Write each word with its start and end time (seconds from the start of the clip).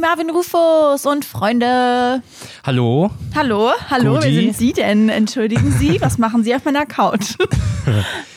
Marvin 0.00 0.30
Rufus 0.30 1.06
und 1.06 1.24
Freunde. 1.24 2.22
Hallo. 2.64 3.10
Hallo, 3.34 3.70
hallo, 3.90 4.14
Gudi. 4.14 4.24
wer 4.24 4.32
sind 4.32 4.56
Sie 4.56 4.72
denn? 4.72 5.08
Entschuldigen 5.08 5.72
Sie, 5.72 6.00
was 6.00 6.18
machen 6.18 6.44
Sie 6.44 6.54
auf 6.54 6.64
meiner 6.64 6.86
Couch? 6.86 7.34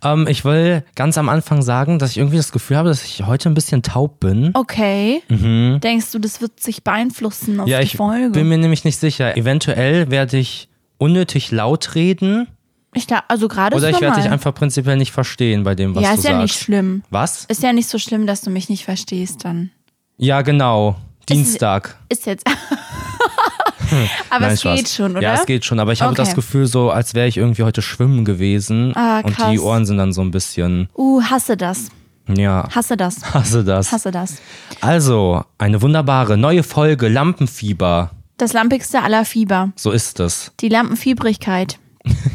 Ähm, 0.04 0.28
ich 0.30 0.46
will 0.46 0.84
ganz 0.94 1.18
am 1.18 1.28
Anfang 1.28 1.64
sagen, 1.64 1.98
dass 1.98 2.12
ich 2.12 2.20
irgendwie 2.20 2.38
das 2.38 2.52
Gefühl 2.52 2.78
habe, 2.78 2.90
dass 2.90 3.04
ich 3.04 3.26
heute 3.26 3.50
ein 3.50 3.56
bisschen 3.56 3.82
taub 3.82 4.20
bin. 4.20 4.52
Okay. 4.54 5.24
Denkst 5.28 6.12
du, 6.12 6.20
das 6.20 6.40
wird 6.40 6.60
sich 6.60 6.84
beeinflussen 6.84 7.60
auf 7.60 7.68
ja, 7.68 7.80
die 7.80 7.86
ich 7.86 7.98
Folge? 7.98 8.30
bin 8.30 8.48
mir 8.48 8.60
nämlich 8.60 8.86
nicht 8.86 8.98
sicher. 8.98 9.36
Eventuell 9.36 10.12
werde 10.12 10.38
ich 10.38 10.70
unnötig 11.00 11.50
laut 11.50 11.96
reden 11.96 12.48
ich 12.94 13.08
da, 13.08 13.24
also 13.28 13.48
gerade 13.48 13.76
oder 13.76 13.90
ist 13.90 13.96
ich 13.96 14.02
werde 14.02 14.22
dich 14.22 14.32
einfach 14.32 14.54
prinzipiell 14.54 14.98
nicht 14.98 15.12
verstehen 15.12 15.64
bei 15.64 15.76
dem, 15.76 15.94
was 15.96 16.04
Ja, 16.04 16.10
du 16.12 16.18
ist 16.18 16.24
ja 16.24 16.32
sagst. 16.32 16.42
nicht 16.44 16.60
schlimm. 16.60 17.04
Was? 17.10 17.46
Ist 17.46 17.62
ja 17.62 17.72
nicht 17.72 17.88
so 17.88 18.00
schlimm, 18.00 18.26
dass 18.26 18.42
du 18.42 18.50
mich 18.50 18.70
nicht 18.70 18.84
verstehst 18.86 19.46
dann. 19.46 19.70
Ja, 20.18 20.42
genau. 20.42 20.96
Dienstag. 21.36 21.96
Ist 22.10 22.26
jetzt. 22.26 22.46
Aber 24.30 24.46
Nein, 24.46 24.54
es 24.54 24.62
Spaß. 24.62 24.78
geht 24.78 24.90
schon, 24.90 25.12
oder? 25.14 25.22
Ja, 25.22 25.34
es 25.34 25.46
geht 25.48 25.66
schon, 25.66 25.80
aber 25.80 25.92
ich 25.94 26.02
habe 26.04 26.12
Okay. 26.12 26.22
das 26.24 26.36
Gefühl 26.36 26.68
so, 26.68 26.92
als 26.92 27.16
wäre 27.16 27.28
ich 27.28 27.38
irgendwie 27.38 27.64
heute 27.64 27.82
schwimmen 27.82 28.24
gewesen 28.24 28.96
Ah, 28.96 29.22
und 29.22 29.36
die 29.52 29.58
Ohren 29.60 29.88
sind 29.88 29.98
dann 29.98 30.14
so 30.14 30.22
ein 30.22 30.30
bisschen, 30.30 30.90
Uh, 30.96 31.24
hasse 31.24 31.58
das. 31.58 31.88
ja, 32.28 32.68
Hasse 32.74 32.96
das. 32.98 33.24
hasse 33.34 33.64
das. 33.64 33.92
Hasse 33.92 34.12
das. 34.12 34.36
Also, 34.82 35.44
eine 35.58 35.82
wunderbare 35.82 36.38
neue 36.38 36.62
Folge 36.62 37.08
Lampenfieber. 37.08 38.12
Das 38.38 38.54
lampigste 38.54 39.02
aller 39.02 39.26
Fieber. 39.26 39.72
So 39.76 39.90
ist 39.92 40.20
es. 40.20 40.52
Die 40.60 40.70
Lampenfiebrigkeit. 40.70 41.80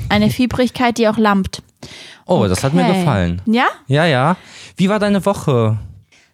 Eine 0.09 0.31
Fiebrigkeit, 0.31 0.99
die 0.99 1.07
auch 1.09 1.19
lampt. 1.19 1.63
Oh, 2.27 2.47
das 2.49 2.65
hat 2.65 2.75
mir 2.75 2.85
Okay. 2.85 2.99
gefallen. 2.99 3.43
Ja? 3.47 3.67
Ja, 3.87 4.07
ja. 4.07 4.37
Wie 4.77 4.89
war 4.89 4.99
deine 4.99 5.25
Woche? 5.25 5.79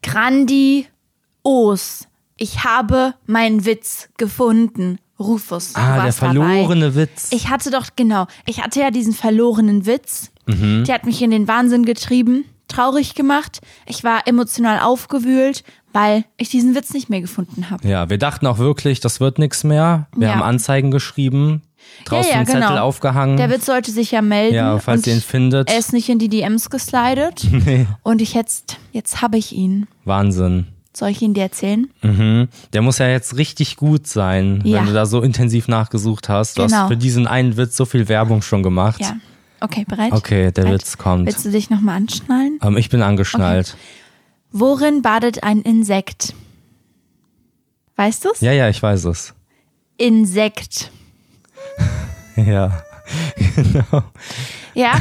Grandios. 0.02 2.06
Ich 2.42 2.64
habe 2.64 3.12
meinen 3.26 3.66
Witz 3.66 4.08
gefunden. 4.16 4.98
Rufus. 5.18 5.74
Ah, 5.74 6.02
der 6.02 6.12
verlorene 6.14 6.86
dabei. 6.86 6.94
Witz. 7.02 7.28
Ich 7.32 7.50
hatte 7.50 7.70
doch, 7.70 7.88
genau, 7.94 8.26
ich 8.46 8.62
hatte 8.62 8.80
ja 8.80 8.90
diesen 8.90 9.12
verlorenen 9.12 9.84
Witz. 9.84 10.30
Mhm. 10.46 10.84
Der 10.86 10.94
hat 10.94 11.04
mich 11.04 11.20
in 11.20 11.30
den 11.30 11.46
Wahnsinn 11.46 11.84
getrieben, 11.84 12.46
traurig 12.68 13.14
gemacht. 13.14 13.60
Ich 13.84 14.02
war 14.02 14.26
emotional 14.26 14.80
aufgewühlt, 14.80 15.62
weil 15.92 16.24
ich 16.38 16.48
diesen 16.48 16.74
Witz 16.74 16.94
nicht 16.94 17.10
mehr 17.10 17.20
gefunden 17.20 17.68
habe. 17.68 17.86
ja, 17.86 18.08
wir 18.08 18.16
dachten 18.16 18.46
auch 18.46 18.56
wirklich, 18.56 19.00
das 19.00 19.20
wird 19.20 19.38
nichts 19.38 19.62
mehr. 19.62 20.06
Wir 20.16 20.28
Ja. 20.28 20.34
haben 20.36 20.42
Anzeigen 20.42 20.90
geschrieben, 20.90 21.60
draußen 22.06 22.32
ja, 22.32 22.44
Zettel 22.46 22.62
genau. 22.62 22.78
aufgehangen. 22.80 23.36
Der 23.36 23.50
Witz 23.50 23.66
sollte 23.66 23.90
sich 23.90 24.12
ja 24.12 24.22
melden. 24.22 24.54
ja, 24.54 24.78
falls 24.78 25.06
ihr 25.06 25.12
ihn 25.12 25.20
findet. 25.20 25.68
Er 25.70 25.78
ist 25.78 25.92
nicht 25.92 26.08
in 26.08 26.18
die 26.18 26.30
DMs 26.30 26.70
geslidet. 26.70 27.46
Und 28.02 28.22
ich 28.22 28.32
jetzt, 28.32 28.78
jetzt 28.92 29.20
habe 29.20 29.36
ich 29.36 29.52
ihn. 29.52 29.86
Wahnsinn. 30.06 30.68
Soll 30.92 31.10
ich 31.10 31.22
ihn 31.22 31.34
dir 31.34 31.44
erzählen? 31.44 31.88
Mhm. 32.02 32.48
Der 32.72 32.82
muss 32.82 32.98
ja 32.98 33.08
jetzt 33.08 33.36
richtig 33.36 33.76
gut 33.76 34.06
sein, 34.08 34.60
Ja. 34.64 34.78
wenn 34.80 34.86
du 34.86 34.92
da 34.92 35.06
so 35.06 35.22
intensiv 35.22 35.68
nachgesucht 35.68 36.28
hast. 36.28 36.58
Du 36.58 36.62
Genau. 36.66 36.76
hast 36.76 36.88
für 36.88 36.96
diesen 36.96 37.26
einen 37.28 37.56
Witz 37.56 37.76
so 37.76 37.84
viel 37.84 38.08
Werbung 38.08 38.42
schon 38.42 38.62
gemacht. 38.62 39.00
Ja. 39.00 39.16
Okay, 39.60 39.84
bereit? 39.86 40.12
Okay, 40.12 40.50
der 40.50 40.62
Bereit? 40.62 40.80
Witz 40.80 40.98
kommt. 40.98 41.26
Willst 41.26 41.44
du 41.44 41.50
dich 41.50 41.70
nochmal 41.70 41.96
anschnallen? 41.98 42.58
Ähm, 42.62 42.76
ich 42.76 42.88
bin 42.88 43.02
angeschnallt. 43.02 43.76
Worin 44.52 45.00
badet 45.02 45.44
ein 45.44 45.60
Insekt? 45.62 46.34
Weißt 47.96 48.24
du's? 48.24 48.40
Ja, 48.40 48.52
ja, 48.52 48.68
ich 48.68 48.82
weiß 48.82 49.04
es. 49.04 49.34
Insekt. 49.96 50.90
Ja. 52.36 52.82
Ja? 54.74 54.92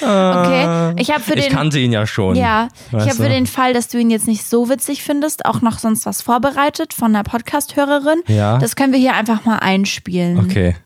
okay. 0.00 0.94
Ich 1.00 1.10
habe 1.10 1.22
für 1.22 1.34
Ich 1.34 1.46
den. 1.46 1.52
kannte 1.52 1.78
ihn 1.78 1.92
ja 1.92 2.06
schon. 2.06 2.36
ja, 2.36 2.68
ich 2.92 2.98
habe 2.98 3.14
für 3.14 3.28
den 3.28 3.46
Fall, 3.46 3.72
dass 3.72 3.88
du 3.88 3.98
ihn 3.98 4.10
jetzt 4.10 4.26
nicht 4.26 4.44
so 4.44 4.68
witzig 4.68 5.02
findest, 5.02 5.46
auch 5.46 5.60
noch 5.60 5.78
sonst 5.78 6.06
was 6.06 6.22
vorbereitet 6.22 6.94
von 6.94 7.14
einer 7.14 7.24
Podcast-Hörerin. 7.24 8.22
Ja. 8.26 8.58
Das 8.58 8.76
können 8.76 8.92
wir 8.92 9.00
hier 9.00 9.14
einfach 9.14 9.44
mal 9.44 9.58
einspielen. 9.58 10.38
Okay. 10.38 10.76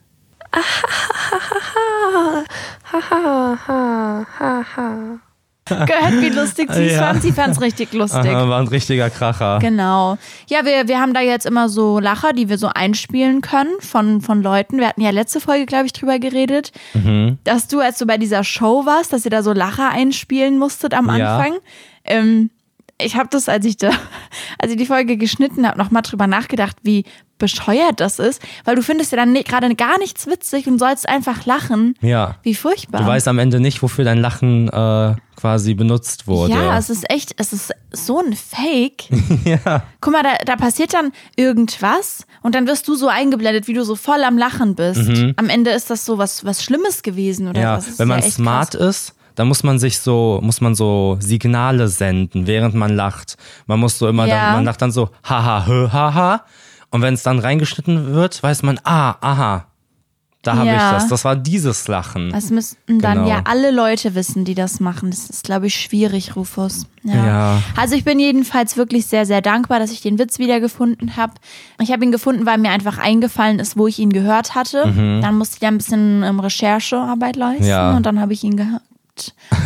Gehört, 5.68 6.20
wie 6.20 6.28
lustig 6.30 6.72
sie 6.72 6.86
es 6.86 6.92
Ja. 6.96 7.02
fand. 7.08 7.22
Sie 7.22 7.32
fand's 7.32 7.60
richtig 7.60 7.92
lustig. 7.92 8.30
Aha, 8.30 8.48
war 8.48 8.60
ein 8.60 8.68
richtiger 8.68 9.10
Kracher. 9.10 9.58
Genau. 9.60 10.18
Ja, 10.48 10.64
wir, 10.64 10.88
wir 10.88 10.98
haben 11.00 11.14
da 11.14 11.20
jetzt 11.20 11.46
immer 11.46 11.68
so 11.68 11.98
Lacher, 12.00 12.32
die 12.32 12.48
wir 12.48 12.58
so 12.58 12.68
einspielen 12.74 13.40
können 13.40 13.72
von, 13.80 14.20
von 14.20 14.42
Leuten. 14.42 14.78
Wir 14.78 14.88
hatten 14.88 15.00
ja 15.02 15.10
letzte 15.10 15.40
Folge, 15.40 15.66
glaube 15.66 15.86
ich, 15.86 15.92
drüber 15.92 16.18
geredet, 16.18 16.72
Mhm. 16.94 17.38
dass 17.44 17.68
du, 17.68 17.80
als 17.80 17.98
du 17.98 18.06
bei 18.06 18.18
dieser 18.18 18.44
Show 18.44 18.86
warst, 18.86 19.12
dass 19.12 19.24
ihr 19.24 19.30
da 19.30 19.42
so 19.42 19.52
Lacher 19.52 19.90
einspielen 19.90 20.58
musstet 20.58 20.94
am 20.94 21.06
Ja. 21.16 21.36
Anfang. 21.38 21.58
Ähm, 22.04 22.50
ich 23.00 23.16
habe 23.16 23.28
das, 23.30 23.48
als 23.48 23.64
ich 23.64 23.76
da, 23.76 23.90
als 24.58 24.72
ich 24.72 24.76
die 24.78 24.86
Folge 24.86 25.16
geschnitten 25.16 25.66
habe, 25.66 25.78
nochmal 25.78 26.02
drüber 26.02 26.26
nachgedacht, 26.26 26.76
wie 26.82 27.04
bescheuert 27.38 28.00
das 28.00 28.18
ist, 28.18 28.42
weil 28.64 28.74
du 28.74 28.82
findest 28.82 29.12
ja 29.12 29.16
dann 29.16 29.32
ne- 29.32 29.44
gerade 29.44 29.72
gar 29.76 29.96
nichts 30.00 30.26
witzig 30.26 30.66
und 30.66 30.80
sollst 30.80 31.08
einfach 31.08 31.46
lachen. 31.46 31.94
Ja. 32.00 32.34
Wie 32.42 32.54
furchtbar. 32.54 33.00
Du 33.02 33.06
weißt 33.06 33.28
am 33.28 33.38
Ende 33.38 33.60
nicht, 33.60 33.80
wofür 33.80 34.04
dein 34.04 34.18
Lachen 34.18 34.68
äh, 34.68 35.14
quasi 35.36 35.74
benutzt 35.74 36.26
wurde. 36.26 36.52
Ja, 36.54 36.76
es 36.76 36.90
ist 36.90 37.08
echt, 37.08 37.34
es 37.36 37.52
ist 37.52 37.72
so 37.92 38.18
ein 38.18 38.32
Fake. 38.34 39.04
ja. 39.44 39.84
Guck 40.00 40.12
mal, 40.12 40.24
da, 40.24 40.30
da 40.44 40.56
passiert 40.56 40.92
dann 40.94 41.12
irgendwas 41.36 42.26
und 42.42 42.56
dann 42.56 42.66
wirst 42.66 42.88
du 42.88 42.96
so 42.96 43.06
eingeblendet, 43.06 43.68
wie 43.68 43.72
du 43.74 43.84
so 43.84 43.94
voll 43.94 44.24
am 44.24 44.36
Lachen 44.36 44.74
bist. 44.74 45.08
Am 45.36 45.48
Ende 45.48 45.70
ist 45.70 45.90
das 45.90 46.04
so 46.04 46.18
was, 46.18 46.44
was 46.44 46.64
Schlimmes 46.64 47.02
gewesen 47.04 47.46
oder 47.48 47.58
Mhm. 47.60 47.62
ja. 47.64 47.76
was. 47.76 47.98
Wenn 48.00 48.08
man 48.08 48.20
ja 48.20 48.30
smart 48.30 48.72
krass. 48.72 48.80
ist, 49.08 49.14
dann 49.38 49.48
muss 49.48 49.62
man 49.62 49.78
sich 49.78 49.98
so, 50.00 50.40
muss 50.42 50.60
man 50.60 50.74
so 50.74 51.16
Signale 51.20 51.88
senden, 51.88 52.46
während 52.46 52.74
man 52.74 52.94
lacht. 52.94 53.36
Man 53.66 53.78
muss 53.80 53.98
so 53.98 54.08
immer, 54.08 54.26
Ja. 54.26 54.46
dann, 54.46 54.54
man 54.56 54.64
lacht 54.64 54.82
dann 54.82 54.90
so, 54.92 55.10
haha, 55.24 55.66
hö, 55.66 55.88
haha. 55.92 56.44
Und 56.90 57.02
wenn 57.02 57.14
es 57.14 57.22
dann 57.22 57.38
reingeschnitten 57.38 58.14
wird, 58.14 58.42
weiß 58.42 58.62
man, 58.62 58.80
ah, 58.84 59.14
aha, 59.20 59.66
da 60.42 60.54
habe 60.56 60.66
ich 60.68 60.72
Ja. 60.72 60.92
das. 60.92 61.08
Das 61.08 61.24
war 61.24 61.36
dieses 61.36 61.86
Lachen. 61.88 62.30
Das 62.30 62.50
müssten 62.50 63.00
dann 63.00 63.18
Genau. 63.18 63.28
ja 63.28 63.40
alle 63.44 63.70
Leute 63.72 64.14
wissen, 64.14 64.44
die 64.44 64.54
das 64.54 64.80
machen. 64.80 65.10
Das 65.10 65.28
ist, 65.28 65.44
glaube 65.44 65.66
ich, 65.66 65.74
schwierig, 65.74 66.36
Rufus. 66.36 66.86
Ja. 67.02 67.26
Ja. 67.26 67.62
Also 67.76 67.94
ich 67.96 68.04
bin 68.04 68.18
jedenfalls 68.18 68.76
wirklich 68.76 69.06
sehr, 69.06 69.26
sehr 69.26 69.42
dankbar, 69.42 69.80
dass 69.80 69.90
ich 69.90 70.00
den 70.00 70.18
Witz 70.18 70.38
wiedergefunden 70.38 71.16
habe. 71.16 71.34
Ich 71.82 71.92
habe 71.92 72.04
ihn 72.04 72.12
gefunden, 72.12 72.46
weil 72.46 72.56
mir 72.58 72.70
einfach 72.70 72.98
eingefallen 72.98 73.58
ist, 73.58 73.76
wo 73.76 73.86
ich 73.86 73.98
ihn 73.98 74.10
gehört 74.12 74.54
hatte. 74.54 74.84
Dann 75.20 75.36
musste 75.36 75.54
ich 75.56 75.60
da 75.60 75.68
ein 75.68 75.76
bisschen 75.78 76.22
ähm, 76.22 76.40
Recherchearbeit 76.40 77.36
leisten 77.36 77.64
Mhm. 77.64 77.68
Ja. 77.68 77.96
und 77.96 78.06
dann 78.06 78.20
habe 78.20 78.32
ich 78.32 78.42
ihn 78.44 78.56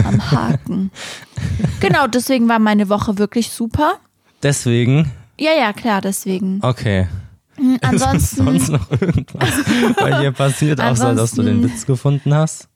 am 0.05 0.31
Haken. 0.31 0.91
genau, 1.81 2.07
deswegen 2.07 2.49
war 2.49 2.59
meine 2.59 2.89
Woche 2.89 3.19
wirklich 3.19 3.51
super. 3.51 3.95
Deswegen, 4.43 5.11
Ja, 5.39 5.53
ja, 5.53 5.73
klar, 5.73 6.01
deswegen. 6.01 6.61
okay. 6.63 7.09
Ist 7.57 7.85
Ansonsten, 7.85 8.45
sonst 8.45 8.69
noch 8.71 8.91
irgendwas 8.91 9.51
bei 9.97 10.21
dir 10.21 10.33
passiert, 10.33 10.81
außer 10.81 11.15
dass 11.15 11.33
du 11.33 11.43
den 11.43 11.63
Witz 11.63 11.87
gefunden 11.87 12.35
hast? 12.35 12.69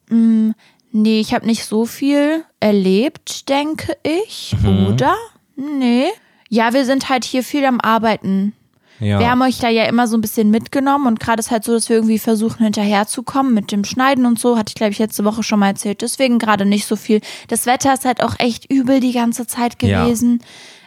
nee, 0.92 1.20
ich 1.20 1.34
habe 1.34 1.46
nicht 1.46 1.64
so 1.64 1.84
viel 1.86 2.44
erlebt, 2.60 3.48
denke 3.48 3.96
ich. 4.02 4.54
Mhm. 4.62 4.86
Oder? 4.86 5.14
Nee. 5.56 6.06
Ja, 6.48 6.72
wir 6.72 6.84
sind 6.84 7.08
halt 7.08 7.24
hier 7.24 7.42
viel 7.42 7.64
am 7.64 7.80
Arbeiten. 7.80 8.52
Ja. 9.00 9.18
Wir 9.18 9.30
haben 9.30 9.42
euch 9.42 9.58
da 9.58 9.68
ja 9.68 9.84
immer 9.84 10.06
so 10.08 10.16
ein 10.16 10.20
bisschen 10.20 10.50
mitgenommen 10.50 11.06
und 11.06 11.20
gerade 11.20 11.40
ist 11.40 11.50
halt 11.50 11.64
so, 11.64 11.72
dass 11.72 11.88
wir 11.88 11.96
irgendwie 11.96 12.18
versuchen 12.18 12.62
hinterherzukommen 12.64 13.52
mit 13.54 13.72
dem 13.72 13.84
Schneiden 13.84 14.24
und 14.26 14.38
so, 14.38 14.56
hatte 14.56 14.70
ich 14.70 14.74
glaube 14.74 14.92
ich 14.92 14.98
letzte 14.98 15.24
Woche 15.24 15.42
schon 15.42 15.58
mal 15.58 15.68
erzählt. 15.68 16.02
Deswegen 16.02 16.38
gerade 16.38 16.64
nicht 16.64 16.86
so 16.86 16.96
viel. 16.96 17.20
Das 17.48 17.66
Wetter 17.66 17.92
ist 17.94 18.04
halt 18.04 18.22
auch 18.22 18.34
echt 18.38 18.70
übel 18.70 19.00
die 19.00 19.12
ganze 19.12 19.46
Zeit 19.46 19.80
Ja. 19.82 20.04
gewesen. 20.04 20.40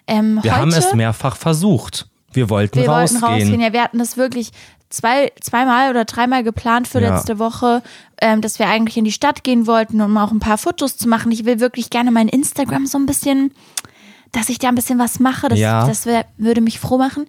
Ähm, 0.08 0.40
Wir 0.42 0.52
heute, 0.53 0.62
haben 0.62 0.69
es 0.74 0.94
mehrfach 0.94 1.36
versucht. 1.36 2.08
Wir 2.34 2.50
wollten 2.50 2.80
wir 2.80 2.90
rausgehen. 2.90 3.22
wollten 3.22 3.34
rausgehen. 3.42 3.62
Ja, 3.62 3.74
wir 3.74 3.84
hatten 3.84 4.00
das 4.00 4.18
wirklich 4.18 4.52
zwei, 4.90 5.31
zweimal 5.40 5.92
oder 5.92 6.06
dreimal 6.06 6.44
geplant 6.44 6.88
für 6.88 7.00
Ja. 7.02 7.16
letzte 7.16 7.38
Woche, 7.38 7.84
ähm, 8.22 8.42
dass 8.42 8.58
wir 8.58 8.68
eigentlich 8.68 8.98
in 8.98 9.06
die 9.06 9.12
Stadt 9.12 9.44
gehen 9.44 9.68
wollten, 9.68 10.02
um 10.02 10.18
auch 10.18 10.31
ein 10.31 10.40
paar 10.40 10.58
Fotos 10.58 10.98
zu 10.98 11.08
machen. 11.08 11.31
Ich 11.31 11.46
will 11.46 11.59
wirklich 11.59 11.90
gerne 11.92 12.09
mein 12.12 12.28
Instagram 12.28 12.88
so 12.88 12.98
ein 12.98 13.06
bisschen 13.06 13.52
dass 14.32 14.50
ich 14.50 14.60
da 14.60 14.68
ein 14.70 14.76
bisschen 14.76 15.00
was 15.00 15.20
mache. 15.20 15.50
Das, 15.50 15.58
Ja. 15.60 15.88
das 15.88 16.06
wär, 16.06 16.26
würde 16.38 16.62
mich 16.62 16.80
froh 16.80 16.98
machen. 16.98 17.26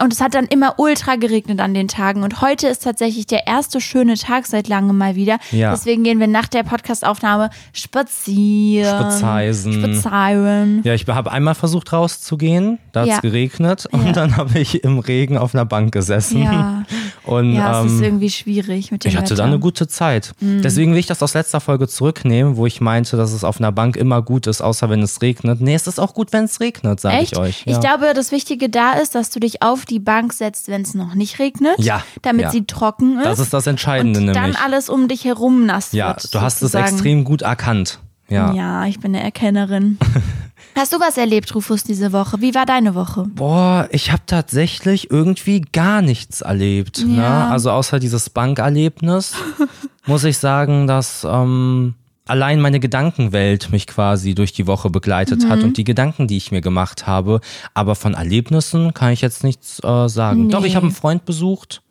Und 0.00 0.12
es 0.12 0.20
hat 0.20 0.34
dann 0.34 0.46
immer 0.46 0.74
ultra 0.78 1.16
geregnet 1.16 1.60
an 1.60 1.74
den 1.74 1.88
Tagen. 1.88 2.22
Und 2.22 2.40
heute 2.40 2.68
ist 2.68 2.84
tatsächlich 2.84 3.26
der 3.26 3.46
erste 3.46 3.80
schöne 3.80 4.14
Tag 4.14 4.46
seit 4.46 4.68
langem 4.68 4.96
mal 4.96 5.16
wieder. 5.16 5.38
Ja. 5.50 5.72
Deswegen 5.72 6.04
gehen 6.04 6.20
wir 6.20 6.26
nach 6.28 6.46
der 6.48 6.62
Podcastaufnahme 6.62 7.50
spazieren. 7.72 9.10
Spazieren. 9.10 9.72
Spazieren. 10.02 10.80
Ja, 10.84 10.94
ich 10.94 11.06
habe 11.08 11.32
einmal 11.32 11.54
versucht 11.54 11.92
rauszugehen, 11.92 12.78
da 12.92 13.00
hat 13.00 13.08
es 13.08 13.14
Ja. 13.16 13.20
geregnet 13.20 13.86
und 13.90 14.16
dann 14.16 14.36
habe 14.36 14.58
ich 14.58 14.84
im 14.84 14.98
Regen 14.98 15.36
auf 15.38 15.54
einer 15.54 15.64
Bank 15.64 15.92
gesessen. 15.92 16.42
Ja. 16.42 16.82
Und 17.26 17.54
Ja, 17.54 17.80
es 17.84 17.92
ist 17.92 17.98
ähm, 17.98 18.04
irgendwie 18.04 18.28
schwierig 18.30 18.90
mit 18.92 19.02
dem 19.04 19.08
ich 19.08 19.16
hatte 19.16 19.30
Wetter. 19.30 19.34
Mhm. 19.34 19.38
da 19.38 19.44
eine 19.44 19.58
gute 19.58 19.88
Zeit. 19.88 20.34
Deswegen 20.40 20.92
will 20.92 20.98
ich 20.98 21.06
das 21.06 21.22
aus 21.22 21.32
letzter 21.34 21.60
Folge 21.60 21.88
zurücknehmen, 21.88 22.56
wo 22.56 22.66
ich 22.66 22.80
meinte, 22.82 23.16
dass 23.16 23.32
es 23.32 23.44
auf 23.44 23.58
einer 23.58 23.72
Bank 23.72 23.96
immer 23.96 24.20
gut 24.20 24.46
ist, 24.46 24.60
außer 24.60 24.90
wenn 24.90 25.00
es 25.02 25.22
regnet. 25.22 25.60
Nee, 25.60 25.74
es 25.74 25.86
ist 25.86 25.98
auch 25.98 26.12
gut, 26.12 26.32
wenn 26.34 26.44
es 26.44 26.60
regnet, 26.60 27.00
sage 27.00 27.22
ich 27.22 27.36
euch. 27.38 27.64
Ja. 27.64 27.72
Ich 27.72 27.80
glaube, 27.80 28.12
das 28.14 28.30
Wichtige 28.30 28.68
da 28.68 28.92
ist, 28.92 29.14
dass 29.14 29.30
du 29.30 29.40
dich 29.40 29.62
auf 29.62 29.86
die 29.86 30.00
Bank 30.00 30.32
setzt, 30.34 30.68
wenn 30.68 30.82
es 30.82 30.94
noch 30.94 31.14
nicht 31.14 31.38
regnet. 31.38 31.78
Ja, 31.78 32.02
Damit 32.22 32.42
ja. 32.44 32.50
sie 32.50 32.66
trocken 32.66 33.16
ist. 33.18 33.24
das 33.24 33.38
ist 33.38 33.54
das 33.54 33.66
Entscheidende 33.66 34.20
und 34.20 34.26
dann 34.26 34.34
nämlich. 34.42 34.58
alles 34.60 34.88
um 34.90 35.08
dich 35.08 35.24
herum 35.24 35.64
nass 35.66 35.92
Ja, 35.92 36.08
wird. 36.08 36.34
du 36.34 36.40
hast 36.42 36.62
es 36.62 36.74
extrem 36.74 37.24
gut 37.24 37.40
erkannt. 37.42 38.00
Ja. 38.28 38.52
Ja, 38.52 38.86
ich 38.86 39.00
bin 39.00 39.14
eine 39.14 39.22
Erkennerin. 39.24 39.98
Hast 40.76 40.92
du 40.92 40.98
was 41.00 41.16
erlebt, 41.16 41.54
Rufus, 41.54 41.84
diese 41.84 42.12
Woche? 42.12 42.40
Wie 42.40 42.54
war 42.54 42.66
deine 42.66 42.94
Woche? 42.94 43.24
Boah, 43.34 43.88
ich 43.92 44.10
habe 44.10 44.22
tatsächlich 44.26 45.10
irgendwie 45.10 45.60
gar 45.60 46.02
nichts 46.02 46.40
erlebt. 46.40 46.98
Ja. 46.98 47.06
Ne? 47.06 47.50
Also 47.50 47.70
außer 47.70 47.98
dieses 47.98 48.30
Bankerlebnis 48.30 49.34
muss 50.06 50.24
ich 50.24 50.38
sagen, 50.38 50.86
dass 50.86 51.24
ähm, 51.28 51.94
allein 52.26 52.60
meine 52.60 52.80
Gedankenwelt 52.80 53.70
mich 53.70 53.86
quasi 53.86 54.34
durch 54.34 54.52
die 54.52 54.66
Woche 54.66 54.90
begleitet 54.90 55.48
hat 55.48 55.58
Mhm. 55.58 55.64
und 55.66 55.76
die 55.76 55.84
Gedanken, 55.84 56.26
die 56.26 56.36
ich 56.38 56.50
mir 56.50 56.60
gemacht 56.60 57.06
habe. 57.06 57.40
Aber 57.74 57.94
von 57.94 58.14
Erlebnissen 58.14 58.94
kann 58.94 59.12
ich 59.12 59.20
jetzt 59.20 59.44
nichts 59.44 59.78
äh, 59.84 60.08
sagen. 60.08 60.46
Nee. 60.46 60.52
Doch, 60.52 60.64
ich 60.64 60.74
habe 60.76 60.86
einen 60.86 60.94
Freund 60.94 61.24
besucht, 61.24 61.82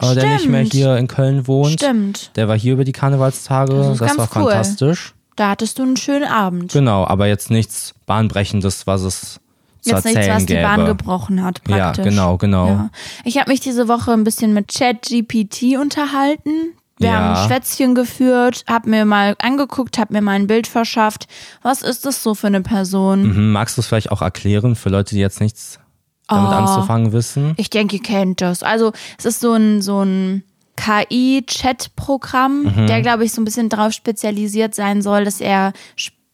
äh, 0.00 0.14
der 0.14 0.34
nicht 0.34 0.48
mehr 0.48 0.62
hier 0.62 0.96
in 0.98 1.08
Köln 1.08 1.46
wohnt. 1.46 1.80
Stimmt. 1.80 2.30
Der 2.36 2.46
war 2.48 2.58
hier 2.58 2.74
über 2.74 2.84
die 2.84 2.92
Karnevalstage. 2.92 3.74
Das 3.74 3.98
Das, 3.98 4.18
war 4.18 4.28
cool. 4.36 4.42
fantastisch. 4.50 5.13
Da 5.36 5.50
hattest 5.50 5.78
du 5.78 5.82
einen 5.82 5.96
schönen 5.96 6.24
Abend. 6.30 6.72
Genau, 6.72 7.04
aber 7.06 7.26
jetzt 7.26 7.50
nichts 7.50 7.94
Bahnbrechendes, 8.06 8.86
was 8.86 9.02
es 9.02 9.40
zu 9.80 9.90
Jetzt 9.90 10.04
nichts, 10.04 10.18
erzählen 10.18 10.36
was 10.36 10.46
die 10.46 10.54
gäbe. 10.54 10.62
Bahn 10.66 10.86
gebrochen 10.86 11.42
hat, 11.42 11.60
Ja, 11.68 11.76
praktisch. 11.86 12.04
genau, 12.04 12.36
genau. 12.38 12.66
Ja. 12.68 12.90
Ich 13.24 13.38
habe 13.38 13.50
mich 13.50 13.60
diese 13.60 13.88
Woche 13.88 14.12
ein 14.12 14.24
bisschen 14.24 14.54
mit 14.54 14.68
ChatGPT 14.72 15.76
unterhalten. 15.80 16.72
Wir 16.98 17.08
Ja. 17.08 17.14
haben 17.16 17.34
ein 17.36 17.48
Schwätzchen 17.48 17.94
geführt, 17.96 18.64
hab 18.68 18.86
mir 18.86 19.04
mal 19.04 19.34
angeguckt, 19.40 19.98
hab 19.98 20.10
mir 20.10 20.22
mal 20.22 20.32
ein 20.32 20.46
Bild 20.46 20.68
verschafft. 20.68 21.26
Was 21.62 21.82
ist 21.82 22.06
das 22.06 22.22
so 22.22 22.34
für 22.36 22.46
eine 22.46 22.60
Person? 22.60 23.24
Mhm, 23.34 23.52
magst 23.52 23.76
du 23.76 23.80
es 23.80 23.88
vielleicht 23.88 24.12
auch 24.12 24.22
erklären 24.22 24.76
für 24.76 24.88
Leute, 24.90 25.14
die 25.16 25.20
jetzt 25.20 25.40
nichts 25.40 25.80
damit 26.28 26.50
Oh. 26.50 26.54
anzufangen 26.54 27.12
wissen? 27.12 27.54
Ich 27.56 27.68
denke, 27.68 27.96
ihr 27.96 28.02
kennt 28.02 28.40
das. 28.40 28.62
Also 28.62 28.92
es 29.18 29.24
ist 29.24 29.40
so 29.40 29.52
ein, 29.54 29.82
so 29.82 30.02
ein 30.02 30.44
KI-Chat-Programm, 30.76 32.62
Mhm. 32.64 32.86
der, 32.86 33.02
glaube 33.02 33.24
ich, 33.24 33.32
so 33.32 33.40
ein 33.40 33.44
bisschen 33.44 33.68
darauf 33.68 33.92
spezialisiert 33.92 34.74
sein 34.74 35.02
soll, 35.02 35.24
dass 35.24 35.40
er 35.40 35.72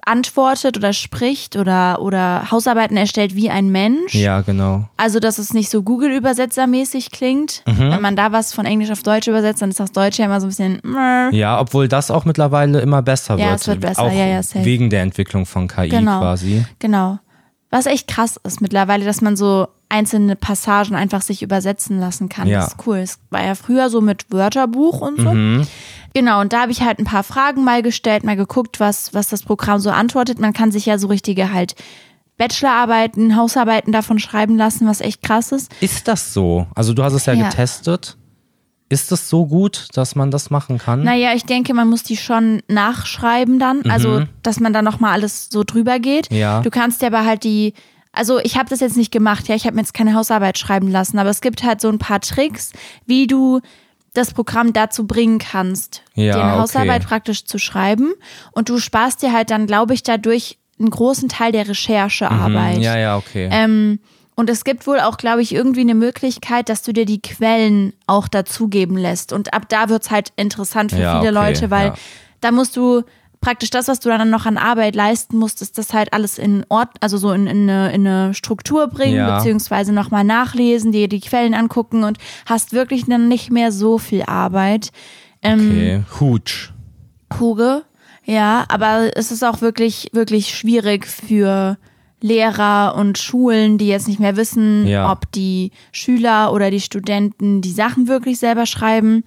antwortet 0.06 0.78
oder 0.78 0.94
spricht 0.94 1.56
oder, 1.56 2.00
oder 2.00 2.50
Hausarbeiten 2.50 2.96
erstellt 2.96 3.34
wie 3.36 3.50
ein 3.50 3.68
Mensch. 3.70 4.14
Ja, 4.14 4.40
genau. 4.40 4.88
Also, 4.96 5.20
dass 5.20 5.36
es 5.38 5.52
nicht 5.52 5.68
so 5.70 5.82
Google-Übersetzermäßig 5.82 7.10
klingt. 7.10 7.62
Mhm. 7.66 7.78
Wenn 7.90 8.00
man 8.00 8.16
da 8.16 8.32
was 8.32 8.54
von 8.54 8.64
Englisch 8.64 8.90
auf 8.90 9.02
Deutsch 9.02 9.28
übersetzt, 9.28 9.60
dann 9.60 9.68
ist 9.70 9.78
das 9.78 9.92
Deutsche 9.92 10.22
ja 10.22 10.26
immer 10.26 10.40
so 10.40 10.46
ein 10.46 10.50
bisschen. 10.50 10.80
Ja, 11.32 11.60
obwohl 11.60 11.86
das 11.86 12.10
auch 12.10 12.24
mittlerweile 12.24 12.80
immer 12.80 13.02
besser 13.02 13.36
Ja, 13.38 13.50
wird. 13.50 13.60
es 13.60 13.66
wird 13.68 13.80
besser. 13.80 14.02
Auch 14.02 14.10
Ja, 14.12 14.26
ja, 14.26 14.42
safe. 14.42 14.64
wegen 14.64 14.88
der 14.88 15.02
Entwicklung 15.02 15.44
von 15.44 15.68
KI 15.68 15.90
Genau. 15.90 16.18
quasi. 16.20 16.64
Genau. 16.78 17.18
Was 17.68 17.84
echt 17.86 18.08
krass 18.08 18.40
ist 18.42 18.62
mittlerweile, 18.62 19.04
dass 19.04 19.20
man 19.20 19.36
so 19.36 19.68
einzelne 19.90 20.36
Passagen 20.36 20.94
einfach 20.94 21.20
sich 21.22 21.42
übersetzen 21.42 21.98
lassen 21.98 22.28
kann. 22.28 22.48
Ja. 22.48 22.60
Das 22.60 22.68
ist 22.68 22.86
cool. 22.86 22.98
Es 22.98 23.18
war 23.30 23.44
ja 23.44 23.54
früher 23.54 23.90
so 23.90 24.00
mit 24.00 24.26
Wörterbuch 24.30 25.00
und 25.00 25.18
so. 25.20 25.32
Mhm. 25.32 25.66
Genau, 26.14 26.40
und 26.40 26.52
da 26.52 26.62
habe 26.62 26.72
ich 26.72 26.82
halt 26.82 26.98
ein 26.98 27.04
paar 27.04 27.22
Fragen 27.22 27.62
mal 27.64 27.82
gestellt, 27.82 28.24
mal 28.24 28.36
geguckt, 28.36 28.80
was, 28.80 29.14
was 29.14 29.28
das 29.28 29.42
Programm 29.42 29.78
so 29.80 29.90
antwortet. 29.90 30.38
Man 30.40 30.52
kann 30.52 30.72
sich 30.72 30.86
ja 30.86 30.98
so 30.98 31.06
richtige 31.08 31.52
halt 31.52 31.74
Bachelorarbeiten, 32.36 33.36
Hausarbeiten 33.36 33.92
davon 33.92 34.18
schreiben 34.18 34.56
lassen, 34.56 34.86
was 34.86 35.00
echt 35.00 35.22
krass 35.22 35.52
ist. 35.52 35.70
Ist 35.80 36.08
das 36.08 36.32
so? 36.32 36.66
Also 36.74 36.94
du 36.94 37.04
hast 37.04 37.12
es 37.12 37.26
ja, 37.26 37.34
Ja. 37.34 37.48
getestet. 37.48 38.16
Ist 38.88 39.12
es 39.12 39.28
so 39.28 39.46
gut, 39.46 39.86
dass 39.94 40.16
man 40.16 40.32
das 40.32 40.50
machen 40.50 40.78
kann? 40.78 41.04
Naja, 41.04 41.32
ich 41.34 41.44
denke, 41.44 41.74
man 41.74 41.88
muss 41.88 42.02
die 42.02 42.16
schon 42.16 42.60
nachschreiben 42.66 43.60
dann. 43.60 43.88
Also, 43.88 44.24
dass 44.42 44.58
man 44.58 44.72
dann 44.72 44.84
nochmal 44.84 45.12
alles 45.12 45.48
so 45.48 45.62
drüber 45.62 46.00
geht. 46.00 46.28
Mhm. 46.32 46.36
Ja. 46.38 46.60
Du 46.62 46.70
kannst 46.70 47.02
dir 47.02 47.06
aber 47.06 47.24
halt 47.24 47.44
die. 47.44 47.74
Also 48.12 48.38
ich 48.40 48.56
habe 48.56 48.68
das 48.68 48.80
jetzt 48.80 48.96
nicht 48.96 49.12
gemacht, 49.12 49.48
ja, 49.48 49.54
ich 49.54 49.66
habe 49.66 49.76
mir 49.76 49.82
jetzt 49.82 49.94
keine 49.94 50.14
Hausarbeit 50.14 50.58
schreiben 50.58 50.88
lassen, 50.88 51.18
aber 51.18 51.30
es 51.30 51.40
gibt 51.40 51.62
halt 51.62 51.80
so 51.80 51.88
ein 51.88 51.98
paar 51.98 52.20
Tricks, 52.20 52.72
wie 53.06 53.26
du 53.26 53.60
das 54.14 54.34
Programm 54.34 54.72
dazu 54.72 55.06
bringen 55.06 55.38
kannst, 55.38 56.02
Ja, 56.14 56.34
dir 56.34 56.42
eine 56.42 56.52
okay. 56.52 56.60
Hausarbeit 56.62 57.06
praktisch 57.06 57.44
zu 57.44 57.58
schreiben. 57.58 58.12
Und 58.52 58.68
du 58.68 58.78
sparst 58.78 59.22
dir 59.22 59.32
halt 59.32 59.50
dann, 59.50 59.66
glaube 59.66 59.94
ich, 59.94 60.02
dadurch 60.02 60.58
einen 60.80 60.90
großen 60.90 61.28
Teil 61.28 61.52
der 61.52 61.68
Recherchearbeit. 61.68 62.78
Mhm. 62.78 62.82
Ja, 62.82 62.98
ja, 62.98 63.16
okay. 63.16 63.48
Ähm, 63.52 64.00
und 64.34 64.48
es 64.50 64.64
gibt 64.64 64.86
wohl 64.86 64.98
auch, 65.00 65.18
glaube 65.18 65.42
ich, 65.42 65.54
irgendwie 65.54 65.82
eine 65.82 65.94
Möglichkeit, 65.94 66.68
dass 66.68 66.82
du 66.82 66.92
dir 66.92 67.04
die 67.04 67.20
Quellen 67.20 67.92
auch 68.06 68.26
dazugeben 68.26 68.96
lässt. 68.96 69.32
Und 69.32 69.52
ab 69.52 69.68
da 69.68 69.88
wird's 69.88 70.10
halt 70.10 70.32
interessant 70.36 70.92
für 70.92 70.98
Ja, 70.98 71.20
viele 71.20 71.38
okay, 71.38 71.48
Leute, 71.48 71.70
weil 71.70 71.88
ja. 71.88 71.94
da 72.40 72.50
musst 72.50 72.76
du 72.76 73.02
praktisch 73.40 73.70
das, 73.70 73.88
was 73.88 74.00
du 74.00 74.08
dann 74.10 74.28
noch 74.30 74.44
an 74.46 74.58
Arbeit 74.58 74.94
leisten 74.94 75.38
musst, 75.38 75.62
ist 75.62 75.78
das 75.78 75.92
halt 75.94 76.12
alles 76.12 76.38
in 76.38 76.64
Ort, 76.68 76.90
also 77.00 77.16
so 77.16 77.32
in, 77.32 77.46
in, 77.46 77.68
eine, 77.70 77.92
in 77.92 78.06
eine 78.06 78.34
Struktur 78.34 78.86
bringen, 78.88 79.16
Ja. 79.16 79.38
beziehungsweise 79.38 79.92
nochmal 79.92 80.24
nachlesen, 80.24 80.92
dir 80.92 81.08
die 81.08 81.20
Quellen 81.20 81.54
angucken 81.54 82.04
und 82.04 82.18
hast 82.46 82.72
wirklich 82.72 83.06
dann 83.06 83.28
nicht 83.28 83.50
mehr 83.50 83.72
so 83.72 83.98
viel 83.98 84.22
Arbeit. 84.24 84.90
Ähm, 85.42 85.70
okay. 85.70 86.02
Hutsch. 86.20 86.70
Huge, 87.38 87.82
ja, 88.24 88.64
aber 88.68 89.10
es 89.16 89.30
ist 89.32 89.42
auch 89.44 89.60
wirklich, 89.62 90.08
wirklich 90.12 90.54
schwierig 90.54 91.06
für 91.06 91.78
Lehrer 92.20 92.94
und 92.96 93.16
Schulen, 93.16 93.78
die 93.78 93.86
jetzt 93.88 94.06
nicht 94.06 94.20
mehr 94.20 94.36
wissen, 94.36 94.86
Ja. 94.86 95.10
ob 95.10 95.32
die 95.32 95.70
Schüler 95.92 96.52
oder 96.52 96.70
die 96.70 96.80
Studenten 96.82 97.62
die 97.62 97.72
Sachen 97.72 98.08
wirklich 98.08 98.38
selber 98.38 98.66
schreiben. 98.66 99.24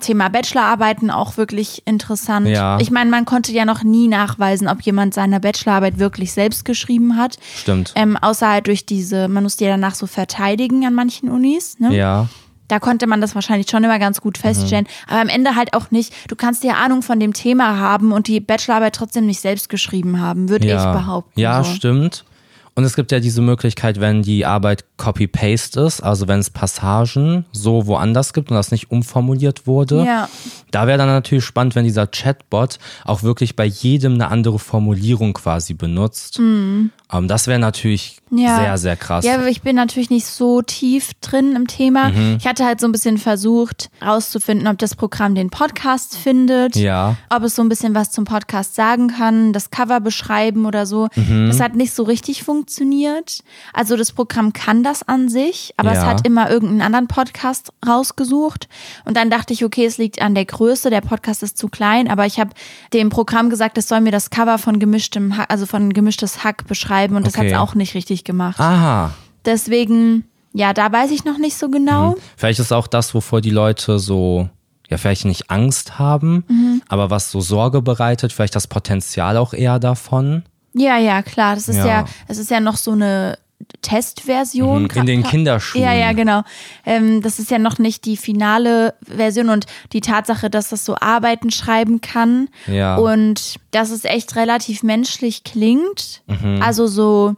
Thema 0.00 0.28
Bachelorarbeiten 0.28 1.10
auch 1.10 1.36
wirklich 1.36 1.82
interessant. 1.86 2.48
Ja. 2.48 2.78
Ich 2.80 2.90
meine, 2.90 3.10
man 3.10 3.24
konnte 3.24 3.52
ja 3.52 3.64
noch 3.64 3.82
nie 3.82 4.08
nachweisen, 4.08 4.68
ob 4.68 4.82
jemand 4.82 5.14
seine 5.14 5.40
Bachelorarbeit 5.40 5.98
wirklich 5.98 6.32
selbst 6.32 6.64
geschrieben 6.64 7.16
hat. 7.16 7.38
Stimmt. 7.56 7.92
Ähm, 7.94 8.16
außer 8.16 8.48
halt 8.48 8.66
durch 8.66 8.86
diese, 8.86 9.28
man 9.28 9.42
muss 9.42 9.56
die 9.56 9.64
ja 9.64 9.70
danach 9.70 9.94
so 9.94 10.06
verteidigen 10.06 10.86
an 10.86 10.94
manchen 10.94 11.28
Unis. 11.28 11.78
Ne? 11.78 11.94
ja. 11.96 12.28
Da 12.70 12.78
konnte 12.78 13.08
man 13.08 13.20
das 13.20 13.34
wahrscheinlich 13.34 13.68
schon 13.68 13.82
immer 13.82 13.98
ganz 13.98 14.20
gut 14.20 14.38
feststellen. 14.38 14.84
Mhm. 14.84 15.10
Aber 15.12 15.20
am 15.22 15.28
Ende 15.28 15.56
halt 15.56 15.74
auch 15.74 15.90
nicht. 15.90 16.12
Du 16.28 16.36
kannst 16.36 16.62
ja 16.62 16.74
Ahnung 16.74 17.02
von 17.02 17.18
dem 17.18 17.32
Thema 17.32 17.80
haben 17.80 18.12
und 18.12 18.28
die 18.28 18.38
Bachelorarbeit 18.38 18.94
trotzdem 18.94 19.26
nicht 19.26 19.40
selbst 19.40 19.68
geschrieben 19.68 20.20
haben, 20.20 20.48
würde 20.48 20.68
ja. 20.68 20.76
ich 20.76 21.00
behaupten. 21.00 21.40
Ja, 21.40 21.64
so. 21.64 21.74
stimmt. 21.74 22.24
Und 22.74 22.84
es 22.84 22.94
gibt 22.96 23.12
ja 23.12 23.20
diese 23.20 23.40
Möglichkeit, 23.42 24.00
wenn 24.00 24.22
die 24.22 24.46
Arbeit 24.46 24.84
Copy-Paste 24.96 25.80
ist, 25.80 26.00
also 26.02 26.28
wenn 26.28 26.38
es 26.38 26.50
Passagen 26.50 27.44
so 27.52 27.86
woanders 27.86 28.32
gibt 28.32 28.50
und 28.50 28.56
das 28.56 28.70
nicht 28.70 28.90
umformuliert 28.90 29.66
wurde. 29.66 30.04
Ja. 30.04 30.28
Da 30.70 30.86
wäre 30.86 30.98
dann 30.98 31.08
natürlich 31.08 31.44
spannend, 31.44 31.74
wenn 31.74 31.84
dieser 31.84 32.06
Chatbot 32.06 32.78
auch 33.04 33.22
wirklich 33.22 33.56
bei 33.56 33.64
jedem 33.64 34.14
eine 34.14 34.28
andere 34.28 34.58
Formulierung 34.58 35.32
quasi 35.34 35.74
benutzt. 35.74 36.38
Ähm, 36.38 36.90
das 37.10 37.46
wäre 37.46 37.58
natürlich 37.58 38.18
Mhm. 38.30 38.38
Ja. 38.38 38.56
sehr, 38.60 38.78
sehr 38.78 38.96
krass. 38.96 39.24
Ja, 39.24 39.34
aber 39.34 39.48
ich 39.48 39.62
bin 39.62 39.74
natürlich 39.76 40.08
nicht 40.10 40.26
so 40.26 40.62
tief 40.62 41.10
drin 41.20 41.56
im 41.56 41.66
Thema. 41.66 42.10
Mhm. 42.10 42.36
Ich 42.38 42.46
hatte 42.46 42.64
halt 42.64 42.80
so 42.80 42.86
ein 42.86 42.92
bisschen 42.92 43.18
versucht, 43.18 43.90
rauszufinden, 44.04 44.68
ob 44.68 44.78
das 44.78 44.94
Programm 44.94 45.34
den 45.34 45.50
Podcast 45.50 46.16
findet. 46.16 46.76
Ja. 46.76 47.16
Ob 47.28 47.42
es 47.42 47.56
so 47.56 47.62
ein 47.62 47.68
bisschen 47.68 47.94
was 47.94 48.12
zum 48.12 48.24
Podcast 48.24 48.76
sagen 48.76 49.08
kann, 49.08 49.52
das 49.52 49.70
Cover 49.70 49.98
beschreiben 50.00 50.64
oder 50.66 50.86
so. 50.86 51.08
Mhm. 51.16 51.48
Das 51.48 51.58
hat 51.60 51.74
nicht 51.74 51.92
so 51.92 52.04
richtig 52.04 52.44
funktioniert. 52.44 52.59
Also 53.72 53.96
das 53.96 54.12
Programm 54.12 54.52
kann 54.52 54.82
das 54.82 55.02
an 55.06 55.28
sich, 55.28 55.72
aber 55.76 55.92
es 55.92 55.98
Ja. 55.98 56.06
hat 56.06 56.26
immer 56.26 56.50
irgendeinen 56.50 56.82
anderen 56.82 57.06
Podcast 57.08 57.72
rausgesucht. 57.86 58.68
Und 59.04 59.16
dann 59.16 59.30
dachte 59.30 59.52
ich, 59.52 59.64
okay, 59.64 59.84
es 59.86 59.98
liegt 59.98 60.20
an 60.22 60.34
der 60.34 60.44
Größe, 60.44 60.90
der 60.90 61.00
Podcast 61.00 61.42
ist 61.42 61.58
zu 61.58 61.68
klein, 61.68 62.08
aber 62.08 62.26
ich 62.26 62.38
habe 62.40 62.50
dem 62.92 63.08
Programm 63.10 63.50
gesagt, 63.50 63.78
es 63.78 63.88
soll 63.88 64.00
mir 64.00 64.12
das 64.12 64.30
Cover 64.30 64.58
von 64.58 64.78
gemischtem 64.78 65.36
Hack, 65.36 65.46
also 65.50 65.66
von 65.66 65.92
gemischtes 65.92 66.44
Hack 66.44 66.66
beschreiben 66.66 67.16
und 67.16 67.26
das 67.26 67.34
Okay. 67.34 67.46
hat 67.46 67.52
es 67.54 67.58
auch 67.58 67.74
nicht 67.74 67.94
richtig 67.94 68.24
gemacht. 68.24 68.58
Aha. 68.60 69.12
Deswegen, 69.44 70.24
ja, 70.52 70.72
da 70.72 70.92
weiß 70.92 71.10
ich 71.10 71.24
noch 71.24 71.38
nicht 71.38 71.56
so 71.56 71.68
genau. 71.70 72.16
Vielleicht 72.36 72.60
ist 72.60 72.72
auch 72.72 72.86
das, 72.86 73.14
wovor 73.14 73.40
die 73.40 73.50
Leute 73.50 73.98
so, 73.98 74.48
ja, 74.88 74.96
vielleicht 74.98 75.24
nicht 75.24 75.50
Angst 75.50 75.98
haben, 75.98 76.44
Mhm. 76.48 76.82
aber 76.88 77.10
was 77.10 77.30
so 77.30 77.40
Sorge 77.40 77.80
bereitet, 77.82 78.32
vielleicht 78.32 78.54
das 78.56 78.66
Potenzial 78.66 79.36
auch 79.36 79.52
eher 79.54 79.78
davon. 79.78 80.42
Ja, 80.72 80.98
ja, 80.98 81.22
klar. 81.22 81.54
Das 81.56 81.68
ist 81.68 81.76
ja, 81.76 81.86
Ja. 81.86 82.04
es 82.28 82.38
ist 82.38 82.50
ja 82.50 82.60
noch 82.60 82.76
so 82.76 82.92
eine 82.92 83.38
Testversion. 83.82 84.84
Mhm, 84.84 84.88
in 84.94 85.06
den 85.06 85.22
Kinderschuhen. 85.22 85.82
Ja, 85.84 85.92
ja, 85.92 86.12
genau. 86.12 86.42
Ähm, 86.86 87.22
das 87.22 87.38
ist 87.38 87.50
ja 87.50 87.58
noch 87.58 87.78
nicht 87.78 88.04
die 88.04 88.16
finale 88.16 88.94
Version 89.04 89.48
und 89.50 89.66
die 89.92 90.00
Tatsache, 90.00 90.48
dass 90.50 90.68
das 90.70 90.84
so 90.84 90.96
Arbeiten 91.00 91.50
schreiben 91.50 92.00
kann 92.00 92.48
Ja. 92.66 92.96
und 92.96 93.56
dass 93.70 93.90
es 93.90 94.04
echt 94.04 94.36
relativ 94.36 94.82
menschlich 94.82 95.44
klingt. 95.44 96.22
Mhm. 96.26 96.60
Also 96.62 96.86
so, 96.86 97.36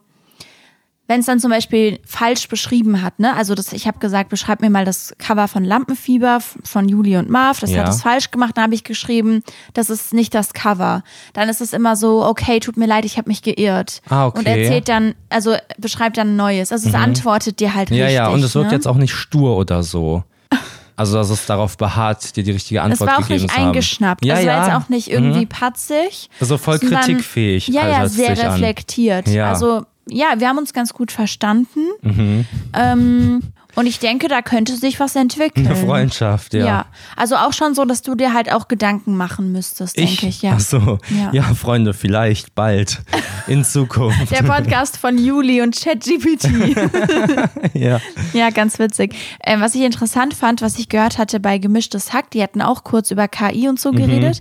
wenn 1.08 1.20
es 1.20 1.26
dann 1.26 1.40
zum 1.40 1.50
Beispiel 1.50 1.98
falsch 2.06 2.48
beschrieben 2.48 3.02
hat, 3.02 3.18
ne? 3.18 3.34
Also 3.36 3.54
das, 3.54 3.72
ich 3.72 3.86
habe 3.86 3.98
gesagt, 3.98 4.30
beschreib 4.30 4.60
mir 4.62 4.70
mal 4.70 4.84
das 4.84 5.12
Cover 5.18 5.48
von 5.48 5.64
Lampenfieber 5.64 6.38
von 6.64 6.88
Juli 6.88 7.16
und 7.16 7.28
Marv. 7.28 7.60
Das 7.60 7.70
Ja. 7.70 7.80
hat 7.82 7.88
es 7.88 8.02
falsch 8.02 8.30
gemacht. 8.30 8.52
Dann 8.56 8.64
habe 8.64 8.74
ich 8.74 8.84
geschrieben, 8.84 9.42
das 9.74 9.90
ist 9.90 10.14
nicht 10.14 10.32
das 10.34 10.52
Cover. 10.54 11.02
Dann 11.34 11.48
ist 11.48 11.60
es 11.60 11.72
immer 11.72 11.96
so, 11.96 12.24
okay, 12.24 12.60
tut 12.60 12.76
mir 12.76 12.86
leid, 12.86 13.04
ich 13.04 13.18
habe 13.18 13.28
mich 13.28 13.42
geirrt. 13.42 14.00
Ah, 14.08 14.26
okay. 14.26 14.38
Mhm. 14.38 14.46
Und 14.46 14.46
erzählt 14.62 14.88
dann, 14.88 15.14
also 15.28 15.54
beschreibt 15.76 16.16
dann 16.16 16.28
ein 16.34 16.36
Neues. 16.36 16.72
Also 16.72 16.88
es 16.88 16.94
antwortet 16.94 17.60
dir 17.60 17.74
halt 17.74 17.90
Ja, 17.90 18.04
richtig. 18.04 18.14
ja, 18.16 18.28
und 18.28 18.42
es 18.42 18.54
wirkt 18.54 18.68
ne? 18.70 18.74
jetzt 18.76 18.86
auch 18.86 18.96
nicht 18.96 19.12
stur 19.12 19.56
oder 19.56 19.82
so. 19.82 20.22
Also, 20.94 21.16
dass 21.16 21.30
es 21.30 21.46
darauf 21.46 21.78
beharrt, 21.78 22.36
dir 22.36 22.44
die 22.44 22.50
richtige 22.52 22.78
Es 22.80 22.84
Antwort 22.84 23.10
war 23.10 23.16
auch 23.16 23.22
gegeben 23.22 23.42
nicht 23.42 23.50
zu 23.50 23.56
haben. 23.58 23.66
eingeschnappt. 23.68 24.24
Ja, 24.24 24.34
es 24.34 24.46
war 24.46 24.52
ja. 24.52 24.66
jetzt 24.66 24.76
auch 24.84 24.88
nicht 24.90 25.10
irgendwie 25.10 25.46
patzig. 25.46 26.28
Also 26.38 26.58
voll 26.58 26.78
sondern- 26.78 27.00
kritikfähig. 27.00 27.68
Ja, 27.68 27.88
ja, 27.88 28.04
es 28.04 28.12
sehr 28.14 28.36
reflektiert. 28.36 29.26
Ja. 29.26 29.48
Also 29.48 29.84
ja, 30.08 30.34
wir 30.38 30.48
haben 30.48 30.58
uns 30.58 30.72
ganz 30.72 30.92
gut 30.92 31.12
verstanden. 31.12 31.80
Mhm. 32.02 32.44
Ähm, 32.74 33.40
Und 33.74 33.86
ich 33.86 33.98
denke, 34.00 34.28
da 34.28 34.42
könnte 34.42 34.76
sich 34.76 35.00
was 35.00 35.16
entwickeln. 35.16 35.66
Eine 35.66 35.76
Freundschaft, 35.76 36.52
ja. 36.52 36.66
Ja, 36.66 36.86
also 37.16 37.36
auch 37.36 37.54
schon 37.54 37.74
so, 37.74 37.86
dass 37.86 38.02
du 38.02 38.14
dir 38.14 38.34
halt 38.34 38.52
auch 38.52 38.68
Gedanken 38.68 39.16
machen 39.16 39.50
müsstest, 39.50 39.96
denke 39.96 40.26
ich. 40.26 40.42
Ja. 40.42 40.54
Ach 40.56 40.60
so. 40.60 40.98
Ja. 41.08 41.30
Ja. 41.32 41.42
Freunde, 41.54 41.94
vielleicht 41.94 42.54
bald 42.54 43.00
in 43.46 43.64
Zukunft. 43.72 44.30
Der 44.30 44.42
Podcast 44.42 44.98
von 44.98 45.16
Juli 45.16 45.62
und 45.62 45.74
ChatGPT. 45.74 46.50
ja. 47.74 47.98
ja, 48.34 48.50
ganz 48.50 48.78
witzig. 48.78 49.14
Ähm, 49.42 49.62
was 49.62 49.74
ich 49.74 49.82
interessant 49.82 50.34
fand, 50.34 50.60
was 50.60 50.78
ich 50.78 50.90
gehört 50.90 51.16
hatte 51.16 51.40
bei 51.40 51.56
Gemischtes 51.58 52.12
Hack, 52.12 52.30
die 52.32 52.42
hatten 52.42 52.60
auch 52.60 52.84
kurz 52.84 53.10
über 53.10 53.26
KI 53.28 53.68
und 53.68 53.80
so 53.80 53.92
geredet. 53.92 54.40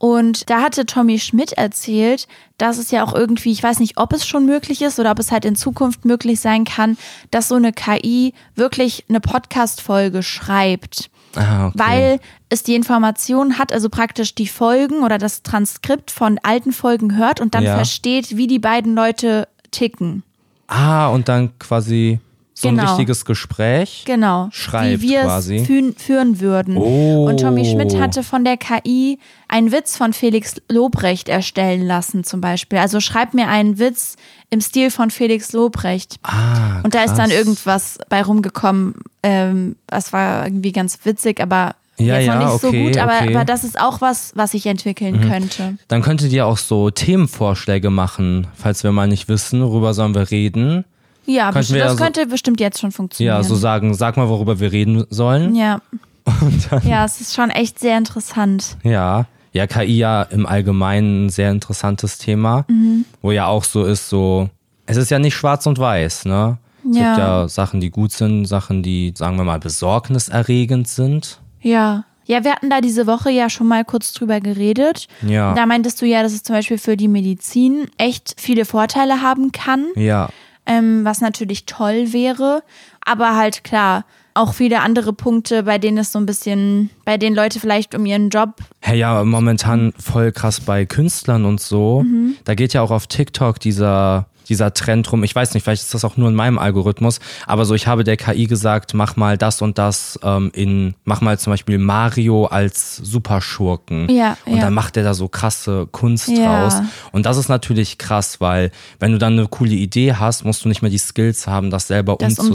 Und 0.00 0.48
da 0.48 0.62
hatte 0.62 0.86
Tommy 0.86 1.18
Schmidt 1.18 1.52
erzählt, 1.52 2.26
dass 2.56 2.78
es 2.78 2.90
ja 2.90 3.04
auch 3.04 3.12
irgendwie, 3.14 3.52
ich 3.52 3.62
weiß 3.62 3.80
nicht, 3.80 3.98
ob 3.98 4.14
es 4.14 4.26
schon 4.26 4.46
möglich 4.46 4.80
ist 4.80 4.98
oder 4.98 5.10
ob 5.10 5.18
es 5.18 5.30
halt 5.30 5.44
in 5.44 5.56
Zukunft 5.56 6.06
möglich 6.06 6.40
sein 6.40 6.64
kann, 6.64 6.96
dass 7.30 7.48
so 7.48 7.56
eine 7.56 7.74
KI 7.74 8.32
wirklich 8.54 9.04
eine 9.10 9.20
Podcast-Folge 9.20 10.22
schreibt. 10.22 11.10
Ah, 11.36 11.66
okay. 11.66 11.78
Weil 11.78 12.20
es 12.48 12.62
die 12.62 12.76
Information 12.76 13.58
hat, 13.58 13.74
also 13.74 13.90
praktisch 13.90 14.34
die 14.34 14.48
Folgen 14.48 15.02
oder 15.02 15.18
das 15.18 15.42
Transkript 15.42 16.10
von 16.10 16.38
alten 16.42 16.72
Folgen 16.72 17.18
hört 17.18 17.38
und 17.38 17.54
dann 17.54 17.64
Ja. 17.64 17.74
versteht, 17.76 18.38
wie 18.38 18.46
die 18.46 18.58
beiden 18.58 18.94
Leute 18.94 19.48
ticken. 19.70 20.22
Ah, 20.66 21.08
und 21.08 21.28
dann 21.28 21.58
quasi 21.58 22.20
so 22.60 22.68
ein 22.68 22.76
Genau. 22.76 22.90
richtiges 22.90 23.24
Gespräch. 23.24 24.02
Genau. 24.06 24.48
Schreibt 24.52 25.00
wie 25.02 25.08
wir 25.10 25.22
quasi. 25.22 25.56
es 25.56 25.66
führen, 25.66 26.40
würden. 26.40 26.76
Oh. 26.76 27.26
Und 27.28 27.40
Tommy 27.40 27.64
Schmidt 27.64 27.98
hatte 27.98 28.22
von 28.22 28.44
der 28.44 28.56
KI 28.56 29.18
einen 29.48 29.72
Witz 29.72 29.96
von 29.96 30.12
Felix 30.12 30.56
Lobrecht 30.68 31.28
erstellen 31.28 31.86
lassen, 31.86 32.22
zum 32.24 32.40
Beispiel. 32.40 32.78
Also 32.78 33.00
schreib 33.00 33.34
mir 33.34 33.48
einen 33.48 33.78
Witz 33.78 34.16
im 34.50 34.60
Stil 34.60 34.90
von 34.90 35.10
Felix 35.10 35.52
Lobrecht. 35.52 36.16
Ah, 36.22 36.80
Und 36.82 36.94
da 36.94 37.02
ist 37.04 37.14
dann 37.14 37.30
krass. 37.30 37.38
irgendwas 37.38 37.98
bei 38.08 38.22
rumgekommen. 38.22 38.94
Ähm, 39.22 39.76
das 39.86 40.12
war 40.12 40.44
irgendwie 40.46 40.72
ganz 40.72 40.98
witzig, 41.04 41.40
aber 41.40 41.74
Ja, 41.98 42.18
jetzt 42.18 42.26
noch 42.28 42.34
ja, 42.34 42.52
nicht 42.52 42.60
so 42.60 42.68
okay, 42.68 42.84
gut. 42.84 42.96
Aber, 42.98 43.12
okay. 43.16 43.30
Mhm. 43.30 43.36
aber 43.36 43.44
das 43.44 43.64
ist 43.64 43.78
auch 43.80 44.00
was, 44.00 44.32
was 44.34 44.54
ich 44.54 44.66
entwickeln 44.66 45.20
könnte. 45.28 45.76
Dann 45.88 46.02
könntet 46.02 46.32
ihr 46.32 46.46
auch 46.46 46.58
so 46.58 46.90
Themenvorschläge 46.90 47.90
machen, 47.90 48.46
falls 48.54 48.84
wir 48.84 48.92
mal 48.92 49.06
nicht 49.08 49.28
wissen, 49.28 49.62
worüber 49.62 49.94
sollen 49.94 50.14
wir 50.14 50.30
reden. 50.30 50.84
Ja, 51.32 51.52
das 51.52 51.68
ja 51.70 51.90
so- 51.90 51.96
könnte 51.96 52.26
bestimmt 52.26 52.60
jetzt 52.60 52.80
schon 52.80 52.92
funktionieren. 52.92 53.36
Ja, 53.36 53.42
so 53.42 53.54
sagen, 53.54 53.94
sag 53.94 54.16
mal, 54.16 54.28
worüber 54.28 54.60
wir 54.60 54.72
reden 54.72 55.04
sollen. 55.10 55.54
Ja. 55.54 55.80
ja, 56.84 57.04
es 57.04 57.20
ist 57.20 57.34
schon 57.34 57.50
echt 57.50 57.78
sehr 57.78 57.96
interessant. 57.98 58.76
Ja. 58.82 59.26
Ja, 59.52 59.66
KI 59.66 59.96
ja 59.98 60.22
im 60.22 60.46
Allgemeinen 60.46 61.26
ein 61.26 61.30
sehr 61.30 61.50
interessantes 61.50 62.18
Thema, 62.18 62.64
Mhm. 62.68 63.04
wo 63.20 63.32
ja 63.32 63.46
auch 63.46 63.64
so 63.64 63.84
ist, 63.84 64.08
so, 64.08 64.48
es 64.86 64.96
ist 64.96 65.10
ja 65.10 65.18
nicht 65.18 65.34
schwarz 65.34 65.66
und 65.66 65.78
weiß, 65.78 66.26
ne? 66.26 66.58
Es 66.88 66.96
Ja. 66.96 67.04
gibt 67.08 67.18
ja 67.18 67.48
Sachen, 67.48 67.80
die 67.80 67.90
gut 67.90 68.12
sind, 68.12 68.46
Sachen, 68.46 68.82
die, 68.82 69.12
sagen 69.16 69.36
wir 69.36 69.44
mal, 69.44 69.58
besorgniserregend 69.58 70.88
sind. 70.88 71.40
Ja. 71.60 72.04
Ja, 72.26 72.44
wir 72.44 72.52
hatten 72.52 72.70
da 72.70 72.80
diese 72.80 73.08
Woche 73.08 73.30
ja 73.30 73.50
schon 73.50 73.66
mal 73.66 73.84
kurz 73.84 74.12
drüber 74.12 74.40
geredet. 74.40 75.08
Ja. 75.26 75.52
Da 75.54 75.66
meintest 75.66 76.00
du 76.00 76.06
ja, 76.06 76.22
dass 76.22 76.32
es 76.32 76.44
zum 76.44 76.54
Beispiel 76.54 76.78
für 76.78 76.96
die 76.96 77.08
Medizin 77.08 77.88
echt 77.98 78.34
viele 78.38 78.64
Vorteile 78.64 79.20
haben 79.20 79.50
kann, 79.50 79.86
Ja. 79.96 80.28
Ähm, 80.66 81.04
was 81.04 81.20
natürlich 81.20 81.66
toll 81.66 82.12
wäre. 82.12 82.62
Aber 83.04 83.36
halt 83.36 83.64
klar, 83.64 84.04
auch 84.34 84.54
viele 84.54 84.80
andere 84.80 85.12
Punkte, 85.12 85.64
bei 85.64 85.78
denen 85.78 85.98
es 85.98 86.12
so 86.12 86.18
ein 86.18 86.26
bisschen, 86.26 86.90
bei 87.04 87.16
denen 87.16 87.34
Leute 87.34 87.60
vielleicht 87.60 87.94
um 87.94 88.06
ihren 88.06 88.30
Job. 88.30 88.56
Hey, 88.80 88.98
ja, 88.98 89.24
momentan 89.24 89.92
voll 89.98 90.32
krass 90.32 90.60
bei 90.60 90.86
Künstlern 90.86 91.44
und 91.44 91.60
so. 91.60 92.02
Mhm. 92.02 92.36
Da 92.44 92.54
geht 92.54 92.72
ja 92.72 92.82
auch 92.82 92.90
auf 92.90 93.06
TikTok 93.06 93.58
dieser, 93.60 94.26
dieser 94.50 94.74
Trend 94.74 95.10
rum. 95.10 95.24
Ich 95.24 95.34
weiß 95.34 95.54
nicht, 95.54 95.62
vielleicht 95.64 95.82
ist 95.82 95.94
das 95.94 96.04
auch 96.04 96.16
nur 96.18 96.28
in 96.28 96.34
meinem 96.34 96.58
Algorithmus, 96.58 97.20
aber 97.46 97.64
so, 97.64 97.74
ich 97.74 97.86
habe 97.86 98.04
der 98.04 98.16
KI 98.18 98.46
gesagt, 98.46 98.92
mach 98.92 99.16
mal 99.16 99.38
das 99.38 99.62
und 99.62 99.78
das 99.78 100.18
ähm, 100.22 100.50
in, 100.54 100.94
mach 101.04 101.20
mal 101.22 101.38
zum 101.38 101.52
Beispiel 101.52 101.78
Mario 101.78 102.46
als 102.46 102.96
Superschurken. 102.96 104.08
Ja, 104.10 104.36
Und 104.44 104.56
ja. 104.56 104.64
dann 104.64 104.74
macht 104.74 104.96
der 104.96 105.04
da 105.04 105.14
so 105.14 105.28
krasse 105.28 105.86
Kunst 105.90 106.28
Ja. 106.28 106.68
draus. 106.68 106.82
Und 107.12 107.26
das 107.26 107.36
ist 107.36 107.48
natürlich 107.48 107.96
krass, 107.98 108.40
weil 108.40 108.70
wenn 108.98 109.12
du 109.12 109.18
dann 109.18 109.34
eine 109.34 109.46
coole 109.48 109.72
Idee 109.74 110.14
hast, 110.14 110.44
musst 110.44 110.64
du 110.64 110.68
nicht 110.68 110.82
mehr 110.82 110.90
die 110.90 110.98
Skills 110.98 111.46
haben, 111.46 111.70
das 111.70 111.86
selber 111.86 112.16
Das 112.18 112.38
umzusetzen. 112.38 112.50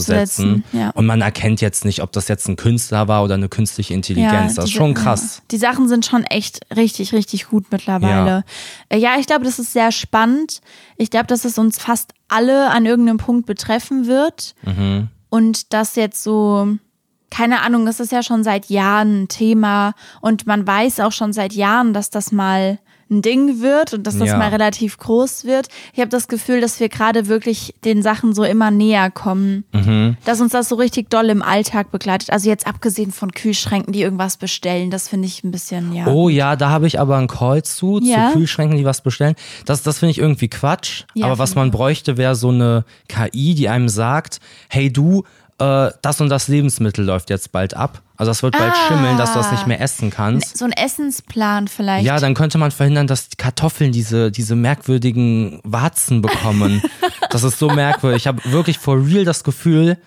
umzusetzen, 0.56 0.64
ja. 0.80 0.90
Und 0.92 1.06
man 1.06 1.22
erkennt 1.22 1.62
jetzt 1.62 1.86
nicht, 1.86 2.02
ob 2.02 2.12
das 2.12 2.28
jetzt 2.28 2.48
ein 2.48 2.58
Künstler 2.58 3.08
war 3.08 3.24
oder 3.24 3.36
eine 3.36 3.50
künstliche 3.50 3.94
Intelligenz. 3.94 4.56
das 4.56 4.66
ist 4.66 4.72
schon 4.72 4.94
krass. 4.94 5.42
Die 5.52 5.58
Sachen 5.58 5.88
sind 5.88 6.06
schon 6.06 6.24
echt 6.26 6.60
richtig, 6.76 7.14
richtig 7.14 7.48
gut 7.48 7.66
mittlerweile. 7.72 8.44
Ja, 8.92 8.98
ja 8.98 9.16
ich 9.20 9.28
glaube, 9.28 9.46
das 9.46 9.60
ist 9.60 9.72
sehr 9.74 9.92
spannend. 9.92 10.62
Ich 10.98 11.10
glaube, 11.10 11.28
dass 11.28 11.46
es 11.46 11.58
uns 11.58 11.80
fast 11.86 12.14
alle 12.30 12.72
an 12.72 12.86
irgendeinem 12.88 13.18
Punkt 13.18 13.46
betreffen 13.46 14.08
wird. 14.08 14.56
Mhm. 14.64 15.10
Und 15.30 15.72
das 15.72 15.96
jetzt 15.96 16.24
so, 16.24 16.68
keine 17.30 17.62
Ahnung, 17.62 17.86
das 17.86 18.00
ist 18.00 18.12
ja 18.12 18.24
schon 18.24 18.44
seit 18.44 18.70
Jahren 18.70 19.24
ein 19.24 19.28
Thema. 19.28 19.94
Und 20.20 20.48
man 20.48 20.66
weiß 20.66 21.00
auch 21.02 21.12
schon 21.12 21.32
seit 21.32 21.54
Jahren, 21.54 21.94
dass 21.94 22.10
das 22.10 22.32
mal 22.32 22.80
ein 23.10 23.22
Ding 23.22 23.62
wird 23.62 23.94
und 23.94 24.04
dass 24.08 24.18
das 24.18 24.30
Ja. 24.30 24.38
mal 24.38 24.50
relativ 24.50 24.98
groß 24.98 25.46
wird. 25.46 25.68
Ich 25.94 26.00
habe 26.00 26.10
das 26.10 26.28
Gefühl, 26.28 26.60
dass 26.60 26.80
wir 26.80 26.90
gerade 26.90 27.28
wirklich 27.28 27.76
den 27.86 28.02
Sachen 28.02 28.34
so 28.34 28.44
immer 28.44 28.72
näher 28.72 29.12
kommen. 29.12 29.64
Mhm. 29.74 30.18
Dass 30.26 30.42
uns 30.42 30.52
das 30.54 30.70
so 30.70 30.76
richtig 30.76 31.10
doll 31.12 31.30
im 31.30 31.44
Alltag 31.44 31.92
begleitet. 31.92 32.32
Also 32.32 32.50
jetzt 32.50 32.66
abgesehen 32.66 33.12
von 33.12 33.32
Kühlschränken, 33.32 33.94
die 33.94 34.02
irgendwas 34.02 34.38
bestellen, 34.38 34.90
das 34.90 35.08
finde 35.08 35.28
ich 35.28 35.44
ein 35.44 35.52
bisschen, 35.52 35.94
ja. 35.94 36.08
Oh 36.08 36.30
ja, 36.30 36.56
da 36.56 36.70
habe 36.70 36.88
ich 36.88 37.00
aber 37.00 37.18
einen 37.18 37.28
Call 37.28 37.62
zu, 37.64 38.00
Ja? 38.02 38.30
zu 38.32 38.40
Kühlschränken, 38.40 38.78
die 38.78 38.86
was 38.86 39.02
bestellen. 39.02 39.36
Das, 39.66 39.84
das 39.84 40.00
finde 40.00 40.12
ich 40.12 40.18
irgendwie 40.18 40.48
Quatsch. 40.48 41.04
Ja, 41.14 41.28
aber 41.28 41.38
was 41.38 41.54
man 41.54 41.70
bräuchte, 41.70 42.18
wäre 42.18 42.34
so 42.36 42.50
eine 42.50 42.86
KI, 43.08 43.54
die 43.54 43.70
einem 43.70 43.88
sagt, 43.90 44.40
hey 44.68 44.92
du, 44.92 45.24
äh, 45.60 45.90
das 46.02 46.20
und 46.22 46.30
das 46.30 46.48
Lebensmittel 46.48 47.06
läuft 47.06 47.30
jetzt 47.30 47.52
bald 47.52 47.74
ab. 47.76 48.02
Also 48.18 48.30
das 48.32 48.44
wird 48.44 48.58
bald 48.58 48.74
Ah. 48.74 48.88
schimmeln, 48.88 49.18
dass 49.18 49.34
du 49.34 49.40
das 49.40 49.52
nicht 49.52 49.68
mehr 49.68 49.82
essen 49.82 50.10
kannst. 50.10 50.58
So 50.58 50.66
ein 50.66 50.72
Essensplan 50.72 51.68
vielleicht. 51.68 52.06
Ja, 52.06 52.20
dann 52.20 52.34
könnte 52.34 52.58
man 52.58 52.72
verhindern, 52.72 53.08
dass 53.08 53.30
die 53.30 53.36
Kartoffeln 53.38 53.92
diese, 53.92 54.32
diese 54.32 54.56
merkwürdigen 54.56 55.60
Warzen 55.64 56.22
bekommen. 56.22 56.82
das 57.30 57.44
ist 57.44 57.60
so 57.60 57.70
merkwürdig. 57.70 58.24
Ich 58.24 58.28
habe 58.28 58.42
wirklich 58.52 58.80
for 58.80 59.06
real 59.06 59.26
das 59.26 59.44
Gefühl, 59.44 59.98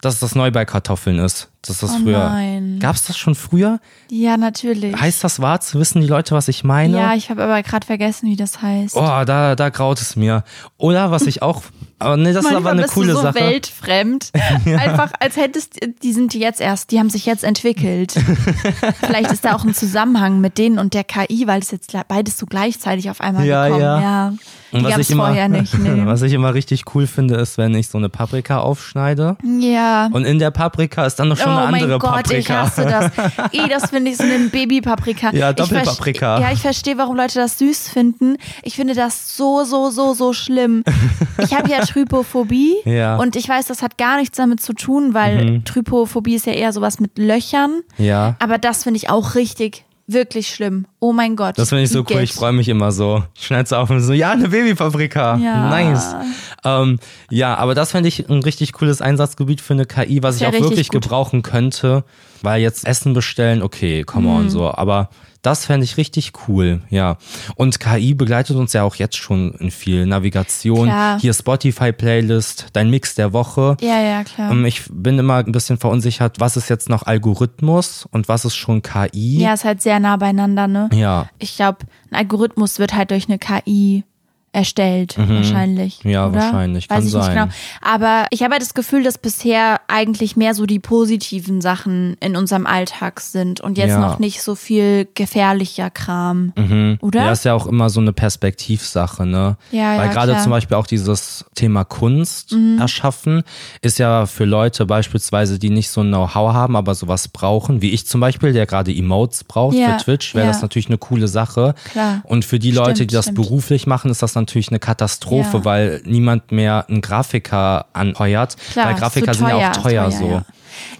dass 0.00 0.18
das 0.20 0.34
neu 0.34 0.50
bei 0.50 0.64
Kartoffeln 0.64 1.18
ist. 1.18 1.48
Das 1.66 1.82
Oh 1.82 1.88
früher. 1.88 2.18
nein. 2.30 2.78
Gab 2.80 2.94
es 2.96 3.04
das 3.04 3.18
schon 3.18 3.34
früher? 3.34 3.80
ja, 4.10 4.36
natürlich. 4.36 4.94
Heißt 4.98 5.22
das 5.24 5.40
Warze? 5.40 5.78
Wissen 5.78 6.00
die 6.00 6.06
Leute, 6.06 6.34
was 6.34 6.48
ich 6.48 6.62
meine? 6.64 6.96
ja, 6.96 7.14
ich 7.14 7.30
habe 7.30 7.42
aber 7.42 7.62
gerade 7.62 7.84
vergessen, 7.86 8.28
wie 8.30 8.36
das 8.36 8.62
heißt. 8.62 8.96
Oh, 8.96 9.24
da, 9.26 9.54
da 9.56 9.68
graut 9.68 10.00
es 10.00 10.14
mir. 10.16 10.44
Oder 10.78 11.10
was 11.10 11.22
ich 11.26 11.42
auch. 11.42 11.62
Aber 12.00 12.16
nee, 12.16 12.32
das 12.32 12.44
ist 12.44 12.52
aber 12.54 12.70
eine 12.70 12.82
bist 12.82 12.94
coole 12.94 13.08
du 13.08 13.14
so 13.16 13.22
Sache. 13.22 13.34
weltfremd. 13.40 14.30
Einfach 14.66 15.10
als 15.18 15.36
hättest 15.36 15.80
die 16.04 16.12
sind 16.12 16.32
jetzt 16.32 16.60
erst, 16.60 16.92
die 16.92 17.00
haben 17.00 17.10
sich 17.10 17.26
jetzt 17.26 17.42
entwickelt. 17.42 18.12
Vielleicht 19.00 19.32
ist 19.32 19.44
da 19.44 19.56
auch 19.56 19.64
ein 19.64 19.74
Zusammenhang 19.74 20.40
mit 20.40 20.58
denen 20.58 20.78
und 20.78 20.94
der 20.94 21.02
KI, 21.02 21.48
weil 21.48 21.60
es 21.60 21.72
jetzt 21.72 21.92
beides 22.06 22.38
so 22.38 22.46
gleichzeitig 22.46 23.10
auf 23.10 23.20
einmal 23.20 23.44
Ja, 23.46 23.64
gekommen. 23.64 23.82
ja. 23.82 24.00
ja. 24.00 24.28
Und 24.70 24.80
Die 24.80 24.84
was 24.84 24.90
gab 24.92 25.00
es 25.00 25.06
ich, 25.08 25.14
immer, 25.14 25.24
vorher 25.26 25.48
nicht. 25.48 25.76
Nee. 25.76 26.02
was 26.04 26.22
ich 26.22 26.32
immer 26.34 26.54
richtig 26.54 26.84
cool 26.94 27.08
finde, 27.08 27.34
ist, 27.36 27.58
wenn 27.58 27.74
ich 27.74 27.88
so 27.88 27.98
eine 27.98 28.08
Paprika 28.10 28.58
aufschneide 28.60 29.36
ja. 29.60 30.08
und 30.12 30.24
in 30.24 30.38
der 30.38 30.52
Paprika 30.52 31.04
ist 31.04 31.16
dann 31.16 31.28
noch 31.28 31.36
schon 31.38 31.47
oh 31.48 31.58
eine 31.58 31.66
andere 31.82 31.90
mein 31.90 31.98
Gott, 31.98 32.30
ich 32.32 32.50
hasse 32.50 32.84
das. 32.84 33.10
Eh, 33.52 33.68
das 33.68 33.90
finde 33.90 34.10
ich 34.10 34.16
so 34.16 34.24
eine 34.24 34.38
Babypaprika. 34.52 35.30
Ja, 35.32 35.50
Ich 35.50 35.56
Doppelpaprika. 35.56 36.40
Ja, 36.40 36.52
ich 36.52 36.60
verstehe, 36.60 36.98
warum 36.98 37.16
Leute 37.16 37.38
das 37.38 37.58
süß 37.58 37.88
finden. 37.88 38.36
Ich 38.62 38.76
finde 38.76 38.94
das 38.94 39.36
so, 39.36 39.64
so, 39.64 39.90
so, 39.90 40.14
so 40.14 40.32
schlimm. 40.32 40.84
Ich 41.40 41.54
habe 41.54 41.70
ja 41.70 41.78
Trypophobie 41.80 42.74
Ja. 42.84 43.14
Mhm. 43.14 43.20
und 43.20 43.36
ich 43.36 43.48
weiß, 43.48 43.66
das 43.66 43.80
hat 43.82 43.96
gar 43.96 44.16
nichts 44.18 44.36
damit 44.36 44.60
zu 44.60 44.72
tun, 44.72 45.14
weil 45.14 45.62
Trypophobie 45.64 46.34
ist 46.34 46.46
ja 46.46 46.52
eher 46.52 46.72
sowas 46.72 46.98
mit 46.98 47.16
Löchern. 47.16 47.82
Ja. 47.96 48.34
Aber 48.40 48.58
das 48.58 48.82
finde 48.82 48.96
ich 48.98 49.08
auch 49.08 49.36
richtig, 49.36 49.84
wirklich 50.08 50.48
schlimm. 50.48 50.86
Oh 51.00 51.12
mein 51.12 51.36
Gott. 51.36 51.58
Das 51.58 51.68
finde 51.68 51.84
ich 51.84 51.90
so 51.90 52.04
cool. 52.10 52.20
Ich 52.22 52.32
freue 52.32 52.52
mich 52.52 52.68
immer 52.68 52.90
so. 52.92 53.22
Ich 53.34 53.46
schneide 53.46 53.78
auf 53.78 53.90
und 53.90 54.00
so, 54.00 54.12
ja, 54.12 54.32
eine 54.32 54.48
Babypaprika. 54.48 55.36
Ja. 55.36 55.68
Nice. 55.70 56.16
Ähm, 56.64 56.98
ja, 57.30 57.54
aber 57.56 57.74
das 57.74 57.92
fände 57.92 58.08
ich 58.08 58.28
ein 58.28 58.42
richtig 58.42 58.72
cooles 58.72 59.00
Einsatzgebiet 59.00 59.60
für 59.60 59.74
eine 59.74 59.86
KI, 59.86 60.22
was 60.22 60.36
ich 60.40 60.46
auch 60.46 60.52
wirklich 60.52 60.88
gut. 60.88 61.02
gebrauchen 61.02 61.42
könnte. 61.42 62.04
Weil 62.42 62.60
jetzt 62.62 62.86
Essen 62.86 63.12
bestellen, 63.14 63.62
okay, 63.62 64.02
come 64.04 64.28
Mhm. 64.28 64.34
on, 64.36 64.50
so. 64.50 64.72
Aber 64.72 65.10
das 65.42 65.64
fände 65.64 65.84
ich 65.84 65.96
richtig 65.96 66.32
cool, 66.48 66.82
ja. 66.90 67.16
Und 67.54 67.78
KI 67.80 68.14
begleitet 68.14 68.56
uns 68.56 68.72
ja 68.72 68.82
auch 68.82 68.96
jetzt 68.96 69.16
schon 69.16 69.52
in 69.54 69.70
viel 69.70 70.04
Navigation. 70.06 70.86
Klar. 70.88 71.20
Hier 71.20 71.32
Spotify-Playlist, 71.32 72.66
dein 72.72 72.90
Mix 72.90 73.14
der 73.14 73.32
Woche. 73.32 73.76
Ja, 73.80 74.00
ja, 74.00 74.24
klar. 74.24 74.50
Ähm, 74.50 74.64
Ich 74.64 74.82
bin 74.90 75.18
immer 75.18 75.36
ein 75.36 75.52
bisschen 75.52 75.78
verunsichert, 75.78 76.40
was 76.40 76.56
ist 76.56 76.68
jetzt 76.68 76.88
noch 76.88 77.04
Algorithmus 77.04 78.06
und 78.10 78.28
was 78.28 78.44
ist 78.44 78.56
schon 78.56 78.82
KI? 78.82 79.40
ja, 79.40 79.54
ist 79.54 79.64
halt 79.64 79.80
sehr 79.82 80.00
nah 80.00 80.16
beieinander, 80.16 80.66
ne? 80.66 80.88
Ja. 80.92 81.28
Ich 81.38 81.56
glaube, 81.56 81.78
ein 82.10 82.16
Algorithmus 82.16 82.78
wird 82.78 82.94
halt 82.94 83.10
durch 83.10 83.28
eine 83.28 83.38
KI 83.38 84.04
erstellt, 84.52 85.16
wahrscheinlich. 85.18 86.04
Mhm. 86.04 86.10
Ja, 86.10 86.26
oder? 86.28 86.40
wahrscheinlich. 86.40 86.88
Weiß 86.90 86.96
Kann 86.98 87.06
ich 87.06 87.14
nicht 87.14 87.22
sein. 87.24 87.34
genau. 87.34 87.48
Aber 87.82 88.26
ich 88.30 88.42
habe 88.42 88.52
halt 88.52 88.62
das 88.62 88.74
Gefühl, 88.74 89.02
dass 89.02 89.18
bisher 89.18 89.80
eigentlich 89.88 90.36
mehr 90.36 90.54
so 90.54 90.66
die 90.66 90.78
positiven 90.78 91.60
Sachen 91.60 92.16
in 92.20 92.36
unserem 92.36 92.66
Alltag 92.66 93.20
sind 93.20 93.60
und 93.60 93.78
jetzt 93.78 93.90
Ja. 93.90 94.00
noch 94.00 94.18
nicht 94.18 94.42
so 94.42 94.54
viel 94.54 95.06
gefährlicher 95.14 95.90
Kram. 95.90 96.52
Oder? 97.00 97.26
Ja, 97.26 97.32
ist 97.32 97.44
ja 97.44 97.54
auch 97.54 97.66
immer 97.66 97.90
so 97.90 98.00
eine 98.00 98.12
Perspektivsache, 98.12 99.26
ne? 99.26 99.56
Ja, 99.70 99.94
ja, 99.94 99.98
Weil 100.00 100.08
gerade 100.10 100.28
klar. 100.32 100.38
Mhm. 100.40 100.42
zum 100.44 100.50
Beispiel 100.50 100.76
auch 100.76 100.86
dieses 100.86 101.44
Thema 101.54 101.84
Kunst 101.84 102.54
erschaffen 102.78 103.42
ist 103.82 103.98
ja 103.98 104.26
für 104.26 104.44
Leute 104.44 104.86
beispielsweise, 104.86 105.58
die 105.58 105.70
nicht 105.70 105.90
so 105.90 106.00
ein 106.02 106.08
Know-how 106.08 106.52
haben, 106.52 106.76
aber 106.76 106.94
sowas 106.94 107.28
brauchen, 107.28 107.82
wie 107.82 107.90
ich 107.90 108.06
zum 108.06 108.20
Beispiel, 108.20 108.52
der 108.52 108.66
gerade 108.66 108.92
Emotes 108.94 109.44
braucht 109.44 109.76
Ja, 109.76 109.98
für 109.98 110.04
Twitch, 110.04 110.34
wäre 110.34 110.46
ja. 110.46 110.52
das 110.52 110.62
natürlich 110.62 110.88
eine 110.88 110.98
coole 110.98 111.28
Sache. 111.28 111.74
Klar. 111.90 112.22
Und 112.24 112.44
für 112.44 112.58
die 112.58 112.70
Leute, 112.70 112.96
Stimmt, 112.96 113.10
die 113.10 113.14
das 113.14 113.24
stimmt. 113.26 113.36
beruflich 113.36 113.86
machen, 113.86 114.10
ist 114.10 114.22
das 114.22 114.34
natürlich 114.40 114.68
eine 114.70 114.78
Katastrophe, 114.78 115.58
Ja. 115.58 115.64
weil 115.64 116.02
niemand 116.04 116.52
mehr 116.52 116.86
einen 116.88 117.00
Grafiker 117.00 117.86
anheuert. 117.92 118.56
Klar, 118.72 118.86
weil 118.86 118.94
Grafiker 118.94 119.34
sind 119.34 119.48
ja 119.48 119.56
auch 119.56 119.70
ist 119.72 119.82
teuer, 119.82 120.10
so. 120.10 120.28
Ja. 120.28 120.42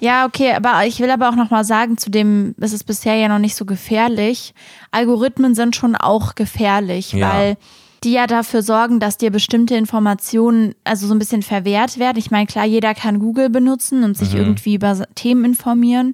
ja, 0.00 0.26
okay, 0.26 0.52
aber 0.52 0.85
ich 0.87 1.00
will 1.00 1.11
aber 1.11 1.28
auch 1.28 1.37
noch 1.37 1.50
mal 1.50 1.64
sagen, 1.64 1.99
zu 1.99 2.11
dem, 2.11 2.54
es 2.61 2.73
ist 2.73 2.85
bisher 2.85 3.14
ja 3.14 3.28
noch 3.28 3.38
nicht 3.38 3.54
so 3.57 3.64
gefährlich. 3.64 4.54
Algorithmen 4.90 5.54
sind 5.54 5.76
schon 5.76 5.95
auch 5.97 6.35
gefährlich, 6.35 7.12
Ja. 7.12 7.33
weil 7.33 7.57
die 8.04 8.12
ja 8.12 8.26
dafür 8.28 8.62
sorgen, 8.62 9.00
dass 9.00 9.16
dir 9.18 9.30
bestimmte 9.30 9.75
Informationen 9.75 10.75
also 10.85 11.07
so 11.07 11.14
ein 11.14 11.18
bisschen 11.18 11.42
verwehrt 11.42 11.99
werden. 11.99 12.16
Ich 12.18 12.30
meine, 12.30 12.47
klar, 12.47 12.64
jeder 12.64 12.95
kann 12.95 13.18
Google 13.18 13.50
benutzen 13.50 14.04
und 14.04 14.11
Mhm. 14.11 14.14
sich 14.25 14.35
irgendwie 14.35 14.75
über 14.75 14.97
Themen 15.14 15.45
informieren, 15.45 16.12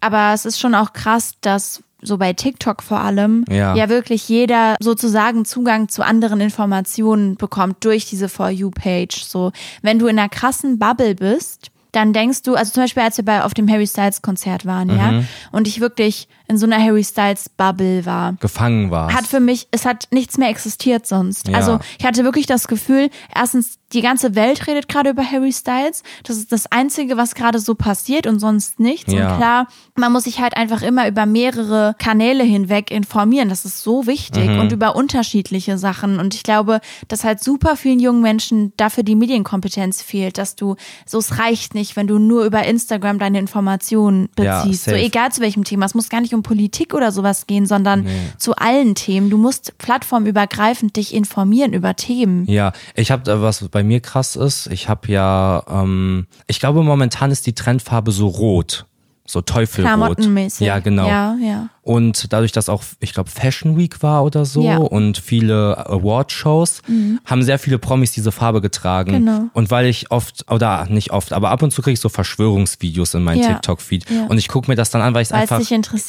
aber 0.00 0.32
es 0.32 0.44
ist 0.44 0.60
schon 0.60 0.74
auch 0.74 0.92
krass, 0.92 1.34
dass 1.40 1.82
so 2.04 2.18
bei 2.18 2.32
TikTok 2.32 2.82
vor 2.82 3.00
allem 3.00 3.44
Ja. 3.48 3.74
ja 3.74 3.88
wirklich 3.88 4.28
jeder 4.28 4.76
sozusagen 4.80 5.44
Zugang 5.44 5.88
zu 5.88 6.02
anderen 6.04 6.40
Informationen 6.40 7.36
bekommt 7.36 7.84
durch 7.84 8.06
diese 8.08 8.28
For 8.28 8.50
You-Page. 8.50 9.24
So, 9.24 9.52
wenn 9.82 9.98
du 9.98 10.06
in 10.06 10.18
einer 10.18 10.28
krassen 10.28 10.78
Bubble 10.78 11.14
bist, 11.14 11.70
dann 11.92 12.12
denkst 12.12 12.42
du, 12.42 12.54
also 12.56 12.72
zum 12.72 12.82
Beispiel, 12.82 13.04
als 13.04 13.16
wir 13.18 13.24
bei, 13.24 13.42
auf 13.44 13.54
dem 13.54 13.68
Harry 13.70 13.86
Styles 13.86 14.20
Konzert 14.20 14.66
waren, 14.66 14.88
ja, 14.88 15.12
Mhm. 15.12 15.28
und 15.52 15.68
ich 15.68 15.80
wirklich 15.80 16.26
in 16.46 16.58
so 16.58 16.66
einer 16.66 16.82
Harry 16.82 17.02
Styles 17.04 17.48
Bubble 17.48 18.04
war, 18.04 18.34
Gefangen 18.40 18.90
war. 18.90 19.12
hat 19.14 19.26
für 19.26 19.40
mich, 19.40 19.66
es 19.70 19.86
hat 19.86 20.08
nichts 20.10 20.36
mehr 20.38 20.48
existiert 20.50 21.06
sonst. 21.06 21.48
Ja. 21.48 21.56
Also 21.56 21.78
ich 21.98 22.04
hatte 22.04 22.22
wirklich 22.24 22.46
das 22.46 22.68
Gefühl, 22.68 23.08
erstens, 23.34 23.78
die 23.92 24.02
ganze 24.02 24.34
Welt 24.34 24.66
redet 24.66 24.88
gerade 24.88 25.10
über 25.10 25.22
Harry 25.24 25.52
Styles. 25.52 26.02
Das 26.24 26.36
ist 26.36 26.50
das 26.50 26.70
Einzige, 26.72 27.16
was 27.16 27.34
gerade 27.36 27.60
so 27.60 27.74
passiert 27.76 28.26
und 28.26 28.40
sonst 28.40 28.80
nichts. 28.80 29.12
Ja. 29.12 29.30
Und 29.30 29.36
klar, 29.38 29.68
man 29.94 30.12
muss 30.12 30.24
sich 30.24 30.40
halt 30.40 30.56
einfach 30.56 30.82
immer 30.82 31.06
über 31.06 31.26
mehrere 31.26 31.94
Kanäle 31.98 32.42
hinweg 32.42 32.90
informieren. 32.90 33.48
Das 33.48 33.64
ist 33.64 33.82
so 33.82 34.06
wichtig 34.06 34.48
Mhm. 34.50 34.58
und 34.58 34.72
über 34.72 34.96
unterschiedliche 34.96 35.78
Sachen. 35.78 36.18
Und 36.18 36.34
ich 36.34 36.42
glaube, 36.42 36.80
dass 37.08 37.22
halt 37.24 37.40
super 37.42 37.76
vielen 37.76 38.00
jungen 38.00 38.20
Menschen 38.20 38.72
dafür 38.76 39.04
die 39.04 39.14
Medienkompetenz 39.14 40.02
fehlt, 40.02 40.38
dass 40.38 40.56
du, 40.56 40.74
so 41.06 41.18
es 41.18 41.38
reicht 41.38 41.74
nicht, 41.74 41.94
wenn 41.94 42.08
du 42.08 42.18
nur 42.18 42.44
über 42.44 42.64
Instagram 42.64 43.18
deine 43.20 43.38
Informationen 43.38 44.28
Ja, 44.38 44.62
beziehst. 44.62 44.84
so 44.86 44.90
safe. 44.90 45.02
egal 45.02 45.30
zu 45.32 45.40
welchem 45.40 45.62
Thema. 45.64 45.86
Es 45.86 45.94
muss 45.94 46.08
gar 46.08 46.20
nicht 46.20 46.33
um 46.34 46.42
Politik 46.42 46.94
oder 46.94 47.12
sowas 47.12 47.46
gehen, 47.46 47.66
sondern 47.66 48.06
zu 48.38 48.56
allen 48.56 48.94
Themen. 48.94 49.30
Du 49.30 49.38
musst 49.38 49.78
plattformübergreifend 49.78 50.96
dich 50.96 51.14
informieren 51.14 51.72
über 51.72 51.96
Themen. 51.96 52.44
Ja, 52.46 52.72
ich 52.94 53.10
habe 53.10 53.22
da 53.22 53.40
was 53.40 53.68
bei 53.68 53.82
mir 53.82 54.00
krass 54.00 54.36
ist. 54.36 54.66
Ich 54.68 54.88
habe 54.88 55.10
ja, 55.10 55.62
ähm, 55.68 56.26
ich 56.46 56.60
glaube 56.60 56.82
momentan 56.82 57.30
ist 57.30 57.46
die 57.46 57.54
Trendfarbe 57.54 58.12
so 58.12 58.28
rot, 58.28 58.86
so 59.26 59.40
Teufelrot. 59.40 60.18
Ja, 60.60 60.78
genau. 60.80 61.08
Ja, 61.08 61.36
ja. 61.40 61.68
Und 61.82 62.32
dadurch, 62.32 62.52
dass 62.52 62.68
auch, 62.68 62.82
ich 63.00 63.12
glaube, 63.14 63.30
Fashion 63.30 63.76
Week 63.76 64.02
war 64.02 64.24
oder 64.24 64.44
so 64.44 64.62
Ja. 64.62 64.78
Mhm. 64.78 64.86
und 64.86 65.18
viele 65.18 65.86
Award-Shows, 65.88 66.82
haben 67.24 67.42
sehr 67.42 67.58
viele 67.58 67.78
Promis 67.78 68.12
diese 68.12 68.32
Farbe 68.32 68.60
getragen. 68.60 69.12
Genau. 69.12 69.44
Und 69.54 69.70
weil 69.70 69.86
ich 69.86 70.10
oft, 70.10 70.50
oder 70.50 70.86
nicht 70.90 71.10
oft, 71.12 71.32
aber 71.32 71.50
ab 71.50 71.62
und 71.62 71.70
zu 71.72 71.80
kriege 71.82 71.92
ich 71.94 72.00
so 72.00 72.08
Verschwörungsvideos 72.08 73.14
in 73.14 73.22
meinen. 73.22 73.40
TikTok-Feed. 73.42 74.06
Und 74.28 74.38
ich 74.38 74.48
gucke 74.48 74.70
mir 74.70 74.76
das 74.76 74.90
dann 74.90 75.00
an, 75.02 75.14
weil 75.14 75.22
ich 75.22 75.28
es 75.28 75.32
einfach 75.32 75.60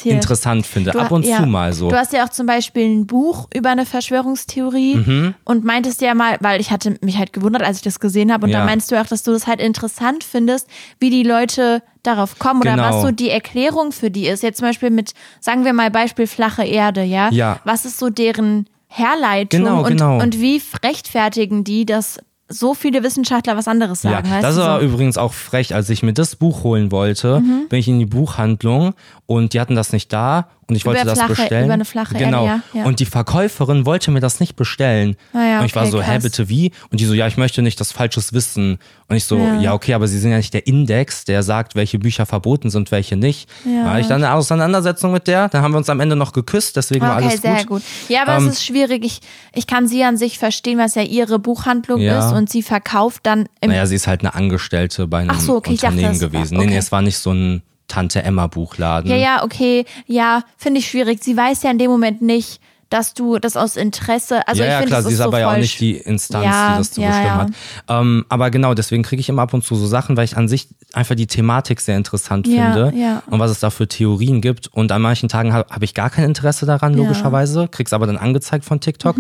interessant 0.04 0.66
finde. 0.66 0.92
Du- 0.92 1.00
ab 1.00 1.12
und 1.12 1.26
zu 1.26 1.46
mal 1.46 1.74
so. 1.74 1.90
Du 1.90 1.96
hast 1.96 2.14
ja 2.14 2.26
auch 2.26 2.30
zum 2.30 2.46
Beispiel 2.46 2.84
ein 2.86 3.08
Buch 3.08 3.48
über 3.54 3.70
eine 3.70 3.86
Verschwörungstheorie 3.86 4.96
Mhm. 4.96 5.34
und 5.46 5.64
meintest 5.64 6.02
ja 6.02 6.14
mal, 6.16 6.38
weil 6.42 6.60
ich 6.62 6.72
hatte 6.72 6.98
mich 7.02 7.18
halt 7.18 7.34
gewundert, 7.34 7.64
als 7.64 7.78
ich 7.78 7.84
das 7.84 8.00
gesehen 8.00 8.32
habe, 8.32 8.46
und 8.46 8.52
da 8.52 8.66
meinst 8.66 8.92
du 8.92 9.00
auch, 9.02 9.06
dass 9.06 9.24
du 9.24 9.32
das 9.32 9.48
halt 9.48 9.60
interessant 9.60 10.24
findest, 10.24 10.68
wie 11.00 11.10
die 11.10 11.24
Leute 11.24 11.82
darauf 12.08 12.38
kommen 12.40 12.62
oder 12.62 12.72
Genau. 12.76 12.90
was 12.96 13.02
so 13.02 13.12
die 13.12 13.30
Erklärung 13.30 13.92
für 13.92 14.10
die 14.12 14.28
ist. 14.28 14.44
Jetzt 14.44 14.60
zum 14.60 14.68
Beispiel 14.68 14.90
mit, 14.90 15.14
sagen 15.40 15.66
wir 15.66 15.74
mal 15.74 15.92
Beispiel 15.92 16.28
flache 16.28 16.64
Erde, 16.64 17.04
ja? 17.04 17.30
Ja. 17.32 17.60
Was 17.64 17.86
ist 17.86 17.98
so 18.00 18.10
deren 18.10 18.68
Herleitung 18.88 19.64
Genau, 19.64 19.80
und, 19.84 19.88
genau. 19.90 20.22
und 20.22 20.40
wie 20.40 20.62
rechtfertigen 20.84 21.64
die, 21.64 21.86
dass 21.86 22.20
so 22.48 22.76
viele 22.76 23.02
Wissenschaftler 23.04 23.58
was 23.58 23.68
anderes 23.68 24.04
sagen? 24.04 24.30
Ja, 24.30 24.40
das 24.42 24.56
war 24.58 24.80
so? 24.80 24.86
übrigens 24.86 25.18
auch 25.18 25.34
frech. 25.34 25.74
Als 25.74 25.90
ich 25.90 26.04
mir 26.04 26.14
das 26.14 26.36
Buch 26.36 26.64
holen 26.64 26.92
wollte, 26.92 27.40
Mhm. 27.40 27.68
bin 27.70 27.80
ich 27.80 27.88
in 27.88 27.98
die 28.00 28.06
Buchhandlung 28.06 28.94
und 29.26 29.54
die 29.54 29.60
hatten 29.60 29.76
das 29.76 29.92
nicht 29.92 30.14
da 30.14 30.48
und 30.68 30.76
ich 30.76 30.86
wollte 30.86 31.02
Über 31.02 31.12
das 31.12 31.20
flache- 31.20 31.34
bestellen. 31.36 31.66
über 31.66 31.74
eine 31.76 31.86
flache 31.86 32.14
Erde, 32.16 32.26
genau. 32.26 32.46
ja, 32.46 32.62
ja. 32.74 32.86
Und 32.86 33.00
die 33.00 33.06
Verkäuferin 33.06 33.86
wollte 33.86 34.10
mir 34.12 34.20
das 34.20 34.40
nicht 34.40 34.56
bestellen. 34.56 35.16
Ah 35.34 35.44
ja, 35.46 35.60
und 35.60 35.66
ich 35.66 35.76
war 35.76 35.84
okay, 35.84 35.92
so, 35.92 36.02
hä, 36.02 36.14
krass. 36.14 36.24
bitte 36.24 36.50
wie? 36.50 36.72
Und 36.90 37.00
die 37.00 37.06
so, 37.06 37.14
ja, 37.14 37.28
ich 37.28 37.38
möchte 37.38 37.62
nicht 37.62 37.80
das 37.80 37.92
falsches 37.92 38.34
Wissen. 38.34 38.80
Und 39.08 39.16
ich 39.16 39.26
so, 39.26 39.38
Ja. 39.38 39.74
okay, 39.74 39.94
aber 39.94 40.08
sie 40.08 40.18
sind 40.18 40.32
ja 40.32 40.38
nicht 40.38 40.54
der 40.56 40.66
Index, 40.66 41.26
der 41.26 41.44
sagt, 41.44 41.76
welche 41.76 42.00
Bücher 42.00 42.26
verboten 42.26 42.72
sind, 42.72 42.90
welche 42.92 43.16
nicht. 43.16 43.48
Ja. 43.64 43.84
Da 43.84 43.90
hatte 43.92 44.00
ich 44.02 44.08
dann 44.08 44.24
eine 44.24 44.34
Auseinandersetzung 44.34 45.12
mit 45.12 45.28
der, 45.28 45.50
dann 45.50 45.62
haben 45.62 45.72
wir 45.74 45.78
uns 45.78 45.90
am 45.90 46.00
Ende 46.00 46.16
noch 46.16 46.34
geküsst, 46.34 46.76
deswegen 46.76 47.02
war 47.06 47.18
Okay, 47.18 47.26
alles 47.28 47.42
sehr 47.44 47.58
gut. 47.58 47.68
gut. 47.68 47.82
Ja, 48.10 48.24
aber 48.24 48.38
Ähm, 48.38 48.48
es 48.48 48.54
ist 48.56 48.66
schwierig. 48.66 49.06
Ich, 49.06 49.20
ich 49.54 49.68
kann 49.68 49.88
sie 49.88 50.04
an 50.04 50.18
sich 50.18 50.40
verstehen, 50.40 50.80
was 50.80 50.96
ja 50.96 51.04
ihre 51.04 51.38
Buchhandlung 51.38 52.02
ist 52.02 52.32
und 52.32 52.50
sie 52.50 52.64
verkauft 52.64 53.20
dann 53.28 53.48
im 53.62 53.70
Naja, 53.70 53.86
sie 53.86 53.96
ist 53.96 54.08
halt 54.08 54.22
eine 54.22 54.34
Angestellte 54.34 55.06
bei 55.06 55.20
einem 55.20 55.30
Ach 55.30 55.40
so, 55.40 55.58
okay, 55.58 55.74
ich 55.74 55.82
dachte, 55.82 55.94
Unternehmen 55.96 56.14
das 56.20 56.22
war- 56.24 56.30
gewesen. 56.30 56.58
Nee, 56.58 56.66
nee, 56.66 56.72
okay. 56.72 56.80
es 56.80 56.92
war 56.92 57.02
nicht 57.04 57.18
so 57.20 57.32
ein 57.32 57.62
Tante 57.88 58.24
Emma 58.24 58.48
Buchladen. 58.48 59.10
Ja, 59.10 59.18
ja, 59.18 59.44
okay. 59.44 59.86
Ja, 60.08 60.44
finde 60.58 60.80
ich 60.80 60.88
schwierig. 60.88 61.24
Sie 61.24 61.36
weiß 61.38 61.64
ja 61.64 61.72
in 61.72 61.78
dem 61.78 61.92
Moment 61.92 62.22
nicht, 62.22 62.60
dass 62.90 63.14
du 63.14 63.40
das 63.40 63.58
aus 63.58 63.78
Interesse. 63.78 64.48
Also 64.48 64.62
ja, 64.62 64.68
ich 64.68 64.72
ja, 64.72 64.78
finde, 64.78 64.88
klar, 64.90 65.00
das 65.00 65.08
sie 65.08 65.14
ist 65.14 65.18
so 65.18 65.26
aber 65.26 65.40
ja 65.40 65.52
auch 65.52 65.58
nicht 65.58 65.80
die 65.80 65.98
Instanz, 65.98 66.46
Ja, 66.46 66.74
die 66.74 66.78
das 66.80 66.92
zu 66.92 67.02
ja, 67.02 67.08
bestimmen 67.08 67.28
ja. 67.28 67.38
hat. 67.38 67.50
Ähm, 67.90 68.26
aber 68.30 68.52
genau, 68.52 68.74
deswegen 68.74 69.04
kriege 69.04 69.20
ich 69.20 69.30
immer 69.30 69.42
ab 69.42 69.54
und 69.54 69.64
zu 69.64 69.76
so 69.76 69.88
Sachen, 69.88 70.18
weil 70.18 70.26
ich 70.26 70.38
an 70.38 70.48
sich 70.48 70.68
einfach 70.94 71.16
die 71.16 71.28
Thematik 71.28 71.82
sehr 71.82 71.98
interessant 71.98 72.48
finde 72.48 73.22
und 73.28 73.40
was 73.40 73.52
es 73.52 73.60
da 73.60 73.70
für 73.70 73.88
Theorien 73.88 74.40
gibt. 74.42 74.68
Und 74.68 74.92
an 74.92 75.02
manchen 75.02 75.30
Tagen 75.30 75.52
habe 75.52 75.74
hab 75.74 75.84
ich 75.84 75.94
gar 75.94 76.10
kein 76.10 76.26
Interesse 76.26 76.66
daran. 76.66 76.94
Mhm. 76.94 77.00
logischerweise, 77.00 77.68
krieg's 77.70 77.94
aber 77.94 78.08
dann 78.08 78.18
angezeigt 78.18 78.66
von 78.66 78.80
TikTok. 78.80 79.18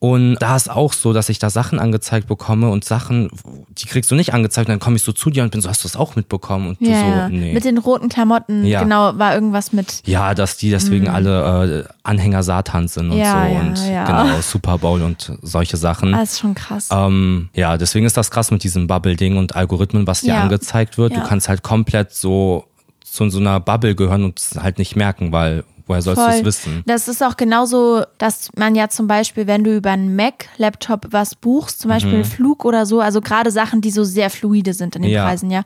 Und 0.00 0.36
da 0.36 0.54
ist 0.54 0.70
auch 0.70 0.92
so, 0.92 1.12
dass 1.12 1.28
ich 1.28 1.40
da 1.40 1.50
Sachen 1.50 1.80
angezeigt 1.80 2.28
bekomme 2.28 2.70
und 2.70 2.84
Sachen, 2.84 3.30
die 3.70 3.86
kriegst 3.86 4.08
du 4.10 4.14
nicht 4.14 4.32
angezeigt. 4.32 4.68
Und 4.68 4.74
dann 4.74 4.78
komme 4.78 4.94
ich 4.94 5.02
so 5.02 5.10
zu 5.12 5.28
dir 5.28 5.42
und 5.42 5.50
bin 5.50 5.60
so, 5.60 5.68
hast 5.68 5.82
du 5.82 5.88
das 5.88 5.96
auch 5.96 6.14
mitbekommen? 6.14 6.68
Und 6.68 6.80
du 6.80 6.84
Ja, 6.88 7.00
so, 7.00 7.06
ja. 7.06 7.28
nee. 7.28 7.52
Mit 7.52 7.64
den 7.64 7.78
roten 7.78 8.08
Klamotten, 8.08 8.64
Ja. 8.64 8.80
genau, 8.82 9.18
war 9.18 9.34
irgendwas 9.34 9.72
mit. 9.72 10.02
Ja, 10.06 10.34
dass 10.34 10.56
die 10.56 10.70
deswegen 10.70 11.08
alle 11.08 11.84
äh, 11.88 11.92
Anhänger 12.04 12.44
Satans 12.44 12.94
sind 12.94 13.10
und 13.10 13.16
Mhm. 13.16 13.22
Ja, 13.24 13.32
so 13.48 13.52
ja, 13.54 13.60
und 13.60 13.92
ja. 13.92 14.04
genau, 14.04 14.40
Super 14.40 14.78
Bowl 14.78 15.02
und 15.02 15.32
solche 15.42 15.76
Sachen. 15.76 16.12
Das 16.12 16.34
ist 16.34 16.38
schon 16.38 16.54
krass. 16.54 16.88
Ähm, 16.92 17.48
ja, 17.54 17.76
deswegen 17.76 18.06
ist 18.06 18.16
das 18.16 18.30
krass 18.30 18.52
mit 18.52 18.62
diesem 18.62 18.86
Bubble-Ding 18.86 19.36
und 19.36 19.56
Algorithmen, 19.56 20.06
was 20.06 20.20
dir 20.20 20.36
angezeigt 20.36 20.96
wird. 20.98 21.16
Du 21.16 21.22
kannst 21.22 21.48
halt 21.48 21.62
komplett 21.64 22.12
so 22.14 22.64
zu 23.02 23.28
so 23.30 23.38
einer 23.40 23.58
Bubble 23.58 23.96
gehören 23.96 24.22
und 24.22 24.38
es 24.38 24.54
halt 24.62 24.78
nicht 24.78 24.94
merken, 24.94 25.32
weil 25.32 25.64
woher 25.88 26.02
sollst 26.02 26.22
du 26.22 26.26
es 26.28 26.44
wissen? 26.44 26.82
Das 26.86 27.08
ist 27.08 27.22
auch 27.22 27.36
genauso, 27.36 28.02
dass 28.18 28.50
man 28.56 28.74
ja 28.74 28.88
zum 28.88 29.06
Beispiel, 29.08 29.46
wenn 29.46 29.64
du 29.64 29.74
über 29.76 29.90
einen 29.90 30.14
Mac-Laptop 30.14 31.08
was 31.10 31.34
buchst, 31.34 31.80
zum 31.80 31.88
Beispiel 31.88 32.22
Flug 32.24 32.64
oder 32.64 32.86
so, 32.86 33.00
also 33.00 33.20
gerade 33.20 33.50
Sachen, 33.50 33.80
die 33.80 33.90
so 33.90 34.04
sehr 34.04 34.30
fluide 34.30 34.74
sind 34.74 34.94
in 34.96 35.02
den 35.02 35.10
Mhm. 35.10 35.14
Ja. 35.16 35.24
Preisen, 35.24 35.50
ja. 35.50 35.62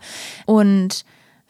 Und 0.46 1.04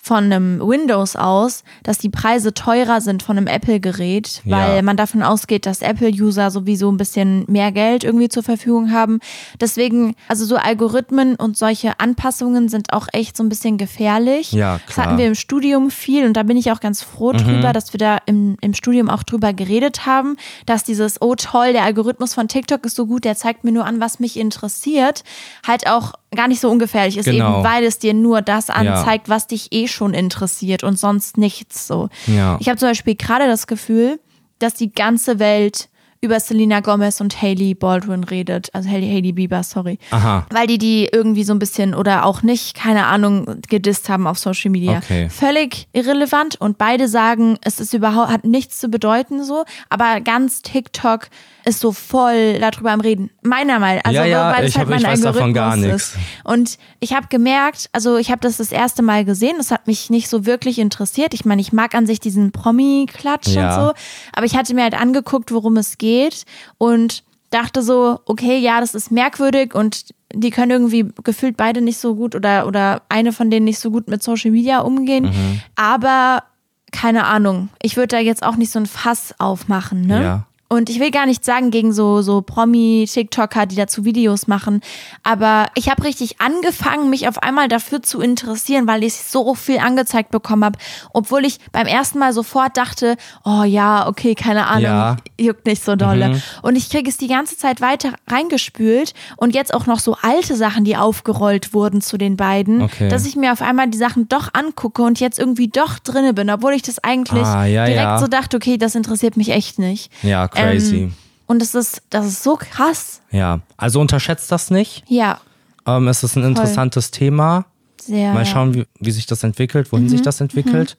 von 0.05 0.25
einem 0.25 0.59
Windows 0.61 1.15
aus, 1.15 1.62
dass 1.85 1.97
die 1.99 2.09
Preise 2.09 2.53
teurer 2.53 3.01
sind 3.01 3.23
von 3.23 3.37
einem 3.38 3.47
Apple-Gerät, 3.47 4.43
weil 4.45 4.77
Ja. 4.77 4.83
man 4.83 4.97
davon 4.97 5.23
ausgeht, 5.23 5.65
dass 5.65 5.81
Apple-User 5.81 6.51
sowieso 6.51 6.91
ein 6.91 6.97
bisschen 6.97 7.45
mehr 7.47 7.71
Geld 7.71 8.03
irgendwie 8.03 8.29
zur 8.29 8.43
Verfügung 8.43 8.91
haben. 8.91 9.21
Deswegen, 9.61 10.17
also 10.27 10.45
so 10.45 10.57
Algorithmen 10.57 11.37
und 11.37 11.57
solche 11.57 12.01
Anpassungen 12.01 12.69
sind 12.69 12.93
auch 12.93 13.07
echt 13.12 13.37
so 13.37 13.45
ein 13.45 13.49
bisschen 13.49 13.79
gefährlich. 13.79 14.51
Ja, 14.51 14.81
Das 14.85 14.95
klar. 14.95 15.07
Mhm. 15.07 15.11
hatten 15.11 15.19
wir 15.21 15.27
im 15.29 15.35
Studium 15.37 15.91
viel 15.93 16.27
und 16.27 16.33
da 16.37 16.43
bin 16.43 16.57
ich 16.57 16.73
auch 16.73 16.81
ganz 16.81 17.01
froh 17.03 17.31
drüber, 17.33 17.73
dass 17.73 17.93
wir 17.95 17.99
da 17.99 18.19
im, 18.27 18.57
im 18.61 18.75
Studium 18.75 19.09
auch 19.09 19.23
drüber 19.23 19.53
geredet 19.53 20.05
haben, 20.05 20.37
dass 20.67 20.83
dieses, 20.83 21.23
oh 21.23 21.37
toll, 21.37 21.73
der 21.73 21.85
Algorithmus 21.85 22.35
von 22.35 22.49
TikTok 22.49 22.85
ist 22.87 22.97
so 22.97 23.07
gut, 23.07 23.25
der 23.25 23.37
zeigt 23.37 23.62
mir 23.62 23.71
nur 23.71 23.85
an, 23.87 24.01
was 24.01 24.19
mich 24.19 24.37
interessiert, 24.37 25.23
halt 25.65 25.87
auch 25.88 26.15
gar 26.35 26.49
nicht 26.49 26.61
so 26.61 26.71
ungefährlich 26.71 27.16
ist, 27.16 27.27
Genau. 27.27 27.57
eben 27.61 27.64
weil 27.64 27.85
es 27.85 27.99
dir 27.99 28.14
nur 28.14 28.42
das 28.42 28.71
anzeigt, 28.71 29.29
was 29.29 29.47
dich 29.47 29.68
eh 29.73 29.87
schon 29.88 30.14
interessiert 30.14 30.83
und 30.85 30.99
sonst 30.99 31.37
nichts 31.38 31.87
so. 31.87 32.09
Ja. 32.27 32.57
Ich 32.61 32.68
habe 32.68 32.79
zum 32.79 32.88
Beispiel 32.88 33.14
gerade 33.16 33.47
das 33.47 33.66
Gefühl, 33.66 34.18
dass 34.59 34.75
die 34.75 34.92
ganze 34.92 35.38
Welt 35.38 35.88
über 36.25 36.38
Selena 36.38 36.79
Gomez 36.79 37.21
und 37.21 37.42
Hailey 37.42 37.75
Baldwin 37.75 38.23
redet. 38.23 38.68
Also 38.73 38.88
Hailey, 38.88 39.09
Hailey 39.09 39.33
Bieber, 39.33 39.64
sorry. 39.64 39.99
Aha. 40.12 40.47
Weil 40.51 40.68
die 40.68 40.79
die 40.79 41.09
irgendwie 41.12 41.42
so 41.42 41.53
ein 41.53 41.59
bisschen 41.59 41.97
oder 41.97 42.25
auch 42.25 42.42
nicht, 42.45 42.77
keine 42.77 43.07
Ahnung, 43.07 43.57
gedisst 43.68 44.09
haben 44.09 44.29
auf 44.29 44.38
Social 44.38 44.71
Media. 44.71 44.99
Okay. 44.99 45.29
Völlig 45.29 45.88
irrelevant 45.92 46.61
und 46.61 46.79
beide 46.79 47.09
sagen, 47.09 47.59
es 47.62 47.81
ist 47.81 47.92
überhaupt, 47.92 48.31
hat 48.31 48.45
nichts 48.45 48.79
zu 48.79 48.88
bedeuten 48.88 49.42
so, 49.42 49.64
aber 49.88 50.21
ganz 50.21 50.62
TikTok 50.62 51.27
ist 51.64 51.81
so 51.81 51.92
voll 51.92 52.59
darüber 52.59 52.90
am 52.92 53.01
Reden. 53.01 53.31
Meiner 53.42 53.79
Meinung. 53.79 54.03
Also, 54.05 54.18
Ja, 54.18 54.25
ja, 54.25 54.53
weil 54.53 54.64
es 54.64 54.70
ich 54.70 54.79
halt 54.79 54.88
hab- 54.88 54.96
ich 54.96 55.03
mein 55.03 55.11
Algorithmus 55.25 55.85
ist. 55.94 56.16
Und 56.44 56.79
ich 57.01 57.14
habe 57.14 57.29
gemerkt, 57.29 57.88
also 57.92 58.16
ich 58.16 58.31
habe 58.31 58.40
das 58.40 58.57
das 58.57 58.72
erste 58.72 59.03
Mal 59.03 59.25
gesehen, 59.25 59.55
das 59.59 59.70
hat 59.70 59.87
mich 59.87 60.11
nicht 60.11 60.29
so 60.29 60.44
wirklich 60.46 60.79
interessiert. 60.79 61.35
Ich 61.35 61.44
meine, 61.44 61.61
ich 61.61 61.72
mag 61.72 61.94
an 61.94 62.07
sich 62.07 62.20
diesen 62.20 62.53
Promi-Klatsch 62.53 63.48
Ja. 63.48 63.68
und 63.77 63.85
so, 63.88 63.92
aber 64.35 64.46
ich 64.46 64.57
hatte 64.57 64.75
mir 64.75 64.83
halt 64.83 65.01
angeguckt, 65.01 65.53
worum 65.53 65.77
es 65.77 65.98
geht 65.98 66.44
und 66.79 67.22
dachte 67.51 67.83
so, 67.83 68.20
okay, 68.25 68.59
ja, 68.59 68.81
das 68.81 68.94
ist 68.94 69.11
merkwürdig 69.12 69.75
und 69.75 70.07
die 70.35 70.51
können 70.51 70.70
irgendwie 70.70 71.12
gefühlt 71.22 71.59
beide 71.59 71.83
nicht 71.83 71.98
so 71.98 72.14
gut 72.14 72.35
oder, 72.35 72.66
oder 72.66 73.03
eine 73.11 73.33
von 73.33 73.51
denen 73.51 73.66
nicht 73.66 73.79
so 73.79 73.90
gut 73.90 74.09
mit 74.09 74.22
Social 74.22 74.51
Media 74.51 74.79
umgehen, 74.81 75.25
Mhm. 75.25 75.61
aber 75.77 76.44
keine 76.92 77.25
Ahnung, 77.27 77.68
ich 77.83 77.96
würde 77.96 78.09
da 78.09 78.18
jetzt 78.18 78.42
auch 78.42 78.57
nicht 78.57 78.70
so 78.72 78.79
ein 78.79 78.87
Fass 78.87 79.35
aufmachen, 79.38 80.07
ne? 80.07 80.22
Ja. 80.22 80.46
Und 80.73 80.89
ich 80.89 81.01
will 81.01 81.11
gar 81.11 81.27
nicht 81.27 81.45
sagen 81.45 81.71
gegen 81.71 81.93
so, 81.93 82.23
so 82.23 82.41
Promi-TikToker, 82.41 83.67
die 83.67 83.77
dazu 83.77 84.07
Videos 84.07 84.47
machen, 84.47 84.81
aber 85.23 85.67
ich 85.75 85.91
habe 85.91 86.03
richtig 86.05 86.41
angefangen, 86.41 87.11
mich 87.11 87.29
auf 87.29 87.43
einmal 87.43 87.69
dafür 87.69 88.03
zu 88.03 88.21
interessieren, 88.23 88.87
weil 88.87 89.05
ich 89.05 89.15
so 89.15 89.55
viel 89.55 89.79
angezeigt 89.79 90.31
bekommen 90.31 90.65
habe, 90.65 90.79
obwohl 91.13 91.45
ich 91.45 91.59
beim 91.73 91.87
ersten 91.87 92.19
Mal 92.19 92.33
sofort 92.33 92.77
dachte, 92.79 93.17
oh 93.45 93.65
ja, 93.65 94.07
okay, 94.09 94.35
keine 94.35 94.67
Ahnung, 94.67 94.83
Ja. 94.85 95.17
juckt 95.39 95.67
nicht 95.67 95.85
so 95.85 95.95
dolle. 95.95 96.41
Und 96.63 96.77
ich 96.77 96.89
kriege 96.89 97.11
es 97.11 97.19
die 97.19 97.29
ganze 97.29 97.59
Zeit 97.59 97.83
weiter 97.83 98.15
reingespült 98.27 99.13
und 99.37 99.55
jetzt 99.55 99.75
auch 99.75 99.85
noch 99.87 99.99
so 99.99 100.17
alte 100.23 100.57
Sachen, 100.57 100.85
die 100.85 100.97
aufgerollt 100.97 101.75
wurden 101.75 102.01
zu 102.01 102.17
den 102.17 102.39
beiden, 102.39 102.81
Okay. 102.83 103.09
dass 103.09 103.27
ich 103.27 103.37
mir 103.37 103.53
auf 103.53 103.61
einmal 103.61 103.89
die 103.89 103.99
Sachen 103.99 104.27
doch 104.29 104.49
angucke 104.55 105.03
und 105.03 105.21
jetzt 105.21 105.39
irgendwie 105.39 105.69
doch 105.69 105.99
drinne 105.99 106.33
bin, 106.33 106.49
obwohl 106.49 106.73
ich 106.73 106.83
das 106.83 106.99
eigentlich 107.05 107.45
Ah, 107.45 107.67
ja, 107.67 107.85
direkt 107.85 108.03
ja. 108.03 108.19
so 108.19 108.27
dachte, 108.27 108.57
okay, 108.57 108.79
das 108.79 108.95
interessiert 108.95 109.37
mich 109.37 109.51
echt 109.51 109.79
nicht. 109.79 110.11
Ja, 110.23 110.49
crazy. 110.70 110.96
Ähm, 110.96 111.14
und 111.46 111.61
es 111.62 111.75
ist, 111.75 112.03
das 112.11 112.27
ist 112.27 112.42
so 112.42 112.57
krass. 112.57 113.20
Ja, 113.31 113.61
also 113.77 114.01
unterschätzt 114.01 114.51
das 114.53 114.70
nicht. 114.70 115.05
Ja, 115.09 115.40
Ähm, 115.87 116.07
es 116.09 116.22
ist 116.22 116.37
ein 116.37 116.44
interessantes 116.44 117.11
Thema. 117.11 117.64
sehr. 118.01 118.33
Mal 118.33 118.46
schauen, 118.46 118.75
wie, 118.75 118.87
wie 119.01 119.11
sich 119.11 119.27
das 119.27 119.42
entwickelt, 119.44 119.90
wohin 119.92 120.05
Mhm. 120.05 120.09
sich 120.11 120.22
das 120.22 120.40
entwickelt. 120.40 120.96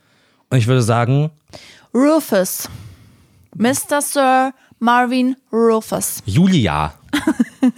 Und 0.50 0.58
ich 0.58 0.68
würde 0.68 0.82
sagen, 0.82 1.32
Rufus. 1.94 2.70
Mr. 3.56 4.02
Sir 4.02 4.54
Marvin 4.80 5.36
Rufus. 5.52 6.22
Julia. 6.26 6.94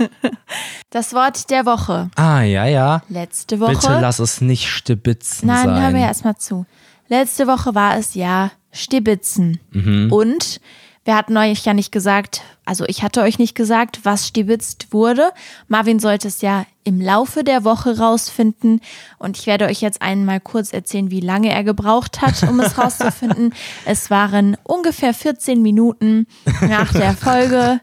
Das 0.89 1.13
Wort 1.13 1.50
der 1.50 1.65
Woche. 1.65 2.10
Ah, 2.15 2.41
ja, 2.41 2.65
ja. 2.65 3.02
Letzte 3.10 3.60
Woche. 3.60 3.71
Bitte 3.74 4.00
lass 4.00 4.19
es 4.19 4.39
nicht 4.41 4.69
stibitzen 4.69 5.48
Nein, 5.48 5.65
sein. 5.65 5.82
hör 5.82 5.91
mir 5.91 6.02
erstmal 6.08 6.38
zu. 6.38 6.65
Letzte 7.10 7.48
Woche 7.48 7.76
war 7.76 7.98
es 7.98 8.13
ja 8.15 8.52
Stibitzen. 8.71 9.60
Mhm. 9.71 10.12
Und 10.12 10.62
wir 11.06 11.15
hatten 11.15 11.38
euch 11.38 11.63
ja 11.63 11.76
nicht 11.76 11.91
gesagt, 11.91 12.41
also 12.65 12.84
ich 12.88 13.04
hatte 13.04 13.22
euch 13.22 13.38
nicht 13.38 13.54
gesagt, 13.54 14.00
was 14.04 14.28
stibitzt 14.28 14.91
wurde. 14.91 15.30
Marvin 15.68 16.00
sollte 16.00 16.28
es 16.28 16.41
ja 16.41 16.65
im 16.84 17.00
Laufe 17.00 17.44
der 17.44 17.63
Woche 17.63 18.00
rausfinden. 18.00 18.82
Und 19.20 19.38
ich 19.38 19.46
werde 19.46 19.65
euch 19.65 19.82
jetzt 19.82 20.02
einmal 20.02 20.39
kurz 20.39 20.74
erzählen, 20.74 21.12
wie 21.12 21.20
lange 21.20 21.52
er 21.52 21.63
gebraucht 21.63 22.22
hat, 22.22 22.41
um 22.50 22.60
es 22.60 22.78
rauszufinden. 22.80 23.54
es 23.86 24.10
waren 24.10 24.58
ungefähr 24.63 25.13
14 25.13 25.62
Minuten 25.62 26.26
nach 26.62 26.91
der 26.91 27.13
Folge 27.13 27.82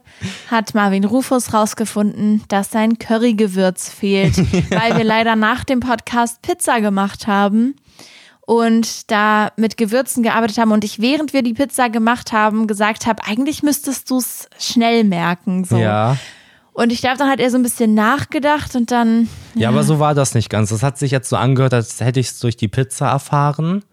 hat 0.51 0.75
Marvin 0.75 1.05
Rufus 1.05 1.55
rausgefunden, 1.55 2.43
dass 2.49 2.71
sein 2.73 2.99
Currygewürz 2.99 3.89
fehlt, 3.89 4.37
weil 4.71 4.97
wir 4.97 5.05
leider 5.05 5.37
nach 5.37 5.63
dem 5.63 5.79
Podcast 5.79 6.43
Pizza 6.43 6.81
gemacht 6.81 7.29
haben 7.29 7.77
und 8.47 9.11
da 9.11 9.53
mit 9.57 9.77
Gewürzen 9.77 10.23
gearbeitet 10.23 10.59
haben 10.59 10.73
und 10.73 10.85
ich, 10.85 11.01
während 11.01 11.33
wir 11.33 11.43
die 11.43 11.55
Pizza 11.55 11.89
gemacht 11.89 12.33
haben, 12.33 12.67
gesagt 12.67 13.07
habe, 13.07 13.23
eigentlich 13.25 13.63
müsstest 13.63 14.11
du 14.11 14.19
es 14.19 14.49
schnell 14.59 15.05
merken. 15.05 15.65
So. 15.65 15.77
Ja. 15.77 16.17
Und 16.75 16.91
ich 16.91 17.01
glaube, 17.01 17.19
dann 17.19 17.29
hat 17.31 17.39
er 17.39 17.51
so 17.51 17.59
ein 17.59 17.63
bisschen 17.63 17.95
nachgedacht 17.95 18.75
und 18.75 18.91
dann, 18.91 19.29
ja, 19.55 19.69
aber 19.69 19.85
so 19.85 19.99
war 19.99 20.15
das 20.15 20.35
nicht 20.35 20.49
ganz. 20.51 20.71
Das 20.71 20.83
hat 20.83 20.99
sich 20.99 21.11
jetzt 21.11 21.29
so 21.29 21.37
angehört, 21.37 21.75
als 21.75 22.01
hätte 22.01 22.19
ich 22.19 22.29
es 22.29 22.39
durch 22.41 22.57
die 22.57 22.69
Pizza 22.69 23.09
erfahren. 23.09 23.85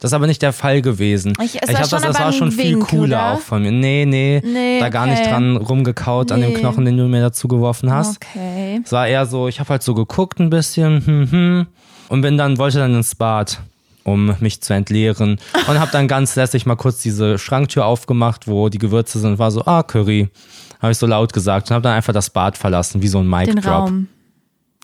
Das 0.00 0.10
ist 0.10 0.14
aber 0.14 0.26
nicht 0.26 0.42
der 0.42 0.52
Fall 0.52 0.82
gewesen. 0.82 1.32
Ich- 1.40 1.54
ich 1.54 1.62
war 1.68 1.74
hab 1.80 1.88
schon 1.88 2.00
das, 2.02 2.10
das 2.16 2.18
war 2.20 2.32
schon 2.32 2.50
viel 2.50 2.74
Wink, 2.76 2.88
cooler 2.88 3.04
oder? 3.18 3.32
auch 3.34 3.38
von 3.40 3.62
mir. 3.62 3.70
Nee, 3.70 4.04
nee, 4.04 4.42
Nee, 4.44 4.80
da 4.80 4.88
gar 4.88 5.06
nicht 5.06 5.24
dran 5.24 5.56
rumgekaut 5.56 6.32
an 6.32 6.40
dem 6.40 6.50
Nee. 6.54 6.58
Knochen, 6.58 6.84
den 6.84 6.96
du 6.96 7.04
mir 7.06 7.20
dazu 7.20 7.46
geworfen 7.46 7.92
hast. 7.92 8.16
okay. 8.16 8.80
Es 8.84 8.90
war 8.90 9.06
eher 9.06 9.26
so, 9.26 9.46
ich 9.46 9.60
habe 9.60 9.68
halt 9.68 9.82
so 9.84 9.94
geguckt 9.94 10.40
ein 10.40 10.50
bisschen 10.50 11.06
hm, 11.06 11.30
hm, 11.30 11.66
und 12.08 12.20
bin 12.22 12.36
dann, 12.36 12.58
wollte 12.58 12.78
dann 12.78 12.94
ins 12.96 13.14
Bad, 13.14 13.60
um 14.04 14.34
mich 14.40 14.60
zu 14.62 14.72
entleeren. 14.74 15.38
Und 15.68 15.78
habe 15.80 15.90
dann 15.92 16.08
ganz 16.08 16.34
lässig 16.36 16.66
mal 16.66 16.76
kurz 16.76 17.02
diese 17.02 17.38
Schranktür 17.38 17.86
aufgemacht, 17.86 18.46
wo 18.48 18.68
die 18.68 18.78
Gewürze 18.78 19.18
sind. 19.18 19.38
War 19.38 19.50
so, 19.50 19.64
ah, 19.64 19.82
Curry. 19.82 20.28
Habe 20.80 20.92
ich 20.92 20.98
so 20.98 21.06
laut 21.06 21.32
gesagt 21.32 21.70
und 21.70 21.74
habe 21.74 21.82
dann 21.82 21.94
einfach 21.94 22.12
das 22.12 22.30
Bad 22.30 22.58
verlassen, 22.58 23.02
wie 23.02 23.08
so 23.08 23.18
ein 23.20 23.28
Mic 23.28 23.46
Den. 23.46 23.58
Raum. 23.58 24.08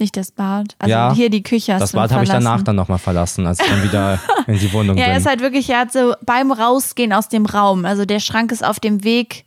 Nicht 0.00 0.16
das 0.16 0.30
Bad. 0.30 0.76
Also 0.78 0.90
Ja, 0.92 1.12
hier 1.12 1.28
die 1.28 1.42
Küche 1.42 1.74
hast 1.74 1.80
Das 1.80 1.92
Bad 1.92 2.12
habe 2.12 2.22
ich 2.22 2.30
danach 2.30 2.62
dann 2.62 2.76
nochmal 2.76 2.98
verlassen, 2.98 3.46
als 3.48 3.58
ich 3.58 3.66
dann 3.68 3.82
wieder 3.82 4.20
in 4.46 4.56
die 4.56 4.72
Wohnung 4.72 4.96
Ja, 4.96 5.06
er 5.06 5.08
bin. 5.14 5.18
ist 5.18 5.26
halt 5.26 5.40
wirklich, 5.40 5.68
er 5.70 5.80
hat 5.80 5.92
so 5.92 6.14
beim 6.24 6.52
Rausgehen 6.52 7.12
aus 7.12 7.28
dem 7.28 7.46
Raum, 7.46 7.84
also 7.84 8.04
der 8.04 8.20
Schrank 8.20 8.52
ist 8.52 8.64
auf 8.64 8.78
dem 8.78 9.02
Weg 9.02 9.44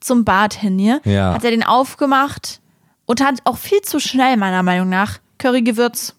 zum 0.00 0.26
Bad 0.26 0.52
hin 0.52 0.78
hier, 0.78 1.00
Ja. 1.06 1.32
hat 1.32 1.42
er 1.42 1.52
den 1.52 1.62
aufgemacht 1.62 2.60
und 3.06 3.22
hat 3.22 3.36
auch 3.44 3.56
viel 3.56 3.80
zu 3.80 3.98
schnell, 3.98 4.36
meiner 4.36 4.62
Meinung 4.62 4.90
nach, 4.90 5.20
Currygewürz 5.38 6.14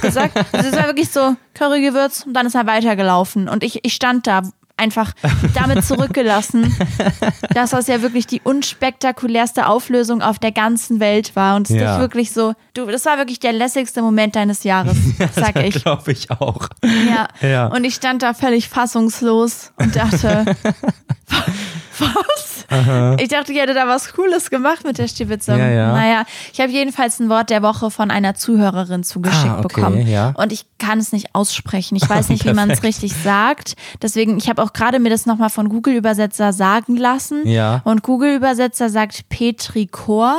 gesagt. 0.00 0.36
Also 0.52 0.68
es 0.70 0.76
war 0.76 0.86
wirklich 0.86 1.10
so, 1.10 1.36
Currygewürz 1.54 2.24
und 2.26 2.34
dann 2.34 2.46
ist 2.46 2.54
er 2.54 2.66
weitergelaufen. 2.66 3.48
Und 3.48 3.62
ich, 3.64 3.84
ich 3.84 3.92
stand 3.94 4.26
da 4.26 4.42
einfach 4.76 5.12
damit 5.54 5.84
zurückgelassen, 5.84 6.72
dass 7.54 7.70
das 7.70 7.88
ja 7.88 8.00
wirklich 8.00 8.28
die 8.28 8.40
unspektakulärste 8.42 9.66
Auflösung 9.66 10.22
auf 10.22 10.38
der 10.38 10.52
ganzen 10.52 11.00
Welt 11.00 11.34
war. 11.34 11.56
Und 11.56 11.68
es 11.68 11.76
Ja. 11.76 11.94
dich 11.94 12.00
wirklich 12.00 12.32
so, 12.32 12.54
du, 12.74 12.86
das 12.86 13.04
war 13.04 13.18
wirklich 13.18 13.40
der 13.40 13.52
lässigste 13.52 14.02
Moment 14.02 14.36
deines 14.36 14.62
Jahres, 14.62 14.96
sag 15.34 15.56
ich. 15.56 15.82
Glaube 15.82 16.12
ich 16.12 16.30
auch. 16.30 16.68
Ja. 16.82 17.28
Ja. 17.46 17.66
Und 17.66 17.82
ich 17.84 17.96
stand 17.96 18.22
da 18.22 18.34
völlig 18.34 18.68
fassungslos 18.68 19.72
und 19.78 19.96
dachte, 19.96 20.44
was? 21.98 22.47
Ich 22.70 23.28
dachte, 23.28 23.52
ich 23.52 23.58
hätte 23.58 23.72
da 23.72 23.86
was 23.88 24.12
Cooles 24.12 24.50
gemacht 24.50 24.84
mit 24.84 24.98
der 24.98 25.08
Stibitze. 25.08 25.52
Ja, 25.56 25.68
ja. 25.70 25.92
Naja, 25.92 26.24
ich 26.52 26.60
habe 26.60 26.70
jedenfalls 26.70 27.18
ein 27.18 27.30
Wort 27.30 27.48
der 27.48 27.62
Woche 27.62 27.90
von 27.90 28.10
einer 28.10 28.34
Zuhörerin 28.34 29.04
zugeschickt 29.04 29.46
Ah, 29.46 29.60
okay, 29.64 29.80
bekommen. 29.80 30.06
ja. 30.06 30.32
Und 30.36 30.52
ich 30.52 30.66
kann 30.78 30.98
es 30.98 31.12
nicht 31.12 31.34
aussprechen. 31.34 31.96
Ich 31.96 32.08
weiß 32.08 32.28
nicht, 32.28 32.44
wie 32.44 32.52
man 32.52 32.70
es 32.70 32.82
richtig 32.82 33.14
sagt. 33.14 33.74
Deswegen, 34.02 34.36
ich 34.36 34.48
habe 34.50 34.62
auch 34.62 34.74
gerade 34.74 34.98
mir 34.98 35.08
das 35.10 35.24
nochmal 35.24 35.48
von 35.50 35.70
Google-Übersetzer 35.70 36.52
sagen 36.52 36.96
lassen. 36.96 37.46
Ja. 37.48 37.80
Und 37.84 38.02
Google-Übersetzer 38.02 38.90
sagt 38.90 39.28
Petrichor. 39.30 40.36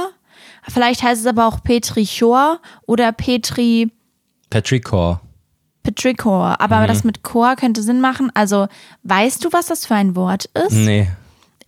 Vielleicht 0.67 1.01
heißt 1.01 1.21
es 1.21 1.25
aber 1.27 1.47
auch 1.47 1.63
Petrichor 1.63 2.59
oder 2.85 3.11
Petri. 3.11 3.91
Petrichor. 4.51 5.21
Petrichor, 5.81 6.59
aber 6.61 6.81
Mhm. 6.81 6.87
das 6.87 7.03
mit 7.03 7.23
Chor 7.23 7.55
könnte 7.55 7.81
Sinn 7.81 8.01
machen. 8.01 8.29
Also, 8.35 8.67
weißt 9.03 9.43
du, 9.43 9.49
was 9.51 9.67
das 9.67 9.85
für 9.87 9.95
ein 9.95 10.15
Wort 10.15 10.45
ist? 10.45 10.73
Nee. 10.73 11.07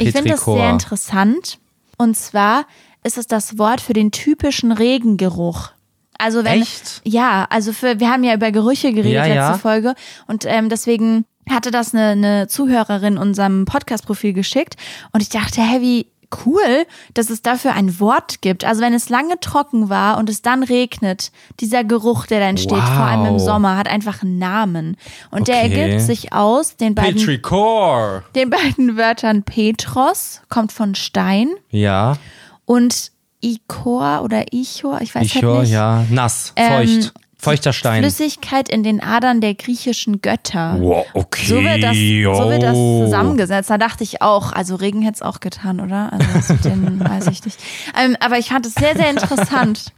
Ich 0.02 0.12
finde 0.12 0.32
das 0.32 0.46
sehr 0.46 0.70
interessant. 0.70 1.60
Und 1.98 2.18
zwar 2.18 2.66
ist 3.04 3.18
es 3.18 3.28
das 3.28 3.58
Wort 3.58 3.82
für 3.82 3.94
den 3.94 4.12
typischen 4.12 4.72
Regengeruch. 4.72 5.72
Also 6.18 6.44
wenn 6.44 6.62
Echt? 6.62 7.02
ja, 7.04 7.48
also 7.50 7.74
für 7.74 8.00
wir 8.00 8.10
haben 8.12 8.24
ja 8.24 8.36
über 8.36 8.52
Gerüche 8.52 8.94
geredet 8.94 9.14
Ja, 9.14 9.26
letzte 9.26 9.36
ja. 9.36 9.58
Folge 9.58 9.96
und 10.28 10.46
ähm, 10.46 10.70
deswegen 10.70 11.26
hatte 11.50 11.72
das 11.72 11.96
eine, 11.96 12.10
eine 12.10 12.48
Zuhörerin 12.48 13.18
unserem 13.18 13.66
Podcast-Profil 13.66 14.34
geschickt 14.34 14.76
und 15.14 15.22
ich 15.22 15.30
dachte, 15.30 15.62
hey, 15.62 15.82
wie 15.82 16.11
cool, 16.46 16.86
dass 17.14 17.30
es 17.30 17.42
dafür 17.42 17.74
ein 17.74 18.00
Wort 18.00 18.42
gibt. 18.42 18.64
Also 18.66 18.82
wenn 18.82 18.94
es 18.94 19.10
lange 19.10 19.40
trocken 19.40 19.90
war 19.90 20.18
und 20.18 20.30
es 20.30 20.42
dann 20.42 20.64
regnet, 20.64 21.32
dieser 21.60 21.84
Geruch, 21.84 22.26
der 22.26 22.40
da 22.40 22.48
entsteht, 22.48 22.72
Wow. 22.78 22.96
vor 22.96 23.06
allem 23.06 23.26
im 23.26 23.40
Sommer, 23.40 23.78
hat 23.78 23.88
einfach 23.88 24.24
einen 24.24 24.38
Namen. 24.38 24.98
Und 25.30 25.48
der 25.48 25.64
Okay. 25.66 25.80
ergibt 25.82 26.02
sich 26.02 26.34
aus 26.34 26.76
den 26.78 26.96
beiden, 26.96 27.16
Petrichor. 27.16 28.24
den 28.36 28.50
beiden 28.50 28.98
Wörtern 28.98 29.44
Petros, 29.44 30.42
kommt 30.50 30.72
von 30.72 30.96
Stein, 30.96 31.50
Ja. 31.70 32.18
und 32.66 33.12
Ichor 33.42 34.22
oder 34.24 34.46
Ichor, 34.54 35.02
ich 35.02 35.16
weiß 35.16 35.26
Ichor, 35.36 35.52
halt 35.54 35.62
nicht. 35.64 35.72
ja. 35.72 36.06
Nass, 36.10 36.54
Ähm, 36.56 36.72
feucht. 37.02 37.14
Feuchter 37.42 37.74
Stein. 37.74 38.04
Flüssigkeit 38.04 38.70
in 38.70 38.84
den 38.84 39.02
Adern 39.02 39.42
der 39.42 39.56
griechischen 39.56 40.22
Götter. 40.22 40.78
Wow, 40.80 41.06
okay. 41.14 41.46
So 41.46 41.56
wird, 41.56 41.82
das, 41.84 41.96
so 41.96 42.50
wird 42.52 42.64
das 42.64 42.76
zusammengesetzt. 42.76 43.70
Da 43.70 43.78
dachte 43.78 44.04
ich 44.04 44.22
auch, 44.22 44.54
also 44.54 44.76
Regen 44.76 45.02
hätte 45.02 45.16
es 45.16 45.22
auch 45.22 45.40
getan, 45.40 45.80
oder? 45.80 46.14
Also 46.14 46.26
das 46.34 46.50
mit 46.50 46.66
den, 46.66 47.00
weiß 47.04 47.28
ich 47.28 47.44
nicht. 47.44 47.60
Ähm, 48.00 48.16
aber 48.20 48.38
ich 48.38 48.50
fand 48.50 48.66
es 48.66 48.76
sehr, 48.76 48.96
sehr 48.96 49.10
interessant. 49.10 49.92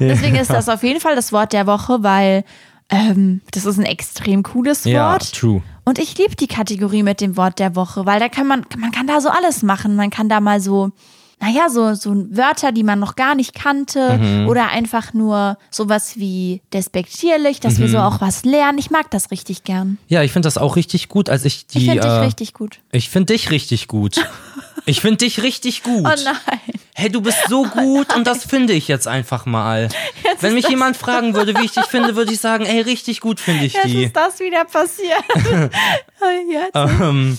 Und 0.00 0.08
deswegen 0.08 0.36
ist 0.36 0.50
das 0.50 0.68
auf 0.68 0.82
jeden 0.82 1.00
Fall 1.00 1.14
das 1.14 1.32
Wort 1.32 1.52
der 1.52 1.66
Woche, 1.66 2.02
weil 2.02 2.44
Ähm, 2.90 3.40
das 3.52 3.64
ist 3.64 3.78
ein 3.78 3.86
extrem 3.86 4.42
cooles 4.42 4.84
Wort. 4.84 4.92
Ja, 4.92 5.18
true. 5.18 5.62
Und 5.84 5.98
ich 5.98 6.18
liebe 6.18 6.36
die 6.36 6.46
Kategorie 6.46 7.02
mit 7.02 7.22
dem 7.22 7.38
Wort 7.38 7.58
der 7.58 7.74
Woche, 7.74 8.04
weil 8.04 8.20
da 8.20 8.28
kann 8.28 8.46
man, 8.46 8.66
man 8.76 8.90
kann 8.90 9.06
da 9.06 9.20
so 9.22 9.30
alles 9.30 9.62
machen. 9.62 9.96
Man 9.96 10.10
kann 10.10 10.28
da 10.28 10.40
mal 10.40 10.60
so, 10.60 10.90
naja, 11.42 11.68
so, 11.68 11.92
so 11.94 12.14
Wörter, 12.30 12.70
die 12.72 12.84
man 12.84 12.98
noch 13.00 13.16
gar 13.16 13.34
nicht 13.34 13.52
kannte 13.52 14.16
Mhm. 14.18 14.48
oder 14.48 14.68
einfach 14.68 15.12
nur 15.12 15.58
sowas 15.70 16.16
wie 16.16 16.62
despektierlich, 16.72 17.58
dass 17.60 17.78
wir 17.78 17.88
Mhm. 17.88 17.92
so 17.92 17.98
auch 17.98 18.20
was 18.20 18.44
lernen. 18.44 18.78
Ich 18.78 18.90
mag 18.90 19.10
das 19.10 19.30
richtig 19.32 19.64
gern. 19.64 19.98
Ja, 20.08 20.22
ich 20.22 20.30
finde 20.32 20.46
das 20.46 20.56
auch 20.56 20.76
richtig 20.76 21.08
gut, 21.08 21.28
als 21.28 21.44
ich 21.44 21.66
die. 21.66 21.78
Ich 21.78 21.84
finde 21.86 22.00
dich 22.02 22.10
äh, 22.10 22.20
richtig 22.20 22.52
gut. 22.54 22.78
Ich 22.92 23.10
finde 23.10 23.32
dich 23.34 23.50
richtig 23.50 23.88
gut. 23.88 24.16
Ich 24.84 25.00
finde 25.00 25.18
dich 25.18 25.44
richtig 25.44 25.84
gut. 25.84 26.00
Oh 26.04 26.22
nein. 26.24 26.60
Hey, 26.96 27.08
du 27.08 27.20
bist 27.20 27.38
so 27.48 27.62
gut 27.62 28.12
und 28.16 28.26
das 28.26 28.44
finde 28.44 28.72
ich 28.72 28.88
jetzt 28.88 29.06
einfach 29.06 29.46
mal. 29.46 29.88
Wenn 30.40 30.54
mich 30.54 30.66
jemand 30.66 30.96
fragen 30.96 31.34
würde, 31.36 31.56
wie 31.56 31.64
ich 31.66 31.70
dich 31.70 31.84
finde, 31.84 32.16
würde 32.16 32.32
ich 32.32 32.40
sagen, 32.40 32.64
ey, 32.66 32.80
richtig 32.80 33.20
gut 33.20 33.38
finde 33.38 33.64
ich 33.66 33.74
Jetzt 33.74 33.86
die. 33.86 34.02
ist 34.04 34.16
das 34.16 34.40
wieder 34.40 34.64
passiert. 34.64 35.22
Jetzt. 36.50 36.74
Ähm, 36.74 37.38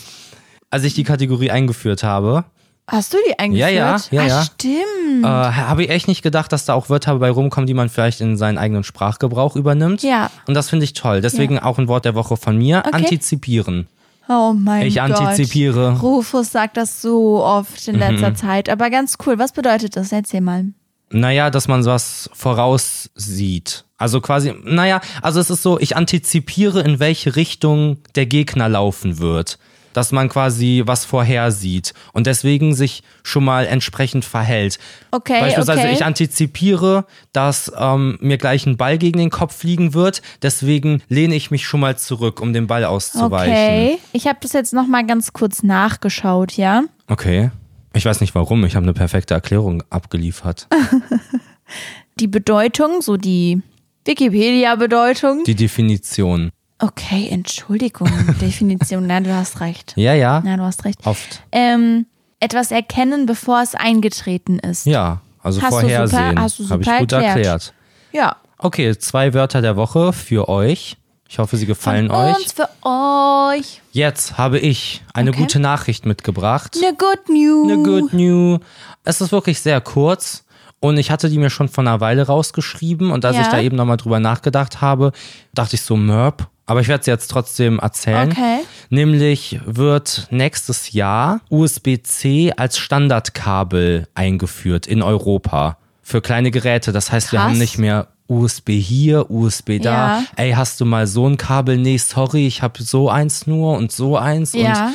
als 0.70 0.84
ich 0.86 0.94
die 0.94 1.04
Kategorie 1.04 1.52
eingeführt 1.52 2.04
habe, 2.04 2.46
Hast 2.88 3.14
du 3.14 3.18
die 3.30 3.40
eingeführt? 3.40 3.70
Ja, 3.70 3.70
ja, 3.70 3.98
ja, 4.12 4.22
ah, 4.22 4.28
ja. 4.28 4.44
Stimmt. 4.44 5.24
äh, 5.24 5.28
habe 5.28 5.84
ich 5.84 5.90
echt 5.90 6.08
nicht 6.10 6.22
gedacht, 6.22 6.52
dass 6.52 6.66
da 6.66 6.74
auch 6.74 6.90
Wörter 6.90 7.16
bei 7.20 7.30
rumkommen, 7.32 7.66
die 7.66 7.74
man 7.74 7.88
vielleicht 7.90 8.20
in 8.20 8.36
seinen 8.36 8.58
eigenen 8.58 8.84
Sprachgebrauch 8.84 9.56
übernimmt. 9.56 10.04
Ja. 10.04 10.30
Und 10.48 10.54
das 10.54 10.70
finde 10.70 10.84
ich 10.84 10.94
toll. 10.94 11.22
Deswegen 11.22 11.60
auch 11.60 11.78
ein 11.78 11.88
Wort 11.88 12.04
der 12.06 12.14
Woche 12.16 12.36
von 12.36 12.58
mir. 12.58 12.80
Okay. 12.86 12.90
Antizipieren. 12.98 13.88
Oh 14.28 14.54
mein 14.54 14.86
Ich 14.88 14.96
Gott. 14.96 15.12
antizipiere. 15.12 16.00
Rufus 16.02 16.52
sagt 16.52 16.78
das 16.78 17.02
so 17.02 17.44
oft 17.44 17.88
in 17.88 17.96
letzter 18.00 18.32
Mhm. 18.32 18.36
Zeit. 18.36 18.70
Aber 18.70 18.90
ganz 18.90 19.18
cool. 19.26 19.40
Was 19.40 19.54
bedeutet 19.54 19.96
das? 19.96 20.12
Erzähl 20.12 20.42
mal. 20.42 20.66
Naja, 21.10 21.50
dass 21.52 21.68
man 21.68 21.86
was 21.86 22.30
voraussieht. 22.34 23.86
Also 23.98 24.20
quasi, 24.22 24.54
naja, 24.64 25.00
also 25.22 25.40
es 25.40 25.50
ist 25.50 25.62
so, 25.64 25.80
ich 25.80 25.96
antizipiere, 25.96 26.82
in 26.82 27.00
welche 27.00 27.36
Richtung 27.36 27.98
der 28.16 28.26
Gegner 28.26 28.68
laufen 28.68 29.20
wird. 29.20 29.58
Dass 29.94 30.12
man 30.12 30.30
quasi 30.30 30.84
was 30.86 31.06
vorhersieht 31.06 31.94
und 32.14 32.28
deswegen 32.28 32.76
sich 32.76 33.04
schon 33.24 33.46
mal 33.46 33.66
entsprechend 33.66 34.26
verhält. 34.26 34.80
Okay, 35.12 35.40
Beispielsweise, 35.40 35.82
okay. 35.82 35.94
ich 35.94 36.06
antizipiere, 36.06 37.06
dass 37.32 37.72
ähm, 37.78 38.18
mir 38.22 38.38
gleich 38.38 38.66
ein 38.66 38.78
Ball 38.78 38.98
gegen 38.98 39.20
den 39.20 39.30
Kopf 39.30 39.56
fliegen 39.56 39.94
wird, 39.94 40.22
deswegen 40.42 41.02
lehne 41.10 41.36
ich 41.36 41.52
mich 41.52 41.66
schon 41.66 41.80
mal 41.80 41.98
zurück, 41.98 42.42
um 42.42 42.54
den 42.54 42.68
Ball 42.68 42.86
auszuweichen. 42.86 43.54
Okay. 43.54 44.00
Ich 44.12 44.28
habe 44.28 44.40
das 44.42 44.54
jetzt 44.54 44.74
nochmal 44.74 45.06
ganz 45.06 45.34
kurz 45.34 45.64
nachgeschaut, 45.64 46.54
ja? 46.54 46.84
Okay. 47.08 47.52
Ich 47.94 48.06
weiß 48.06 48.22
nicht 48.22 48.34
warum, 48.34 48.66
ich 48.66 48.76
habe 48.76 48.84
eine 48.84 48.94
perfekte 48.94 49.36
Erklärung 49.36 49.84
abgeliefert. 49.90 50.68
Die 52.20 52.28
Bedeutung, 52.28 53.02
so 53.02 53.18
die 53.18 53.62
Wikipedia-Bedeutung. 54.06 55.44
Die 55.46 55.56
Definition. 55.56 56.52
Okay, 56.80 57.28
Entschuldigung. 57.30 58.10
Definition. 58.42 59.08
Nein, 59.08 59.24
du 59.24 59.34
hast 59.34 59.60
recht. 59.62 59.94
Ja, 59.96 60.14
ja. 60.14 60.42
Nein, 60.44 60.58
du 60.60 60.64
hast 60.66 60.84
recht. 60.86 61.00
Oft. 61.06 61.42
Ähm, 61.52 62.06
etwas 62.40 62.72
erkennen, 62.72 63.26
bevor 63.26 63.62
es 63.62 63.74
eingetreten 63.76 64.60
ist. 64.60 64.86
Ja, 64.86 65.22
also 65.42 65.62
Hast 65.62 65.70
vorhersehen. 65.70 66.40
Habe 66.40 66.48
ich 66.48 66.68
gut 66.68 67.12
erklärt. 67.12 67.24
erklärt. 67.24 67.74
Ja. 68.12 68.36
Okay, 68.58 68.98
zwei 68.98 69.34
Wörter 69.34 69.62
der 69.62 69.76
Woche 69.76 70.14
für 70.14 70.50
euch. 70.50 70.98
Ich 71.30 71.40
hoffe, 71.40 71.58
sie 71.58 71.66
gefallen 71.66 72.08
Von 72.10 72.16
euch. 72.18 72.36
uns 72.36 72.52
für 72.54 72.70
euch. 72.88 73.82
Jetzt 73.92 74.38
habe 74.38 74.60
ich 74.60 75.04
eine 75.14 75.32
Okay. 75.32 75.40
gute 75.40 75.60
Nachricht 75.60 76.06
mitgebracht. 76.06 76.78
Eine 76.78 76.96
Good 76.96 77.30
News. 77.30 77.72
Eine 77.72 77.84
Good 77.84 78.14
News. 78.14 78.60
Es 79.04 79.20
ist 79.20 79.32
wirklich 79.32 79.60
sehr 79.60 79.82
kurz 79.82 80.46
und 80.80 80.98
ich 80.98 81.10
hatte 81.12 81.30
die 81.30 81.40
mir 81.40 81.50
schon 81.50 81.70
vor 81.70 81.84
einer 81.84 82.00
Weile 82.02 82.28
rausgeschrieben 82.28 83.10
und 83.12 83.26
als 83.26 83.36
Ja. 83.36 83.42
ich 83.44 83.48
da 83.48 83.60
eben 83.60 83.76
nochmal 83.76 83.98
drüber 83.98 84.20
nachgedacht 84.20 84.82
habe, 84.82 85.12
dachte 85.54 85.76
ich 85.76 85.82
so, 85.82 85.96
Merp. 85.96 86.48
Aber 86.66 86.80
ich 86.82 86.88
werde 86.88 87.04
sie 87.04 87.12
jetzt 87.12 87.28
trotzdem 87.28 87.80
erzählen. 87.80 88.32
Okay. 88.32 88.60
Nämlich 88.90 89.60
wird 89.66 90.28
nächstes 90.32 90.94
Jahr 90.94 91.42
USB-C 91.50 92.54
als 92.56 92.78
Standardkabel 92.78 94.08
eingeführt 94.16 94.88
in 94.88 95.02
Europa 95.02 95.78
für 96.02 96.22
kleine 96.22 96.52
Geräte. 96.52 96.92
Das 96.92 97.12
heißt, 97.12 97.32
wir 97.32 97.40
Krass. 97.40 97.50
haben 97.50 97.58
nicht 97.58 97.78
mehr 97.78 98.08
USB 98.28 98.72
hier, 98.72 99.30
USB 99.30 99.80
da. 99.82 100.20
Ja. 100.20 100.24
Ey, 100.38 100.52
hast 100.54 100.80
du 100.80 100.86
mal 100.86 101.08
so 101.08 101.28
ein 101.28 101.38
Kabel? 101.38 101.78
Nee, 101.78 101.98
sorry, 101.98 102.48
ich 102.48 102.62
habe 102.62 102.82
so 102.82 103.10
eins 103.10 103.46
nur 103.48 103.78
und 103.78 103.92
so 103.92 104.18
eins. 104.18 104.54
Ja, 104.54 104.88
Und 104.88 104.94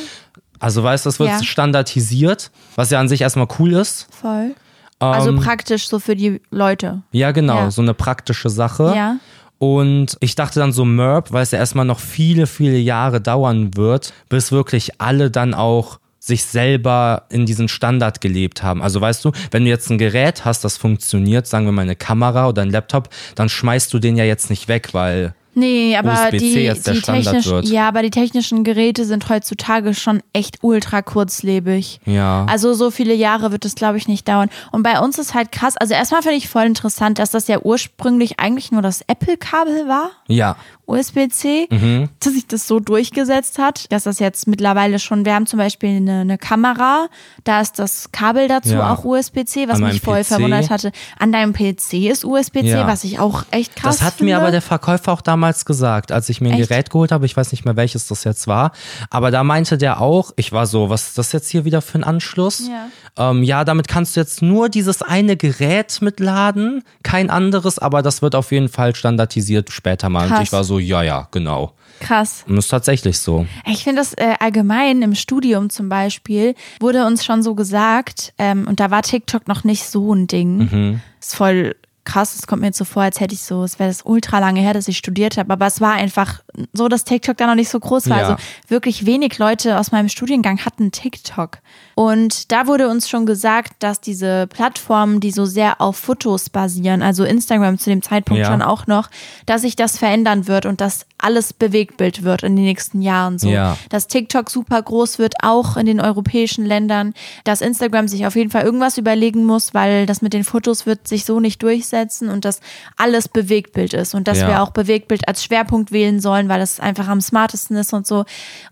also 0.59 0.83
weißt 0.83 1.05
du, 1.05 1.09
das 1.09 1.19
wird 1.19 1.29
Ja. 1.29 1.43
standardisiert, 1.43 2.51
was 2.75 2.89
ja 2.89 2.99
an 2.99 3.07
sich 3.07 3.21
erstmal 3.21 3.47
cool 3.59 3.73
ist. 3.73 4.07
voll. 4.11 4.55
Also 5.01 5.33
praktisch 5.37 5.87
so 5.87 5.97
für 5.99 6.13
die 6.17 6.41
Leute. 6.51 7.03
Ja, 7.13 7.31
genau, 7.31 7.55
Ja. 7.57 7.71
so 7.71 7.81
eine 7.81 7.93
praktische 7.93 8.49
Sache. 8.49 8.91
Ja. 8.93 9.15
Und 9.59 10.17
ich 10.21 10.35
dachte 10.35 10.59
dann 10.59 10.71
so 10.71 10.85
Merp, 10.85 11.31
weil 11.31 11.43
es 11.43 11.51
ja 11.51 11.59
erstmal 11.59 11.85
noch 11.85 11.99
viele, 11.99 12.47
viele 12.47 12.77
Jahre 12.77 13.21
dauern 13.21 13.75
wird, 13.75 14.13
bis 14.29 14.51
wirklich 14.51 14.99
alle 14.99 15.29
dann 15.29 15.53
auch 15.53 15.99
sich 16.19 16.43
selber 16.43 17.23
in 17.29 17.45
diesen 17.45 17.67
Standard 17.67 18.21
gelebt 18.21 18.63
haben. 18.63 18.81
Also 18.81 18.99
weißt 19.01 19.23
du, 19.23 19.31
wenn 19.51 19.63
du 19.63 19.69
jetzt 19.69 19.89
ein 19.89 19.97
Gerät 19.97 20.45
hast, 20.45 20.63
das 20.63 20.77
funktioniert, 20.77 21.47
sagen 21.47 21.65
wir 21.65 21.71
mal 21.71 21.83
eine 21.83 21.95
Kamera 21.95 22.47
oder 22.47 22.61
ein 22.61 22.69
Laptop, 22.69 23.09
dann 23.35 23.49
schmeißt 23.49 23.93
du 23.93 23.99
den 23.99 24.15
ja 24.15 24.23
jetzt 24.23 24.49
nicht 24.49 24.67
weg, 24.67 24.89
weil 24.93 25.33
Nee, 25.55 25.97
aber 25.97 26.31
die, 26.31 26.39
die 26.39 26.75
Standard 26.79 27.23
technisch, 27.23 27.47
wird. 27.47 27.65
ja, 27.65 27.87
aber 27.87 28.01
die 28.01 28.11
technischen 28.11 28.63
Geräte 28.63 29.05
sind 29.05 29.29
heutzutage 29.29 29.93
schon 29.93 30.21
echt 30.33 30.59
ultra 30.61 31.01
kurzlebig. 31.01 31.99
ja. 32.05 32.45
Also 32.47 32.73
so 32.73 32.91
viele 32.91 33.13
Jahre 33.13 33.51
wird 33.51 33.65
es, 33.65 33.75
glaube 33.75 33.97
ich, 33.97 34.07
nicht 34.07 34.27
dauern. 34.27 34.49
Und 34.71 34.83
bei 34.83 34.99
uns 34.99 35.17
ist 35.17 35.33
halt 35.33 35.51
krass, 35.51 35.75
also 35.77 35.93
erstmal 35.93 36.21
finde 36.21 36.37
ich 36.37 36.49
voll 36.49 36.65
interessant, 36.65 37.19
dass 37.19 37.31
das 37.31 37.47
ja 37.47 37.59
ursprünglich 37.61 38.39
eigentlich 38.39 38.71
nur 38.71 38.81
das 38.81 39.01
Apple-Kabel 39.07 39.87
war. 39.87 40.11
ja, 40.27 40.55
USB-C, 40.89 41.67
Mhm. 41.69 42.09
dass 42.19 42.33
sich 42.33 42.47
das 42.47 42.67
so 42.67 42.79
durchgesetzt 42.79 43.57
hat, 43.59 43.91
dass 43.91 44.03
das 44.03 44.19
jetzt 44.19 44.47
mittlerweile 44.47 44.99
schon, 44.99 45.25
wir 45.25 45.33
haben 45.35 45.45
zum 45.45 45.57
Beispiel 45.59 45.97
eine, 45.97 46.21
eine 46.21 46.37
Kamera, 46.37 47.07
da 47.43 47.61
ist 47.61 47.79
das 47.79 48.11
Kabel 48.11 48.47
dazu 48.47 48.73
Ja. 48.73 48.93
auch 48.93 49.03
USB-C, 49.05 49.67
was 49.67 49.79
mich 49.79 50.01
voll 50.01 50.21
PC. 50.21 50.25
verwundert 50.27 50.69
hatte. 50.69 50.91
An 51.17 51.31
deinem 51.31 51.53
PC 51.53 52.09
ist 52.09 52.25
USB-C, 52.25 52.67
Ja. 52.69 52.87
was 52.87 53.03
ich 53.03 53.19
auch 53.19 53.43
echt 53.51 53.75
krass 53.75 53.97
Das 53.99 54.05
hat 54.05 54.13
finde. 54.15 54.31
mir 54.33 54.37
aber 54.39 54.51
der 54.51 54.61
Verkäufer 54.61 55.11
auch 55.13 55.21
damals 55.21 55.65
gesagt, 55.65 56.11
als 56.11 56.29
ich 56.29 56.41
mir 56.41 56.49
ein 56.51 56.59
Echt? 56.59 56.69
Gerät 56.69 56.89
geholt 56.89 57.11
habe. 57.11 57.25
Ich 57.25 57.37
weiß 57.37 57.51
nicht 57.51 57.65
mehr, 57.65 57.75
welches 57.75 58.07
das 58.07 58.23
jetzt 58.23 58.47
war. 58.47 58.71
Aber 59.09 59.31
da 59.31 59.43
meinte 59.43 59.77
der 59.77 60.01
auch, 60.01 60.31
ich 60.35 60.51
war 60.51 60.65
so, 60.65 60.89
was 60.89 61.09
ist 61.09 61.17
das 61.17 61.31
jetzt 61.31 61.49
hier 61.49 61.65
wieder 61.65 61.81
für 61.81 61.97
ein 61.99 62.03
Anschluss? 62.03 62.67
Ja. 62.67 62.87
Ähm, 63.17 63.43
ja, 63.43 63.63
damit 63.63 63.87
kannst 63.87 64.15
du 64.15 64.19
jetzt 64.19 64.41
nur 64.41 64.69
dieses 64.69 65.01
eine 65.01 65.37
Gerät 65.37 66.01
mitladen, 66.01 66.83
kein 67.03 67.29
anderes, 67.29 67.79
aber 67.79 68.01
das 68.01 68.21
wird 68.21 68.35
auf 68.35 68.51
jeden 68.51 68.69
Fall 68.69 68.95
standardisiert 68.95 69.71
später 69.71 70.09
mal. 70.09 70.23
Und 70.23 70.29
Krass. 70.29 70.43
ich 70.43 70.51
war 70.51 70.63
so, 70.63 70.79
ja, 70.79 71.01
ja, 71.03 71.27
genau. 71.31 71.73
Krass. 71.99 72.45
Und 72.47 72.55
das 72.55 72.65
ist 72.65 72.71
tatsächlich 72.71 73.19
so. 73.19 73.45
Ich 73.65 73.83
finde 73.83 74.01
das 74.01 74.13
äh, 74.13 74.35
allgemein 74.39 75.01
im 75.01 75.15
Studium 75.15 75.69
zum 75.69 75.89
Beispiel, 75.89 76.55
wurde 76.79 77.05
uns 77.05 77.25
schon 77.25 77.43
so 77.43 77.55
gesagt, 77.55 78.33
ähm, 78.37 78.67
und 78.67 78.79
da 78.79 78.89
war 78.91 79.01
TikTok 79.01 79.47
noch 79.47 79.63
nicht 79.63 79.83
so 79.83 80.13
ein 80.13 80.27
Ding. 80.27 80.57
Mhm. 80.57 81.01
Ist 81.19 81.35
voll 81.35 81.75
krass, 82.05 82.35
es 82.35 82.47
kommt 82.47 82.61
mir 82.61 82.67
jetzt 82.67 82.77
so 82.77 82.85
vor, 82.85 83.03
als 83.03 83.19
hätte 83.19 83.35
ich 83.35 83.41
so, 83.41 83.63
es 83.63 83.77
wäre 83.77 83.89
das 83.89 84.01
ultra 84.03 84.39
lange 84.39 84.61
her, 84.61 84.73
dass 84.73 84.87
ich 84.87 84.97
studiert 84.97 85.37
habe, 85.37 85.53
aber 85.53 85.67
es 85.67 85.79
war 85.79 85.93
einfach 85.93 86.41
so, 86.73 86.87
dass 86.87 87.03
TikTok 87.03 87.37
da 87.37 87.47
noch 87.47 87.55
nicht 87.55 87.69
so 87.69 87.79
groß 87.79 88.09
war. 88.09 88.17
Ja. 88.17 88.27
Also 88.29 88.43
wirklich 88.67 89.05
wenig 89.05 89.37
Leute 89.37 89.77
aus 89.79 89.91
meinem 89.91 90.09
Studiengang 90.09 90.59
hatten 90.65 90.91
TikTok. 90.91 91.59
Und 91.95 92.51
da 92.51 92.67
wurde 92.67 92.89
uns 92.89 93.09
schon 93.09 93.25
gesagt, 93.25 93.73
dass 93.79 93.99
diese 94.01 94.47
Plattformen, 94.47 95.19
die 95.19 95.31
so 95.31 95.45
sehr 95.45 95.81
auf 95.81 95.97
Fotos 95.97 96.49
basieren, 96.49 97.01
also 97.01 97.23
Instagram 97.23 97.77
zu 97.77 97.89
dem 97.89 98.01
Zeitpunkt 98.01 98.41
Ja. 98.41 98.47
schon 98.51 98.61
auch 98.61 98.87
noch, 98.87 99.09
dass 99.45 99.61
sich 99.61 99.75
das 99.75 99.97
verändern 99.97 100.47
wird 100.47 100.65
und 100.65 100.81
dass 100.81 101.05
alles 101.17 101.51
Bewegtbild 101.53 102.23
wird 102.23 102.43
in 102.43 102.55
den 102.55 102.65
nächsten 102.65 103.01
Jahren 103.01 103.37
so. 103.37 103.49
Ja. 103.49 103.77
Dass 103.89 104.07
TikTok 104.07 104.49
super 104.49 104.81
groß 104.81 105.19
wird, 105.19 105.35
auch 105.43 105.75
in 105.75 105.85
den 105.85 105.99
europäischen 105.99 106.65
Ländern, 106.65 107.13
dass 107.43 107.61
Instagram 107.61 108.07
sich 108.07 108.25
auf 108.25 108.35
jeden 108.35 108.49
Fall 108.49 108.63
irgendwas 108.63 108.97
überlegen 108.97 109.45
muss, 109.45 109.73
weil 109.73 110.05
das 110.05 110.21
mit 110.21 110.33
den 110.33 110.43
Fotos 110.43 110.85
wird 110.85 111.07
sich 111.07 111.25
so 111.25 111.39
nicht 111.39 111.61
durchsetzen 111.61 112.29
und 112.29 112.45
dass 112.45 112.61
alles 112.95 113.27
Bewegtbild 113.27 113.93
ist 113.93 114.15
und 114.15 114.27
dass 114.27 114.39
wir 114.39 114.61
auch 114.61 114.71
Bewegtbild 114.71 115.27
als 115.27 115.43
Schwerpunkt 115.43 115.91
wählen 115.91 116.19
sollen, 116.19 116.48
weil 116.49 116.61
es 116.61 116.79
einfach 116.79 117.07
am 117.07 117.21
smartesten 117.21 117.77
ist 117.77 117.93
und 117.93 118.05
so. 118.05 118.25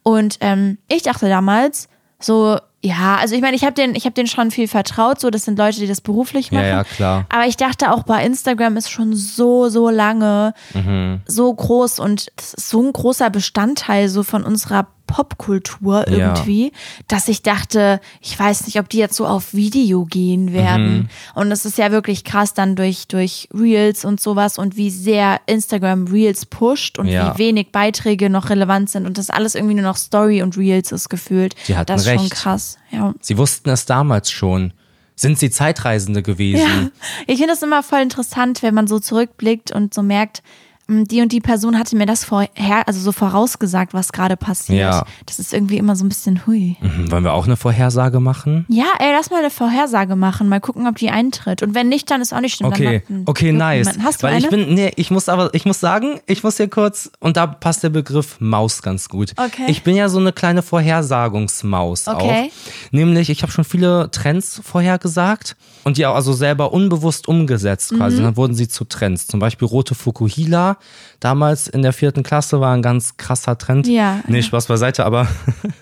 Und 0.03 0.37
ähm, 0.41 0.77
ich 0.89 1.03
dachte 1.03 1.29
damals 1.29 1.87
so, 2.19 2.57
ja, 2.83 3.15
also 3.19 3.35
ich 3.35 3.41
meine, 3.41 3.55
ich 3.55 3.63
habe 3.63 3.73
den, 3.73 3.95
ich 3.95 4.05
habe 4.05 4.13
den 4.13 4.27
schon 4.27 4.51
viel 4.51 4.67
vertraut, 4.67 5.19
so 5.19 5.29
das 5.29 5.45
sind 5.45 5.57
Leute, 5.57 5.79
die 5.79 5.87
das 5.87 6.01
beruflich 6.01 6.51
Ja, 6.51 6.57
machen. 6.59 6.67
ja, 6.69 6.83
klar. 6.83 7.25
Aber 7.29 7.45
ich 7.47 7.57
dachte 7.57 7.91
auch 7.91 8.03
bei 8.03 8.23
Instagram 8.25 8.77
ist 8.77 8.89
schon 8.89 9.15
so, 9.15 9.69
so 9.69 9.89
lange 9.89 10.53
Mhm. 10.73 11.21
so 11.25 11.53
groß 11.53 11.99
und 11.99 12.27
das 12.35 12.53
ist 12.53 12.69
so 12.69 12.81
ein 12.81 12.93
großer 12.93 13.29
Bestandteil 13.29 14.09
so 14.09 14.23
von 14.23 14.43
unserer 14.43 14.87
Popkultur 15.07 16.07
Ja. 16.09 16.35
irgendwie, 16.35 16.71
dass 17.07 17.27
ich 17.27 17.41
dachte, 17.41 17.99
ich 18.21 18.37
weiß 18.37 18.65
nicht, 18.67 18.79
ob 18.79 18.89
die 18.89 18.97
jetzt 18.97 19.15
so 19.15 19.25
auf 19.25 19.53
Video 19.53 20.05
gehen 20.05 20.53
werden. 20.53 20.93
Mhm. 20.97 21.09
Und 21.33 21.51
es 21.51 21.65
ist 21.65 21.77
ja 21.77 21.91
wirklich 21.91 22.23
krass 22.23 22.53
dann 22.53 22.75
durch, 22.75 23.07
durch 23.07 23.49
Reels 23.53 24.05
und 24.05 24.21
sowas 24.21 24.57
und 24.59 24.77
wie 24.77 24.91
sehr 24.91 25.39
Instagram 25.47 26.05
Reels 26.07 26.45
pusht 26.45 26.99
und 26.99 27.07
Ja. 27.07 27.33
wie 27.33 27.39
wenig 27.39 27.71
Beiträge 27.71 28.29
noch 28.29 28.49
relevant 28.49 28.89
sind 28.89 29.05
und 29.07 29.17
das 29.17 29.29
alles 29.29 29.55
irgendwie 29.55 29.73
nur 29.75 29.83
noch 29.83 29.97
Story 29.97 30.41
und 30.43 30.57
Reels 30.57 30.91
ist 30.91 31.09
gefühlt. 31.09 31.55
Die 31.67 31.75
hatten 31.75 31.87
das 31.87 32.01
ist 32.01 32.07
schon 32.09 32.19
recht. 32.19 32.33
krass. 32.33 32.77
Ja. 32.91 33.13
Sie 33.21 33.37
wussten 33.37 33.69
es 33.69 33.85
damals 33.85 34.29
schon. 34.29 34.73
Sind 35.19 35.39
sie 35.39 35.49
Zeitreisende 35.49 36.21
gewesen? 36.21 36.61
Ja, 36.61 36.89
ich 37.25 37.37
finde 37.39 37.53
das 37.53 37.63
immer 37.63 37.81
voll 37.81 38.01
interessant, 38.01 38.61
wenn 38.61 38.75
man 38.75 38.85
so 38.85 38.99
zurückblickt 38.99 39.71
und 39.71 39.91
so 39.91 40.03
merkt, 40.03 40.37
"M, 40.39 40.43
die 40.89 41.21
und 41.21 41.31
die 41.31 41.41
Person 41.41 41.77
hatte 41.77 41.95
mir 41.95 42.05
das 42.05 42.23
vorher, 42.23 42.87
also 42.87 42.99
so 42.99 43.11
vorausgesagt, 43.11 43.93
was 43.93 44.11
gerade 44.13 44.37
passiert. 44.37 44.79
Ja. 44.79 45.05
Das 45.25 45.37
ist 45.39 45.53
irgendwie 45.53 45.77
immer 45.77 45.95
so 45.95 46.05
ein 46.05 46.09
bisschen 46.09 46.45
hui. 46.47 46.77
Mhm, 46.81 47.11
Wollen 47.11 47.23
wir 47.25 47.33
auch 47.33 47.45
eine 47.45 47.57
Vorhersage 47.57 48.19
machen? 48.19 48.65
Ja, 48.69 48.85
ey, 48.99 49.11
lass 49.13 49.29
mal 49.29 49.39
eine 49.39 49.49
Vorhersage 49.49 50.15
machen, 50.15 50.47
mal 50.47 50.61
gucken, 50.61 50.87
ob 50.87 50.95
die 50.95 51.09
eintritt. 51.09 51.61
Und 51.61 51.75
wenn 51.75 51.89
nicht, 51.89 52.09
dann 52.09 52.21
ist 52.21 52.33
auch 52.33 52.39
nicht 52.39 52.55
schlimm. 52.55 52.69
Okay, 52.69 53.03
okay, 53.25 53.51
nice. 53.51 53.87
niemanden. 53.87 54.03
Hast 54.03 54.23
du 54.23 54.27
Weil 54.27 54.35
eine? 54.35 54.43
ich 54.45 54.49
bin, 54.49 54.73
nee, 54.73 54.91
ich 54.95 55.11
muss 55.11 55.27
aber, 55.29 55.53
ich 55.53 55.65
muss 55.65 55.79
sagen, 55.79 56.19
ich 56.25 56.43
muss 56.43 56.57
hier 56.57 56.69
kurz, 56.69 57.11
und 57.19 57.35
da 57.37 57.47
passt 57.47 57.83
der 57.83 57.89
Begriff 57.89 58.37
Maus 58.39 58.81
ganz 58.81 59.09
gut. 59.09 59.33
Okay. 59.35 59.65
Ich 59.67 59.83
bin 59.83 59.95
ja 59.95 60.07
so 60.09 60.19
eine 60.19 60.31
kleine 60.31 60.61
Vorhersagungsmaus 60.61 62.07
Okay. 62.07 62.49
auch. 62.51 62.91
Nämlich, 62.91 63.29
ich 63.29 63.41
habe 63.41 63.51
schon 63.51 63.63
viele 63.63 64.09
Trends 64.11 64.61
vorhergesagt 64.63 65.55
und 65.87 65.97
die 65.97 66.05
auch 66.05 66.15
also 66.15 66.33
selber 66.33 66.73
unbewusst 66.73 67.27
umgesetzt 67.27 67.91
Mhm. 67.93 67.97
quasi. 67.97 68.17
Und 68.17 68.23
dann 68.23 68.37
wurden 68.37 68.53
sie 68.53 68.67
zu 68.67 68.83
Trends. 68.85 69.25
Zum 69.25 69.39
Beispiel 69.39 69.67
rote 69.67 69.95
Fukuhila. 69.95 70.77
Damals 71.19 71.67
in 71.67 71.81
der 71.81 71.93
vierten 71.93 72.21
Klasse 72.21 72.59
war 72.59 72.73
ein 72.75 72.81
ganz 72.83 73.17
krasser 73.17 73.57
Trend. 73.57 73.87
Ja. 73.87 74.19
Nee, 74.27 74.43
Spaß 74.43 74.67
beiseite, 74.67 75.05
aber 75.05 75.27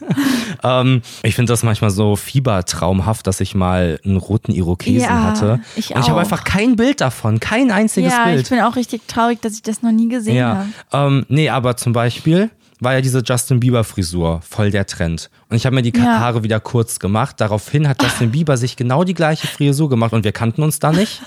ähm, 0.64 1.02
ich 1.24 1.36
finde 1.36 1.52
das 1.52 1.64
manchmal 1.64 1.90
so 1.90 2.16
fiebertraumhaft, 2.16 3.28
dass 3.28 3.42
ich 3.42 3.56
mal 3.56 4.00
einen 4.06 4.18
roten 4.18 4.52
Irokesen 4.52 5.02
Ja, 5.10 5.24
hatte. 5.24 5.60
ich 5.76 5.94
und 5.94 6.00
ich 6.02 6.08
habe 6.08 6.18
auch. 6.18 6.24
einfach 6.24 6.44
kein 6.44 6.76
Bild 6.76 7.02
davon, 7.02 7.40
kein 7.40 7.72
einziges 7.72 8.14
ja, 8.14 8.26
Bild. 8.26 8.42
ich 8.44 8.50
bin 8.50 8.62
auch 8.62 8.76
richtig 8.76 9.08
traurig, 9.08 9.42
dass 9.42 9.54
ich 9.54 9.62
das 9.64 9.82
noch 9.82 9.92
nie 9.92 10.08
gesehen 10.08 10.36
ja, 10.36 10.66
habe. 10.92 11.08
ähm, 11.08 11.26
nee, 11.30 11.50
aber 11.50 11.76
zum 11.78 11.94
Beispiel 11.94 12.50
war 12.80 12.94
ja 12.94 13.02
diese 13.02 13.20
Justin 13.26 13.60
Bieber 13.60 13.84
Frisur 13.84 14.42
voll 14.42 14.72
der 14.72 14.86
Trend. 14.86 15.30
Und 15.50 15.56
ich 15.58 15.66
habe 15.66 15.76
mir 15.76 15.82
die 15.82 15.98
Ja. 15.98 16.20
Haare 16.20 16.44
wieder 16.44 16.60
kurz 16.60 17.00
gemacht. 17.00 17.40
Daraufhin 17.40 17.88
hat 17.88 18.02
Justin 18.04 18.32
Bieber 18.32 18.58
sich 18.58 18.76
genau 18.76 19.04
die 19.04 19.14
gleiche 19.14 19.48
Frisur 19.48 19.90
gemacht 19.90 20.14
und 20.14 20.24
wir 20.24 20.32
kannten 20.32 20.62
uns 20.64 20.80
da 20.80 20.92
nicht. 20.92 21.22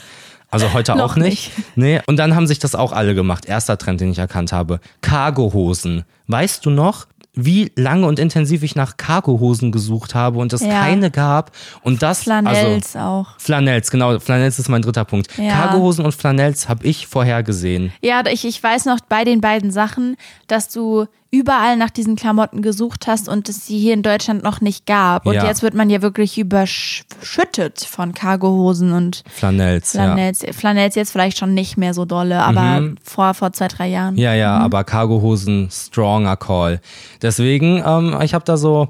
Also 0.51 0.73
heute 0.73 0.95
auch 1.03 1.17
nicht. 1.17 1.51
Nee. 1.77 2.01
Und 2.07 2.17
dann 2.17 2.35
haben 2.35 2.47
sich 2.47 2.59
das 2.59 2.75
auch 2.75 2.93
alle 2.93 3.15
gemacht. 3.15 3.45
Erster 3.47 3.77
Trend, 3.77 4.01
den 4.01 4.11
ich 4.13 4.19
erkannt 4.19 4.51
habe. 4.53 4.81
Cargohosen. 5.03 6.05
Weißt 6.27 6.65
du 6.65 6.71
noch, 6.71 7.07
wie 7.35 7.71
lange 7.77 8.07
und 8.07 8.19
intensiv 8.19 8.63
ich 8.63 8.75
nach 8.75 8.97
Cargohosen 8.97 9.71
gesucht 9.73 10.15
habe 10.15 10.39
und 10.39 10.53
es 10.53 10.63
Ja. 10.63 10.81
keine 10.81 11.11
gab? 11.11 11.53
Und 11.83 12.03
das 12.03 12.21
also 12.27 12.31
Flanells 12.31 12.97
auch. 12.97 13.27
Flanells, 13.39 13.91
genau. 13.91 14.19
Flanells 14.19 14.59
ist 14.59 14.69
mein 14.69 14.83
dritter 14.83 15.05
Punkt. 15.05 15.29
Ja. 15.39 15.53
Cargohosen 15.53 16.05
und 16.05 16.15
Flanells 16.15 16.69
habe 16.69 16.85
ich 16.87 17.07
vorher 17.07 17.43
gesehen. 17.43 17.93
Ja, 18.01 18.23
ich, 18.27 18.45
ich 18.47 18.61
weiß 18.63 18.87
noch 18.87 19.01
bei 19.09 19.25
den 19.25 19.41
beiden 19.41 19.71
Sachen, 19.71 20.17
dass 20.49 20.69
du 20.71 21.07
überall 21.31 21.77
nach 21.77 21.91
diesen 21.91 22.17
Klamotten 22.17 22.63
gesucht 22.63 23.07
hast 23.07 23.29
und 23.29 23.49
es 23.51 23.67
sie 23.67 23.79
hier 23.79 23.93
in 23.93 24.03
Deutschland 24.03 24.43
noch 24.43 24.63
nicht 24.63 24.87
gab. 24.87 25.27
Und 25.27 25.35
Ja. 25.35 25.45
jetzt 25.47 25.63
wird 25.63 25.75
man 25.75 25.91
ja 25.91 26.01
wirklich 26.01 26.39
überschüttet 26.39 27.81
von 27.81 28.15
Cargohosen 28.15 28.93
und 28.93 29.23
Flanells, 29.29 29.93
ja. 29.93 30.05
Flanells. 30.05 30.45
Flanells 30.53 30.95
jetzt 30.95 31.13
vielleicht 31.13 31.37
schon 31.37 31.53
nicht 31.53 31.77
mehr 31.77 31.93
so 31.93 32.07
dolle, 32.07 32.43
aber 32.43 32.93
vor, 33.03 33.35
vor 33.35 33.53
zwei, 33.53 33.69
drei 33.69 33.89
Jahren. 33.89 34.17
Ja, 34.17 34.33
ja, 34.33 34.57
aber 34.57 34.85
Cargohosen, 34.85 35.69
stronger 35.71 36.37
Call. 36.37 36.81
Deswegen, 37.21 37.83
ähm, 37.85 38.17
ich 38.23 38.33
habe 38.33 38.45
da 38.47 38.57
so, 38.57 38.89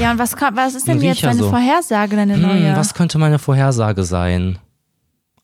Ja, 0.00 0.10
und 0.10 0.18
was, 0.18 0.34
was 0.54 0.74
ist 0.74 0.88
denn 0.88 1.00
jetzt 1.00 1.22
deine 1.22 1.38
so. 1.44 1.50
Vorhersage, 1.50 2.16
deine 2.16 2.34
hm, 2.34 2.42
neue? 2.42 2.76
was 2.76 2.92
könnte 2.94 3.18
meine 3.18 3.38
Vorhersage 3.38 4.02
sein? 4.02 4.58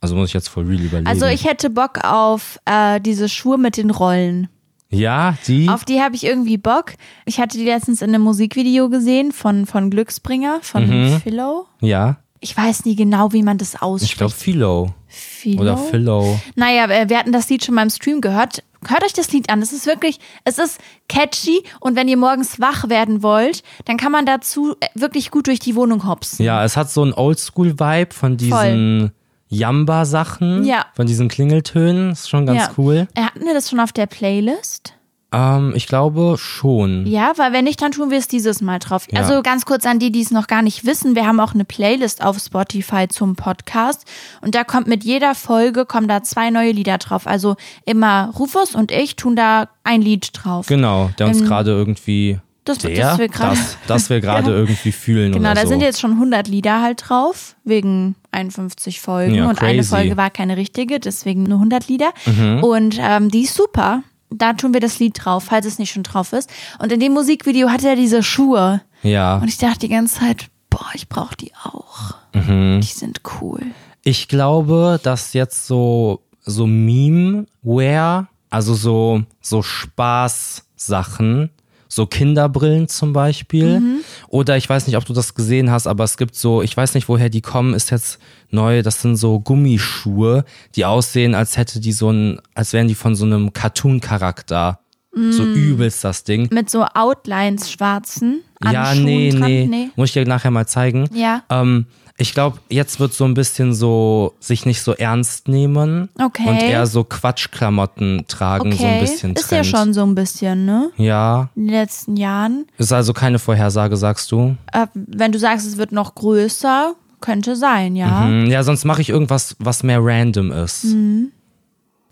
Also 0.01 0.17
muss 0.17 0.31
ich 0.31 0.35
jetzt 0.35 0.49
voll 0.49 0.65
real 0.67 0.81
überlegen. 0.81 1.07
also 1.07 1.27
ich 1.27 1.45
hätte 1.45 1.71
Bock 1.71 2.01
auf 2.05 2.59
äh, 2.65 3.01
diese 3.01 3.29
Schuhe 3.29 3.57
mit 3.57 3.77
den 3.77 3.91
Rollen. 3.91 4.49
Ja, 4.92 5.37
die. 5.46 5.68
Auf 5.68 5.85
die 5.85 6.00
habe 6.00 6.14
ich 6.14 6.24
irgendwie 6.24 6.59
Bock. 6.59 6.92
Ich 7.24 7.40
hatte 7.40 7.59
die 7.59 7.64
letztens 7.64 8.02
in 8.02 8.11
einem 8.11 8.22
Musikvideo 8.22 8.88
gesehen 8.88 9.33
von, 9.33 9.66
von 9.66 9.90
Glücksbringer, 9.90 10.59
von 10.62 10.87
Mhm. 10.88 11.20
Philo. 11.20 11.66
ja, 11.81 12.16
Ich 12.40 12.57
weiß 12.57 12.85
nie 12.85 12.96
genau, 12.96 13.33
wie 13.33 13.42
man 13.42 13.57
das 13.59 13.81
ausspricht. 13.81 14.12
ich 14.12 14.18
glaube 14.18 14.33
Philo 14.35 14.94
Philo? 15.09 15.62
oder 15.62 15.76
Philo. 15.76 16.40
Naja, 16.57 16.87
äh, 16.87 17.09
wir 17.09 17.18
hatten 17.18 17.33
das 17.33 17.48
Lied 17.48 17.64
schon 17.64 17.74
beim 17.76 17.88
Stream 17.90 18.20
gehört. 18.20 18.62
Hört 18.88 19.05
euch 19.05 19.12
das 19.12 19.31
Lied 19.31 19.48
an. 19.48 19.62
Es 19.62 19.72
ist 19.72 19.87
wirklich, 19.87 20.18
es 20.44 20.59
ist 20.59 20.81
catchy 21.09 21.62
und 21.78 21.94
wenn 21.94 22.09
ihr 22.09 22.16
morgens 22.16 22.59
wach 22.59 22.88
werden 22.88 23.22
wollt, 23.22 23.62
dann 23.85 23.96
kann 23.96 24.11
man 24.11 24.26
dazu 24.26 24.74
äh, 24.81 24.87
wirklich 24.96 25.31
gut 25.31 25.46
durch 25.46 25.61
die 25.61 25.76
Wohnung 25.76 26.05
hopsen. 26.09 26.44
Ja, 26.44 26.64
es 26.64 26.76
hat 26.76 26.90
so 26.90 27.02
einen 27.02 27.12
Oldschool-Vibe 27.12 28.12
von 28.12 28.37
diesen 28.37 29.12
Jamba-Sachen, 29.53 30.65
Ja. 30.65 30.87
von 30.95 31.07
diesen 31.07 31.29
Klingeltönen. 31.29 32.12
Ist 32.12 32.29
schon 32.31 32.47
ganz 32.47 32.61
Ja. 32.61 32.71
cool. 32.79 33.09
Äh, 33.15 33.23
Hatten 33.23 33.45
wir 33.45 33.55
das 33.55 33.71
schon 33.71 33.81
auf 33.81 33.93
der 33.93 34.07
Playlist? 34.07 34.95
Ähm, 35.35 35.73
ich 35.75 35.87
glaube 35.87 36.37
schon. 36.38 37.07
Ja, 37.07 37.33
weil 37.37 37.55
wenn 37.55 37.65
nicht, 37.65 37.81
dann 37.81 37.93
tun 37.93 38.11
wir 38.11 38.19
es 38.19 38.29
dieses 38.29 38.61
Mal 38.61 38.79
drauf. 38.79 39.07
Ja. 39.11 39.21
Also 39.21 39.41
ganz 39.43 39.65
kurz 39.65 39.87
an 39.87 39.99
die, 39.99 40.12
die 40.12 40.21
es 40.21 40.31
noch 40.31 40.47
gar 40.47 40.61
nicht 40.61 40.85
wissen. 40.85 41.15
Wir 41.15 41.27
haben 41.27 41.41
auch 41.41 41.55
eine 41.55 41.65
Playlist 41.65 42.23
auf 42.23 42.38
Spotify 42.38 43.09
zum 43.09 43.35
Podcast 43.35 44.05
und 44.43 44.55
da 44.55 44.62
kommt 44.62 44.88
mit 44.88 45.05
jeder 45.05 45.35
Folge 45.35 45.87
kommen 45.87 46.07
da 46.07 46.23
zwei 46.23 46.51
neue 46.51 46.73
Lieder 46.73 46.99
drauf. 46.99 47.27
Also 47.27 47.57
immer 47.87 48.31
Rufus 48.38 48.75
und 48.75 48.91
ich 48.93 49.17
tun 49.17 49.35
da 49.35 49.69
ein 49.85 50.03
Lied 50.03 50.29
drauf. 50.35 50.67
Genau, 50.67 51.11
der 51.19 51.29
uns 51.29 51.41
Ähm, 51.41 51.47
gerade 51.47 51.71
irgendwie. 51.71 52.38
Das- 52.64 52.79
der, 52.79 52.90
das 52.96 53.18
wir 53.18 53.29
gerade- 53.29 53.57
das, 53.57 53.77
das 53.87 54.11
wir 54.11 54.20
gerade 54.20 54.51
Ja. 54.53 54.57
irgendwie 54.57 54.92
fühlen 54.92 55.33
Genau, 55.33 55.55
da 55.55 55.62
so. 55.62 55.68
sind 55.68 55.81
jetzt 55.81 56.01
schon 56.01 56.12
100 56.12 56.46
Lieder 56.48 56.81
halt 56.83 57.05
drauf, 57.09 57.57
wegen 57.64 58.14
51 58.31 59.01
Folgen. 59.01 59.35
Ja, 59.35 59.48
und 59.48 59.61
eine 59.62 59.79
crazy. 59.79 59.88
Folge 59.90 60.16
war 60.16 60.31
keine 60.31 60.57
richtige, 60.57 61.01
deswegen 61.01 61.42
nur 61.44 61.59
100 61.59 61.88
Lieder. 61.88 62.12
Mhm. 62.27 62.62
Und 62.64 62.96
ähm, 63.01 63.31
die 63.31 63.42
ist 63.42 63.55
super. 63.55 64.03
Da 64.31 64.55
tun 64.55 64.72
wir 64.72 64.81
das 64.81 64.98
Lied 64.98 65.18
drauf, 65.22 65.44
falls 65.44 65.66
es 65.66 65.79
nicht 65.79 65.92
schon 65.92 66.05
drauf 66.05 66.33
ist. 66.33 66.48
Und 66.79 66.90
in 66.92 67.01
dem 67.01 67.12
Musikvideo 67.12 67.68
hat 67.68 67.85
er 67.85 67.96
diese 67.96 68.22
Schuhe. 68.22 68.81
ja. 69.03 69.37
Und 69.37 69.48
ich 69.48 69.59
dachte 69.59 69.81
die 69.81 69.88
ganze 69.88 70.20
Zeit, 70.20 70.46
boah, 70.70 70.87
ich 70.94 71.09
brauche 71.09 71.37
die 71.37 71.53
auch. 71.64 72.14
Mhm. 72.33 72.81
Die 72.81 72.87
sind 72.87 73.20
cool. 73.42 73.61
Ich 74.05 74.29
glaube, 74.29 74.98
dass 75.03 75.35
jetzt 75.35 75.66
so, 75.66 76.22
so 76.40 76.66
Meme-Wear, 76.66 78.29
also 78.48 78.72
so, 78.75 79.22
so 79.42 79.62
Spaß-Sachen, 79.62 81.51
so 81.94 82.07
Kinderbrillen 82.07 82.88
zum 82.88 83.12
Beispiel. 83.12 83.81
Mhm. 83.81 83.96
Oder 84.28 84.57
ich 84.57 84.66
weiß 84.66 84.87
nicht, 84.87 84.96
ob 84.96 85.05
du 85.05 85.12
das 85.12 85.35
gesehen 85.35 85.70
hast, 85.70 85.87
aber 85.87 86.05
es 86.05 86.16
gibt 86.16 86.35
so, 86.35 86.62
ich 86.62 86.74
weiß 86.74 86.94
nicht, 86.94 87.07
woher 87.09 87.28
die 87.28 87.42
kommen, 87.42 87.74
ist 87.74 87.90
jetzt 87.90 88.18
neu, 88.50 88.83
das 88.83 89.02
sind 89.02 89.16
so 89.16 89.40
Gummischuhe, 89.40 90.44
die 90.74 90.87
aussehen, 90.87 91.35
als 91.35 91.59
hätte 91.59 91.81
die 91.81 91.92
so 91.92 92.11
ein, 92.11 92.40
als 92.55 92.72
wären 92.72 92.88
die 92.88 92.94
von 92.94 93.14
so 93.14 93.26
einem 93.26 93.52
Cartoon-Charakter. 93.52 94.78
So 95.14 95.42
Mm. 95.42 95.52
übelst 95.55 96.02
das 96.05 96.24
Ding. 96.24 96.48
Mit 96.50 96.70
so 96.70 96.87
Outlines 96.94 97.70
schwarzen. 97.70 98.40
Ja, 98.64 98.94
nee, 98.94 99.28
dran. 99.28 99.42
nee, 99.68 99.90
Muss 99.94 100.09
ich 100.09 100.12
dir 100.14 100.24
nachher 100.26 100.50
mal 100.50 100.66
zeigen. 100.66 101.07
Ja. 101.12 101.42
Ähm, 101.50 101.85
ich 102.18 102.35
glaube, 102.35 102.59
jetzt 102.68 103.01
wird 103.01 103.14
so 103.14 103.25
ein 103.25 103.35
bisschen 103.35 103.72
so 103.75 104.35
sich 104.38 104.66
nicht 104.66 104.83
so 104.83 104.92
ernst 104.94 105.48
nehmen 105.48 106.09
Okay. 106.20 106.46
und 106.48 106.57
eher 106.62 106.87
so 106.87 107.05
Quatschklamotten 107.05 108.25
tragen, 108.29 108.72
Okay. 108.72 108.77
so 108.83 108.87
ein 108.87 109.01
bisschen 109.01 109.33
ist 109.35 109.48
Trend. 109.48 109.66
ja 109.66 109.79
schon 109.79 109.94
so 109.94 110.03
ein 110.03 110.14
bisschen, 110.14 110.64
ne? 110.66 110.90
Ja, 110.96 111.48
In 111.57 111.66
den 111.66 111.75
letzten 111.75 112.16
Jahren. 112.16 112.66
ist 112.79 112.92
also 112.92 113.12
keine 113.12 113.38
Vorhersage, 113.38 113.96
sagst 113.96 114.31
du? 114.33 114.57
Äh, 114.72 114.87
wenn 114.94 115.33
du 115.33 115.38
sagst, 115.38 115.66
es 115.66 115.77
wird 115.79 115.92
noch 115.92 116.14
größer, 116.14 116.94
könnte 117.20 117.57
sein, 117.57 117.96
ja. 117.96 118.25
Hm, 118.25 118.46
ja, 118.46 118.62
sonst 118.62 118.85
mache 118.85 119.01
ich 119.01 119.09
irgendwas, 119.09 119.57
was 119.59 119.83
mehr 119.83 119.98
random 120.03 120.53
ist. 120.53 120.85
Mhm. 120.85 121.33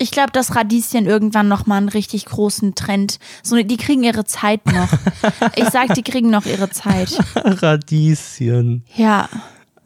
Ich 0.03 0.13
glaube, 0.13 0.31
dass 0.33 0.57
Radieschen 0.57 1.05
irgendwann 1.05 1.49
noch 1.49 1.67
mal 1.67 1.77
einen 1.77 1.91
richtig 1.91 2.25
großen 2.25 2.75
Trend. 2.75 3.19
So, 3.43 3.57
die 3.63 3.77
kriegen 3.77 4.03
ihre 4.03 4.25
Zeit 4.25 4.65
noch. 4.65 4.89
ich 5.57 5.69
sag, 5.69 5.93
die 5.93 6.03
kriegen 6.03 6.31
noch 6.31 6.47
ihre 6.47 6.71
Zeit. 6.71 7.19
Radieschen. 7.35 8.85
Ja. 8.97 9.29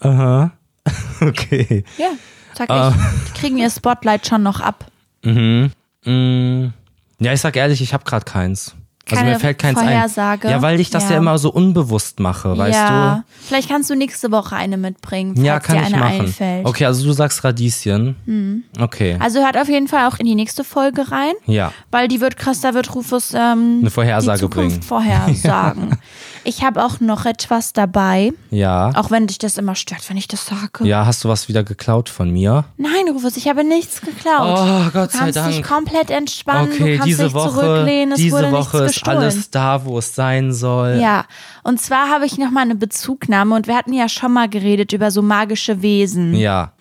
Aha. 0.04 0.52
Okay. 1.20 1.84
Ja, 1.96 2.08
sag 2.54 2.68
Ah. 2.70 2.92
ich. 2.94 3.32
Die 3.32 3.40
kriegen 3.40 3.58
ihr 3.58 3.70
Spotlight 3.70 4.26
schon 4.26 4.42
noch 4.42 4.60
ab. 4.60 4.86
Mhm. 5.24 5.70
Mm. 6.04 6.72
Ja, 7.20 7.32
ich 7.32 7.40
sag 7.40 7.56
ehrlich, 7.56 7.80
ich 7.80 7.94
habe 7.94 8.04
gerade 8.04 8.24
keins. 8.24 8.74
Also 9.06 9.16
Keine 9.16 9.32
mir 9.34 9.38
fällt 9.40 9.58
keins 9.58 9.78
Vorhersage? 9.78 10.48
ein. 10.48 10.50
Ja, 10.50 10.62
weil 10.62 10.80
ich 10.80 10.88
das 10.90 11.04
ja. 11.04 11.10
Ja. 11.12 11.16
immer 11.18 11.36
so 11.38 11.50
unbewusst 11.52 12.20
mache, 12.20 12.56
weißt 12.56 12.74
ja. 12.74 13.24
Vielleicht 13.42 13.68
kannst 13.68 13.90
du 13.90 13.94
nächste 13.94 14.30
Woche 14.32 14.56
eine 14.56 14.78
mitbringen, 14.78 15.34
du? 15.34 15.42
falls 15.42 15.46
Ja, 15.46 15.60
kann 15.60 15.76
dir 15.76 15.82
ich 15.82 15.94
eine 15.94 15.98
machen. 16.04 16.20
einfällt. 16.22 16.66
Okay, 16.66 16.86
also 16.86 17.04
du 17.04 17.12
sagst 17.12 17.44
Radieschen. 17.44 18.64
Okay. 18.80 19.16
Also 19.20 19.40
hört 19.44 19.58
auf 19.58 19.68
jeden 19.68 19.88
Fall 19.88 20.08
auch 20.08 20.18
in 20.18 20.24
die 20.26 20.34
nächste 20.34 20.64
Folge 20.64 21.10
rein, 21.12 21.34
Ja. 21.46 21.72
weil 21.90 22.08
die 22.08 22.20
wird 22.22 22.38
krass, 22.38 22.60
da 22.62 22.72
wird 22.72 22.94
Rufus 22.94 23.34
ähm, 23.34 23.78
Eine 23.82 23.90
Vorhersage 23.90 24.38
die 24.38 24.44
Zukunft 24.46 24.68
bringen. 24.70 24.82
vorhersagen. 24.82 25.98
ich 26.44 26.62
habe 26.62 26.84
auch 26.84 27.00
noch 27.00 27.24
etwas 27.26 27.72
dabei, 27.72 28.32
Ja. 28.50 28.90
auch 28.94 29.10
wenn 29.10 29.26
dich 29.26 29.38
das 29.38 29.58
immer 29.58 29.74
stört, 29.74 30.08
wenn 30.10 30.16
ich 30.16 30.28
das 30.28 30.46
sage. 30.46 30.84
Ja, 30.86 31.06
hast 31.06 31.24
du 31.24 31.28
was 31.28 31.48
wieder 31.48 31.64
geklaut 31.64 32.08
von 32.08 32.30
mir? 32.30 32.64
Nein, 32.76 33.08
Rufus, 33.12 33.36
ich 33.36 33.48
habe 33.48 33.64
nichts 33.64 34.00
geklaut. 34.00 34.58
Oh, 34.58 34.90
Gott 34.92 35.12
du 35.12 35.16
sei 35.16 35.18
kannst 35.32 35.36
dich 35.48 35.54
Dank. 35.62 35.66
komplett 35.66 36.10
entspannen, 36.10 36.68
du 36.70 36.74
Okay, 36.76 36.96
kannst 36.96 37.08
diese 37.08 37.24
dich 37.24 37.34
Woche, 37.34 37.50
zurücklehnen, 37.60 38.12
es 38.12 38.18
diese 38.18 38.36
wurde 38.36 38.52
Woche 38.52 38.76
nichts 38.78 38.96
ist 38.96 39.04
gestohlen. 39.04 39.18
alles 39.18 39.50
da, 39.50 39.84
wo 39.84 39.98
es 39.98 40.14
sein 40.14 40.52
soll. 40.52 40.98
Ja, 41.00 41.24
und 41.62 41.80
zwar 41.80 42.08
habe 42.10 42.26
ich 42.26 42.38
nochmal 42.38 42.62
eine 42.64 42.74
Bezugnahme 42.74 43.54
und 43.54 43.66
wir 43.66 43.76
hatten 43.76 43.92
ja 43.92 44.08
schon 44.08 44.32
mal 44.32 44.48
geredet 44.48 44.92
über 44.92 45.10
so 45.10 45.22
magische 45.22 45.82
Wesen. 45.82 46.34
Ja. 46.34 46.72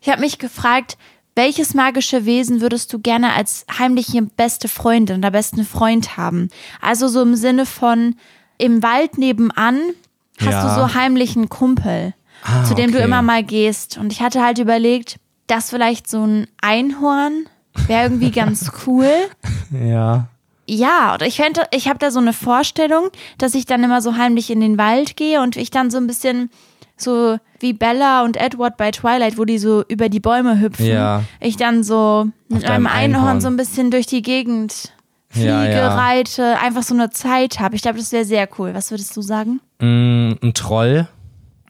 Ich 0.00 0.08
habe 0.08 0.20
mich 0.20 0.38
gefragt, 0.38 0.96
welches 1.36 1.74
magische 1.74 2.24
Wesen 2.26 2.60
würdest 2.60 2.92
du 2.92 2.98
gerne 2.98 3.32
als 3.34 3.64
heimliche 3.78 4.22
beste 4.22 4.66
Freundin 4.68 5.18
oder 5.18 5.30
besten 5.30 5.64
Freund 5.64 6.16
haben? 6.16 6.48
Also 6.80 7.06
so 7.08 7.22
im 7.22 7.36
Sinne 7.36 7.66
von 7.66 8.16
im 8.60 8.82
Wald 8.82 9.18
nebenan 9.18 9.78
hast 10.38 10.46
Ja. 10.52 10.62
du 10.76 10.80
so 10.80 10.94
heimlichen 10.94 11.48
Kumpel, 11.48 12.14
Ah, 12.44 12.64
zu 12.64 12.74
dem 12.74 12.90
du 12.92 12.96
okay. 12.98 13.04
immer 13.06 13.22
mal 13.22 13.42
gehst. 13.42 13.98
Und 13.98 14.12
ich 14.12 14.22
hatte 14.22 14.42
halt 14.42 14.58
überlegt, 14.58 15.16
dass 15.46 15.70
vielleicht 15.70 16.08
so 16.08 16.24
ein 16.26 16.46
Einhorn 16.62 17.46
Wäre 17.86 18.02
irgendwie 18.04 18.30
ganz 18.32 18.70
cool. 18.86 19.08
Ja. 19.70 20.26
Ja, 20.66 21.14
oder 21.14 21.26
ich 21.26 21.36
fände, 21.36 21.62
ich 21.72 21.88
habe 21.88 21.98
da 21.98 22.10
so 22.10 22.18
eine 22.20 22.32
Vorstellung, 22.32 23.08
dass 23.38 23.54
ich 23.54 23.64
dann 23.66 23.82
immer 23.82 24.00
so 24.02 24.16
heimlich 24.16 24.50
in 24.50 24.60
den 24.60 24.78
Wald 24.78 25.16
gehe 25.16 25.40
und 25.40 25.56
ich 25.56 25.70
dann 25.70 25.90
so 25.90 25.98
ein 25.98 26.06
bisschen 26.06 26.50
so 26.96 27.38
wie 27.60 27.72
Bella 27.72 28.22
und 28.24 28.36
Edward 28.36 28.76
bei 28.76 28.90
Twilight, 28.90 29.38
wo 29.38 29.44
die 29.44 29.58
so 29.58 29.84
über 29.88 30.08
die 30.08 30.20
Bäume 30.20 30.60
hüpfen. 30.60 30.86
Ja. 30.86 31.22
Ich 31.40 31.56
dann 31.56 31.82
so 31.82 32.28
mit 32.48 32.62
deinem 32.64 32.86
einem 32.86 32.86
Einhorn, 32.86 33.22
Einhorn. 33.22 33.40
so 33.40 33.48
ein 33.48 33.56
bisschen 33.56 33.90
durch 33.90 34.06
die 34.06 34.22
Gegend 34.22 34.92
fliege, 35.30 35.48
Ja, 35.48 35.64
ja. 35.64 35.94
reite, 35.94 36.58
einfach 36.60 36.82
so 36.82 36.94
eine 36.94 37.10
Zeit 37.10 37.58
habe. 37.60 37.76
Ich 37.76 37.82
glaube, 37.82 37.98
das 37.98 38.12
wäre 38.12 38.24
sehr 38.24 38.48
cool. 38.58 38.74
Was 38.74 38.90
würdest 38.90 39.16
du 39.16 39.22
sagen? 39.22 39.60
Mm, 39.80 40.32
ein 40.42 40.52
Troll, 40.54 41.08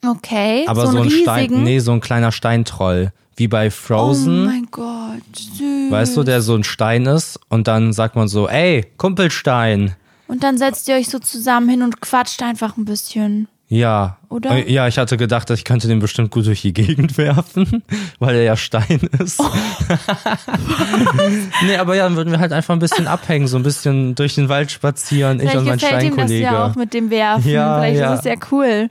Okay, 0.03 0.65
aber 0.67 0.87
so 0.87 0.93
so, 0.93 1.03
ein 1.03 1.11
Stein, 1.11 1.51
nee, 1.63 1.79
so 1.79 1.93
ein 1.93 2.01
kleiner 2.01 2.33
Steintroll. 2.33 3.13
Wie 3.37 3.49
bei 3.49 3.67
oh 3.67 3.71
Frozen. 3.71 4.45
mein 4.47 4.67
Gott, 4.71 5.21
süß. 5.37 5.91
Weißt 5.91 6.17
du, 6.17 6.23
der 6.23 6.41
so 6.43 6.55
ein 6.55 6.65
Stein 6.65 7.05
ist 7.07 7.39
und 7.49 7.69
dann 7.69 7.93
sagt 7.93 8.17
man 8.17 8.27
so, 8.29 8.49
ey, 8.49 8.87
Kumpelstein. 8.97 9.95
Und 10.27 10.43
dann 10.43 10.59
setzt 10.59 10.89
ihr 10.89 10.95
euch 10.95 11.09
so 11.09 11.19
zusammen 11.19 11.69
hin 11.69 11.83
und 11.83 12.01
quatscht 12.01 12.43
einfach 12.43 12.77
ein 12.77 12.85
bisschen. 12.87 13.49
Ja. 13.73 14.17
Oder? 14.29 14.51
Äh, 14.51 14.73
Ja, 14.73 14.89
ich 14.89 14.99
hatte 14.99 15.17
gedacht, 15.17 15.49
ich 15.51 15.65
könnte 15.65 15.87
den 15.87 16.01
bestimmt 16.01 16.33
gut 16.33 16.45
durch 16.47 16.63
die 16.63 16.73
Gegend 16.73 17.17
werfen, 17.17 17.85
weil 18.19 18.35
er 18.35 18.43
ja 18.43 18.57
Stein 18.57 19.01
ist. 19.21 19.39
Oh. 19.41 19.49
nee, 21.67 21.77
aber 21.77 21.95
ja, 21.95 22.05
dann 22.05 22.17
würden 22.17 22.33
wir 22.33 22.41
halt 22.41 22.53
einfach 22.53 22.75
ein 22.75 22.81
bisschen 22.81 23.07
abhängen, 23.07 23.47
so 23.47 23.57
ein 23.57 23.63
bisschen 23.63 24.15
durch 24.17 24.35
den 24.35 24.49
Wald 24.49 24.73
spazieren, 24.73 25.37
ich 25.39 25.43
Vielleicht 25.51 25.57
und 25.59 25.65
mein 25.67 25.79
gefällt 25.79 26.03
ihm 26.03 26.17
das 26.17 26.27
Steinkollege. 26.27 26.43
ja 26.45 26.67
auch 26.67 26.75
mit 26.75 26.93
dem 26.95 27.11
Werfen. 27.11 27.49
Ja, 27.51 27.79
Vielleicht 27.81 28.01
ja. 28.01 28.13
ist 28.15 28.19
es 28.21 28.25
ja 28.27 28.35
cool. 28.51 28.91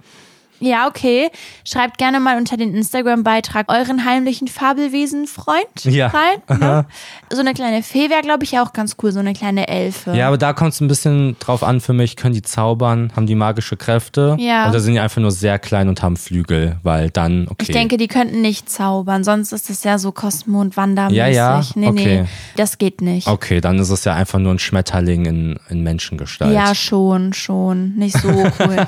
Ja, 0.59 0.87
okay. 0.87 1.29
Schreibt 1.65 1.97
gerne 1.97 2.19
mal 2.19 2.37
unter 2.37 2.57
den 2.57 2.73
Instagram-Beitrag 2.75 3.71
euren 3.71 4.05
heimlichen 4.05 4.47
Fabelwesen-Freund 4.47 5.85
Ja. 5.85 6.07
rein. 6.07 6.59
Ne? 6.59 6.85
So 7.31 7.39
eine 7.39 7.53
kleine 7.53 7.83
Fee 7.83 8.09
wäre, 8.09 8.21
glaube 8.21 8.43
ich, 8.43 8.57
auch 8.59 8.73
ganz 8.73 8.95
cool. 9.01 9.11
So 9.11 9.19
eine 9.19 9.33
kleine 9.33 9.67
Elfe. 9.67 10.13
Ja, 10.15 10.27
aber 10.27 10.37
da 10.37 10.53
kommt 10.53 10.73
es 10.73 10.81
ein 10.81 10.87
bisschen 10.87 11.37
drauf 11.39 11.63
an 11.63 11.79
für 11.81 11.93
mich, 11.93 12.15
können 12.15 12.33
die 12.33 12.41
zaubern, 12.41 13.11
haben 13.15 13.27
die 13.27 13.35
magische 13.35 13.77
Kräfte? 13.77 14.35
Ja. 14.39 14.69
Oder 14.69 14.79
sind 14.79 14.93
die 14.93 14.99
einfach 14.99 15.21
nur 15.21 15.31
sehr 15.31 15.59
klein 15.59 15.87
und 15.89 16.01
haben 16.01 16.17
Flügel, 16.17 16.77
weil 16.83 17.09
dann, 17.09 17.47
okay. 17.49 17.65
Ich 17.67 17.71
denke, 17.71 17.97
die 17.97 18.07
könnten 18.07 18.41
nicht 18.41 18.69
zaubern, 18.69 19.23
sonst 19.23 19.51
ist 19.53 19.69
es 19.69 19.83
ja 19.83 19.97
so 19.97 20.11
Cosmo 20.11 20.61
und 20.61 20.75
Wanda-mäßig. 20.77 21.17
Ja, 21.17 21.27
ja, 21.27 21.61
Nee, 21.75 21.87
okay. 21.87 22.21
nee, 22.23 22.29
das 22.55 22.77
geht 22.77 23.01
nicht. 23.01 23.27
Okay, 23.27 23.61
dann 23.61 23.79
ist 23.79 23.89
es 23.89 24.03
ja 24.05 24.13
einfach 24.13 24.39
nur 24.39 24.53
ein 24.53 24.59
Schmetterling 24.59 25.25
in, 25.25 25.59
in 25.69 25.83
Menschengestalt. 25.83 26.53
Ja, 26.53 26.73
schon, 26.75 27.33
schon. 27.33 27.95
Nicht 27.95 28.17
so 28.17 28.27
cool. 28.29 28.87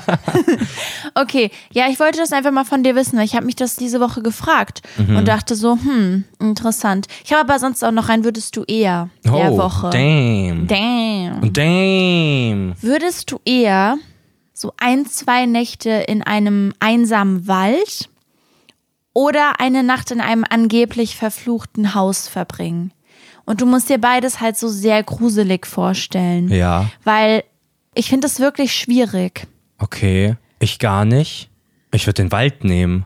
okay, 1.14 1.50
ja, 1.70 1.88
ich 1.88 2.00
wollte 2.00 2.18
das 2.18 2.32
einfach 2.32 2.50
mal 2.50 2.64
von 2.64 2.82
dir 2.82 2.94
wissen, 2.96 3.16
weil 3.18 3.24
ich 3.24 3.34
habe 3.34 3.46
mich 3.46 3.56
das 3.56 3.76
diese 3.76 4.00
Woche 4.00 4.22
gefragt 4.22 4.82
Mhm. 4.98 5.16
und 5.16 5.28
dachte 5.28 5.54
so, 5.54 5.74
hm, 5.76 6.24
interessant. 6.40 7.06
Ich 7.24 7.32
habe 7.32 7.42
aber 7.50 7.58
sonst 7.58 7.84
auch 7.84 7.92
noch 7.92 8.08
ein 8.08 8.24
Würdest 8.24 8.56
du 8.56 8.64
eher 8.64 9.08
der 9.24 9.52
oh, 9.52 9.56
Woche. 9.58 9.90
damn. 9.90 10.66
Damn. 10.66 11.52
Damn. 11.52 12.74
Würdest 12.82 13.30
du 13.30 13.40
eher 13.44 13.98
so 14.52 14.72
ein, 14.78 15.06
zwei 15.06 15.46
Nächte 15.46 15.90
in 15.90 16.22
einem 16.22 16.72
einsamen 16.80 17.46
Wald 17.48 18.08
oder 19.14 19.60
eine 19.60 19.82
Nacht 19.82 20.10
in 20.10 20.20
einem 20.20 20.44
angeblich 20.48 21.16
verfluchten 21.16 21.94
Haus 21.94 22.28
verbringen? 22.28 22.92
Und 23.44 23.60
du 23.60 23.66
musst 23.66 23.88
dir 23.88 23.98
beides 23.98 24.40
halt 24.40 24.56
so 24.56 24.68
sehr 24.68 25.02
gruselig 25.02 25.66
vorstellen. 25.66 26.48
Ja, 26.48 26.88
Weil 27.02 27.42
ich 27.94 28.08
finde 28.08 28.26
es 28.26 28.38
wirklich 28.40 28.72
schwierig. 28.74 29.46
okay. 29.78 30.36
Ich 30.60 30.78
gar 30.78 31.04
nicht. 31.04 31.50
Ich 31.92 32.06
würde 32.06 32.22
den 32.22 32.32
Wald 32.32 32.64
nehmen. 32.64 33.04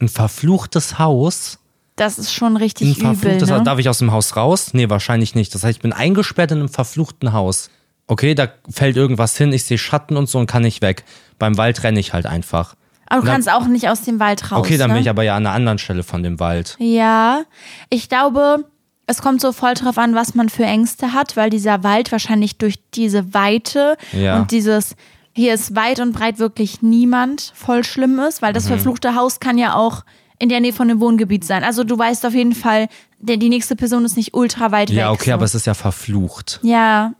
Ein 0.00 0.08
verfluchtes 0.08 0.98
Haus. 0.98 1.58
Das 1.96 2.18
ist 2.18 2.32
schon 2.32 2.54
Ein 2.54 2.56
richtig 2.56 2.96
übel. 2.98 3.14
verfluchtes 3.14 3.50
Haus. 3.50 3.58
Ne? 3.58 3.64
Darf 3.64 3.78
ich 3.78 3.88
aus 3.88 3.98
dem 3.98 4.12
Haus 4.12 4.36
raus? 4.36 4.70
Nee, 4.72 4.88
wahrscheinlich 4.88 5.34
nicht. 5.34 5.54
Das 5.54 5.62
heißt, 5.62 5.76
ich 5.76 5.82
bin 5.82 5.92
eingesperrt 5.92 6.50
in 6.50 6.58
einem 6.58 6.68
verfluchten 6.68 7.32
Haus. 7.32 7.70
Okay, 8.06 8.34
da 8.34 8.48
fällt 8.68 8.96
irgendwas 8.96 9.36
hin, 9.36 9.52
ich 9.52 9.64
sehe 9.64 9.78
Schatten 9.78 10.16
und 10.16 10.28
so 10.28 10.38
und 10.38 10.46
kann 10.46 10.62
nicht 10.62 10.82
weg. 10.82 11.04
Beim 11.38 11.56
Wald 11.56 11.82
renne 11.84 12.00
ich 12.00 12.12
halt 12.12 12.26
einfach. 12.26 12.74
Aber 13.06 13.20
du 13.20 13.26
dann- 13.26 13.34
kannst 13.34 13.50
auch 13.52 13.66
nicht 13.66 13.88
aus 13.88 14.02
dem 14.02 14.18
Wald 14.18 14.50
raus. 14.50 14.58
Okay, 14.60 14.76
dann 14.78 14.88
ne? 14.88 14.94
bin 14.94 15.02
ich 15.02 15.10
aber 15.10 15.22
ja 15.22 15.36
an 15.36 15.46
einer 15.46 15.54
anderen 15.54 15.78
Stelle 15.78 16.02
von 16.02 16.22
dem 16.22 16.40
Wald. 16.40 16.76
Ja, 16.80 17.42
ich 17.90 18.08
glaube, 18.08 18.64
es 19.06 19.20
kommt 19.22 19.40
so 19.40 19.52
voll 19.52 19.74
drauf 19.74 19.98
an, 19.98 20.14
was 20.14 20.34
man 20.34 20.48
für 20.48 20.64
Ängste 20.64 21.12
hat, 21.12 21.36
weil 21.36 21.50
dieser 21.50 21.84
Wald 21.84 22.10
wahrscheinlich 22.10 22.56
durch 22.58 22.76
diese 22.94 23.34
Weite 23.34 23.96
Ja. 24.12 24.36
und 24.38 24.50
dieses 24.50 24.96
hier 25.34 25.54
ist 25.54 25.74
weit 25.76 26.00
und 26.00 26.12
breit 26.12 26.38
wirklich 26.38 26.82
niemand 26.82 27.52
voll 27.54 27.84
schlimm 27.84 28.18
ist, 28.20 28.42
weil 28.42 28.52
das 28.52 28.64
Mhm. 28.64 28.68
verfluchte 28.68 29.14
Haus 29.14 29.40
kann 29.40 29.58
ja 29.58 29.74
auch 29.74 30.04
in 30.38 30.48
der 30.48 30.60
Nähe 30.60 30.72
von 30.72 30.90
einem 30.90 31.00
Wohngebiet 31.00 31.44
sein. 31.44 31.62
Also 31.64 31.84
du 31.84 31.96
weißt 31.98 32.26
auf 32.26 32.34
jeden 32.34 32.54
Fall, 32.54 32.88
der, 33.18 33.36
die 33.36 33.48
nächste 33.48 33.76
Person 33.76 34.04
ist 34.04 34.16
nicht 34.16 34.34
ultra 34.34 34.72
weit 34.72 34.90
weg. 34.90 34.96
Ja, 34.96 35.10
okay, 35.12 35.30
so. 35.30 35.34
aber 35.34 35.44
es 35.44 35.54
ist 35.54 35.66
ja 35.66 35.74
verflucht. 35.74 36.58
ja, 36.62 37.12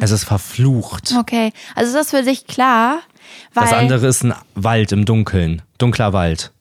Es 0.00 0.10
ist 0.10 0.24
verflucht. 0.24 1.14
okay. 1.18 1.52
Also 1.74 1.88
ist 1.88 1.96
das 1.96 2.10
für 2.10 2.22
dich 2.28 2.46
klar? 2.46 2.98
Weil 3.54 3.64
Das 3.64 3.72
andere 3.72 4.06
ist 4.06 4.22
ein 4.24 4.34
Wald 4.54 4.92
im 4.92 5.04
Dunkeln. 5.04 5.62
Dunkler 5.78 6.12
Wald. 6.12 6.52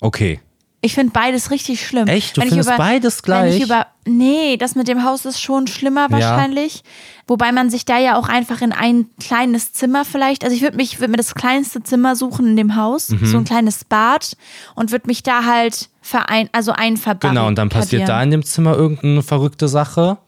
Okay. 0.00 0.40
Ich 0.84 0.94
finde 0.94 1.12
beides 1.12 1.50
richtig 1.50 1.86
schlimm. 1.86 2.06
Echt? 2.08 2.36
Du 2.36 2.42
Wenn 2.42 2.48
ich 2.48 2.54
findest 2.54 2.76
beides 2.76 3.22
Wenn 3.26 3.46
ich 3.48 3.56
gleich? 3.56 3.62
über, 3.62 3.86
nee, 4.04 4.58
das 4.58 4.74
mit 4.74 4.86
dem 4.86 5.02
Haus 5.02 5.24
ist 5.24 5.40
schon 5.40 5.66
schlimmer 5.66 6.08
wahrscheinlich. 6.10 6.82
Wobei 7.26 7.52
man 7.52 7.70
sich 7.70 7.86
da 7.86 7.98
ja 7.98 8.16
auch 8.16 8.28
einfach 8.28 8.60
in 8.60 8.72
ein 8.72 9.06
kleines 9.18 9.72
Zimmer 9.72 10.04
vielleicht, 10.04 10.44
also 10.44 10.54
ich 10.54 10.60
würde 10.60 10.76
mich, 10.76 11.00
würde 11.00 11.12
mir 11.12 11.16
das 11.16 11.34
kleinste 11.34 11.82
Zimmer 11.82 12.16
suchen 12.16 12.48
in 12.48 12.56
dem 12.56 12.76
Haus, 12.76 13.08
Mhm. 13.08 13.24
so 13.24 13.38
ein 13.38 13.44
kleines 13.44 13.84
Bad 13.84 14.36
und 14.74 14.90
würde 14.92 15.06
mich 15.06 15.22
da 15.22 15.46
halt 15.46 15.88
verein, 16.02 16.50
also 16.52 16.72
einverbarrikadieren. 16.72 17.34
Genau, 17.34 17.48
und 17.48 17.56
dann 17.56 17.70
passiert 17.70 18.06
da 18.06 18.22
in 18.22 18.30
dem 18.30 18.44
Zimmer 18.44 18.74
irgendeine 18.76 19.22
verrückte 19.22 19.68
Sache. 19.68 20.18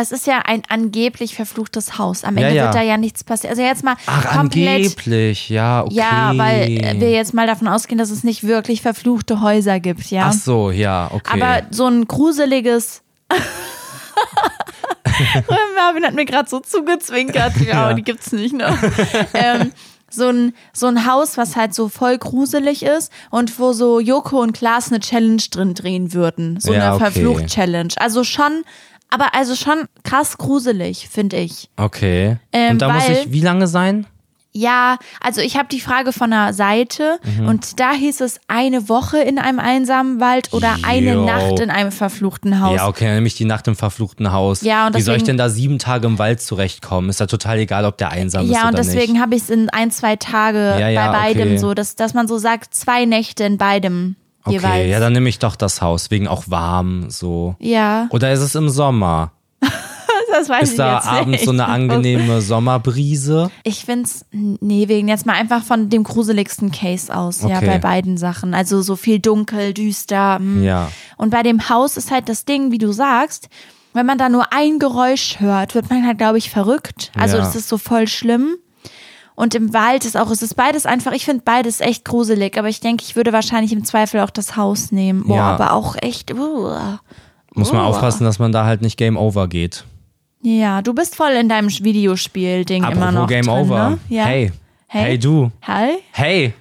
Es 0.00 0.12
ist 0.12 0.26
ja 0.26 0.40
ein 0.44 0.62
angeblich 0.68 1.34
verfluchtes 1.34 1.98
Haus. 1.98 2.24
Am 2.24 2.36
Ende 2.36 2.50
Ja, 2.50 2.54
ja. 2.54 2.64
wird 2.66 2.74
da 2.76 2.82
ja 2.82 2.96
nichts 2.96 3.24
passieren. 3.24 3.50
Also 3.50 3.62
jetzt 3.62 3.84
mal 3.84 3.96
Ach, 4.06 4.36
komplett. 4.38 4.68
angeblich. 4.84 5.48
Ja, 5.48 5.84
okay. 5.84 5.94
Ja, 5.94 6.32
weil 6.36 6.68
äh, 6.70 7.00
wir 7.00 7.10
jetzt 7.10 7.34
mal 7.34 7.46
davon 7.46 7.68
ausgehen, 7.68 7.98
dass 7.98 8.10
es 8.10 8.24
nicht 8.24 8.44
wirklich 8.44 8.82
verfluchte 8.82 9.40
Häuser 9.40 9.80
gibt, 9.80 10.10
ja. 10.10 10.26
Ach 10.28 10.32
so, 10.32 10.70
ja, 10.70 11.10
okay. 11.12 11.40
Aber 11.42 11.62
so 11.70 11.86
ein 11.86 12.06
gruseliges. 12.06 13.02
Marvin 15.76 16.04
hat 16.04 16.14
mir 16.14 16.24
gerade 16.24 16.48
so 16.48 16.60
zugezwinkert. 16.60 17.56
Ja, 17.56 17.90
Ja. 17.90 17.94
die 17.94 18.02
gibt's 18.02 18.32
nicht, 18.32 18.54
ne? 18.54 18.76
ähm, 19.34 19.72
so 20.10 20.28
ein, 20.28 20.54
so 20.72 20.86
ein 20.86 21.06
Haus, 21.06 21.36
was 21.36 21.54
halt 21.56 21.74
so 21.74 21.88
voll 21.88 22.16
gruselig 22.16 22.82
ist 22.82 23.12
und 23.30 23.58
wo 23.58 23.72
so 23.72 24.00
Joko 24.00 24.40
und 24.40 24.52
Klaas 24.52 24.90
eine 24.90 25.00
Challenge 25.00 25.42
drin 25.50 25.74
drehen 25.74 26.12
würden. 26.14 26.58
So 26.60 26.72
Ja, 26.72 26.86
eine 26.86 26.94
okay. 26.94 27.04
Verflucht-Challenge. 27.04 27.92
Also 27.98 28.24
schon, 28.24 28.64
aber 29.10 29.34
also 29.34 29.54
schon 29.54 29.84
krass 30.04 30.38
gruselig, 30.38 31.08
finde 31.10 31.36
ich. 31.36 31.68
okay. 31.76 32.38
Ähm, 32.52 32.72
und 32.72 32.82
da 32.82 32.92
muss 32.92 33.08
weil- 33.08 33.16
ich 33.26 33.32
wie 33.32 33.40
lange 33.40 33.66
sein? 33.66 34.06
Ja, 34.52 34.96
also 35.20 35.40
ich 35.42 35.56
habe 35.56 35.68
die 35.68 35.78
Frage 35.80 36.12
von 36.12 36.30
der 36.30 36.52
Seite 36.54 37.20
Mhm. 37.38 37.46
und 37.48 37.78
da 37.78 37.92
hieß 37.92 38.22
es 38.22 38.40
eine 38.48 38.88
Woche 38.88 39.18
in 39.18 39.38
einem 39.38 39.60
einsamen 39.60 40.20
Wald 40.20 40.52
oder 40.52 40.74
eine 40.82 41.12
Jo. 41.12 41.24
Nacht 41.26 41.60
in 41.60 41.70
einem 41.70 41.92
verfluchten 41.92 42.58
Haus. 42.60 42.74
Ja, 42.74 42.88
okay, 42.88 43.04
dann 43.04 43.14
nehme 43.16 43.26
ich 43.28 43.36
die 43.36 43.44
Nacht 43.44 43.68
im 43.68 43.76
verfluchten 43.76 44.32
Haus. 44.32 44.62
Ja, 44.62 44.86
und 44.88 44.96
Wie 44.96 45.02
soll 45.02 45.16
ich 45.16 45.22
deswegen- 45.22 45.36
denn 45.36 45.46
da 45.46 45.48
sieben 45.50 45.78
Tage 45.78 46.06
im 46.08 46.18
Wald 46.18 46.40
zurechtkommen? 46.40 47.10
Ist 47.10 47.20
ja 47.20 47.26
total 47.26 47.58
egal, 47.58 47.84
ob 47.84 47.98
der 47.98 48.10
einsam 48.10 48.46
ist 48.46 48.50
Ja, 48.52 48.66
und 48.68 48.76
deswegen 48.78 49.20
habe 49.20 49.36
ich 49.36 49.42
es 49.42 49.50
in 49.50 49.68
ein, 49.68 49.90
zwei 49.92 50.16
Tage 50.16 50.76
Ja, 50.80 50.88
ja, 50.88 51.12
bei 51.12 51.18
beidem 51.18 51.48
okay. 51.48 51.58
so, 51.58 51.74
dass, 51.74 51.94
dass 51.94 52.14
man 52.14 52.26
so 52.26 52.38
sagt, 52.38 52.74
zwei 52.74 53.04
Nächte 53.04 53.44
in 53.44 53.58
beidem 53.58 54.16
jeweils. 54.46 54.64
Okay, 54.72 54.90
ja, 54.90 55.00
dann 55.00 55.12
nehme 55.12 55.28
ich 55.28 55.38
doch 55.38 55.56
das 55.56 55.80
Haus, 55.82 56.10
wegen 56.10 56.28
auch 56.28 56.44
warm 56.46 57.10
so. 57.10 57.56
ja, 57.58 58.06
Oder 58.10 58.32
ist 58.32 58.40
es 58.40 58.54
im 58.54 58.68
Sommer? 58.68 59.32
das 60.30 60.48
weiß 60.48 60.62
ich 60.64 60.70
Ist 60.70 60.78
da 60.78 60.96
jetzt 60.96 61.06
abends 61.06 61.30
nicht. 61.30 61.44
so 61.44 61.50
eine 61.52 61.66
angenehme 61.66 62.40
Sommerbrise? 62.88 63.50
Ich 63.64 63.84
find's, 63.84 64.24
nee, 64.30 64.88
wegen 64.88 65.08
jetzt 65.08 65.26
mal 65.26 65.34
einfach 65.34 65.62
von 65.64 65.88
dem 65.88 66.04
gruseligsten 66.04 66.70
Case 66.70 67.14
aus, 67.14 67.42
ja, 67.42 67.56
Okay. 67.58 67.66
bei 67.66 67.78
beiden 67.78 68.16
Sachen. 68.18 68.54
Also 68.54 68.82
so 68.82 68.94
viel 68.96 69.18
dunkel, 69.18 69.72
düster. 69.74 70.36
hm. 70.38 70.62
Ja. 70.62 70.90
Und 71.16 71.30
bei 71.30 71.42
dem 71.42 71.68
Haus 71.68 71.96
ist 71.96 72.10
halt 72.10 72.28
das 72.28 72.44
Ding, 72.44 72.70
wie 72.72 72.78
du 72.78 72.92
sagst, 72.92 73.48
wenn 73.94 74.06
man 74.06 74.18
da 74.18 74.28
nur 74.28 74.52
ein 74.52 74.78
Geräusch 74.78 75.40
hört, 75.40 75.74
wird 75.74 75.90
man 75.90 76.06
halt, 76.06 76.18
glaube 76.18 76.38
ich, 76.38 76.50
verrückt. 76.50 77.10
Also 77.16 77.36
Ja. 77.36 77.42
das 77.42 77.56
ist 77.56 77.68
so 77.68 77.78
voll 77.78 78.06
schlimm. 78.06 78.56
Und 79.38 79.54
im 79.54 79.72
Wald 79.72 80.04
ist 80.04 80.16
auch, 80.16 80.32
es 80.32 80.42
ist 80.42 80.54
beides 80.56 80.84
einfach, 80.84 81.12
ich 81.12 81.24
finde 81.24 81.42
beides 81.44 81.80
echt 81.80 82.04
gruselig, 82.04 82.58
aber 82.58 82.68
ich 82.68 82.80
denke, 82.80 83.04
ich 83.06 83.14
würde 83.14 83.32
wahrscheinlich 83.32 83.72
im 83.72 83.84
Zweifel 83.84 84.18
auch 84.20 84.30
das 84.30 84.56
Haus 84.56 84.90
nehmen. 84.90 85.22
Boah, 85.28 85.36
Ja. 85.36 85.54
aber 85.54 85.74
auch 85.74 85.94
echt, 86.02 86.34
uh. 86.34 86.72
Muss 87.54 87.72
man 87.72 87.82
Oh. 87.84 87.90
aufpassen, 87.90 88.24
dass 88.24 88.40
man 88.40 88.50
da 88.50 88.64
halt 88.64 88.82
nicht 88.82 88.96
Game 88.96 89.16
Over 89.16 89.46
geht. 89.46 89.84
Ja, 90.42 90.82
du 90.82 90.92
bist 90.92 91.14
voll 91.14 91.30
in 91.30 91.48
deinem 91.48 91.68
Videospiel-Ding 91.68 92.82
immer 92.82 93.12
noch 93.12 93.28
Game 93.28 93.46
drin, 93.46 93.54
Over. 93.54 93.90
Ne? 93.90 93.98
Ja. 94.08 94.24
Hey. 94.24 94.50
Hey. 94.88 95.02
Hey 95.04 95.18
du. 95.18 95.52
Hi, 95.62 95.98
Hey. 96.10 96.54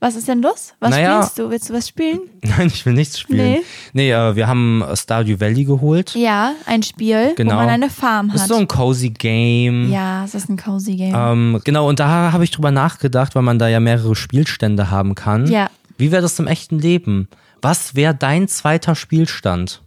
Was 0.00 0.16
ist 0.16 0.26
denn 0.28 0.40
los? 0.42 0.72
Was 0.80 0.90
Naja. 0.90 1.20
spielst 1.22 1.38
du? 1.38 1.50
Willst 1.50 1.68
du 1.70 1.74
was 1.74 1.88
spielen? 1.88 2.20
Nein, 2.42 2.68
ich 2.68 2.84
will 2.86 2.94
nichts 2.94 3.18
spielen. 3.20 3.52
Nee. 3.52 3.62
Nee, 3.92 4.12
äh, 4.12 4.34
wir 4.34 4.48
haben 4.48 4.82
Stardew 4.94 5.38
Valley 5.38 5.64
geholt. 5.64 6.14
Ja, 6.14 6.54
ein 6.66 6.82
Spiel, 6.82 7.34
Genau. 7.36 7.52
wo 7.52 7.56
man 7.56 7.68
eine 7.68 7.90
Farm 7.90 8.30
Ist 8.30 8.42
hat. 8.42 8.48
so 8.48 8.56
ein 8.56 8.66
cozy 8.66 9.10
Game. 9.10 9.90
ja, 9.92 10.24
es 10.24 10.34
ist 10.34 10.48
ein 10.48 10.56
cozy 10.56 10.96
Game. 10.96 11.14
Ähm, 11.14 11.60
genau, 11.64 11.88
und 11.88 12.00
da 12.00 12.32
habe 12.32 12.44
ich 12.44 12.50
drüber 12.50 12.70
nachgedacht, 12.70 13.34
weil 13.34 13.42
man 13.42 13.58
da 13.58 13.68
ja 13.68 13.78
mehrere 13.80 14.16
Spielstände 14.16 14.90
haben 14.90 15.14
kann. 15.14 15.46
Ja. 15.46 15.68
Wie 15.98 16.10
wäre 16.12 16.22
das 16.22 16.38
im 16.38 16.46
echten 16.46 16.78
Leben? 16.78 17.28
Was 17.62 17.94
wäre 17.94 18.14
dein 18.14 18.48
zweiter 18.48 18.94
Spielstand? 18.94 19.82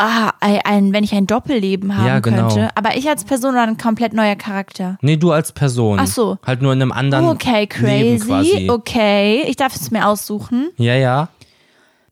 Ah, 0.00 0.32
ein, 0.40 0.92
wenn 0.92 1.04
ich 1.04 1.12
ein 1.14 1.26
Doppelleben 1.26 1.96
haben 1.96 2.06
Ja, 2.06 2.18
genau. 2.20 2.48
könnte. 2.48 2.70
Aber 2.76 2.96
ich 2.96 3.08
als 3.08 3.24
Person 3.24 3.52
oder 3.52 3.62
ein 3.62 3.76
komplett 3.76 4.12
neuer 4.12 4.36
Charakter? 4.36 4.98
Nee, 5.02 5.16
du 5.16 5.30
als 5.32 5.52
Person. 5.52 5.98
Ach 6.00 6.06
so. 6.06 6.38
Halt 6.46 6.62
nur 6.62 6.72
in 6.72 6.82
einem 6.82 6.92
anderen 6.92 7.26
Okay, 7.26 7.68
Leben 7.80 8.18
crazy. 8.18 8.26
quasi. 8.26 8.70
Okay, 8.70 9.42
ich 9.46 9.56
darf 9.56 9.74
es 9.76 9.90
mir 9.90 10.06
aussuchen. 10.06 10.70
Ja, 10.76 10.94
ja. 10.94 11.28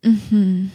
Mhm. 0.03 0.71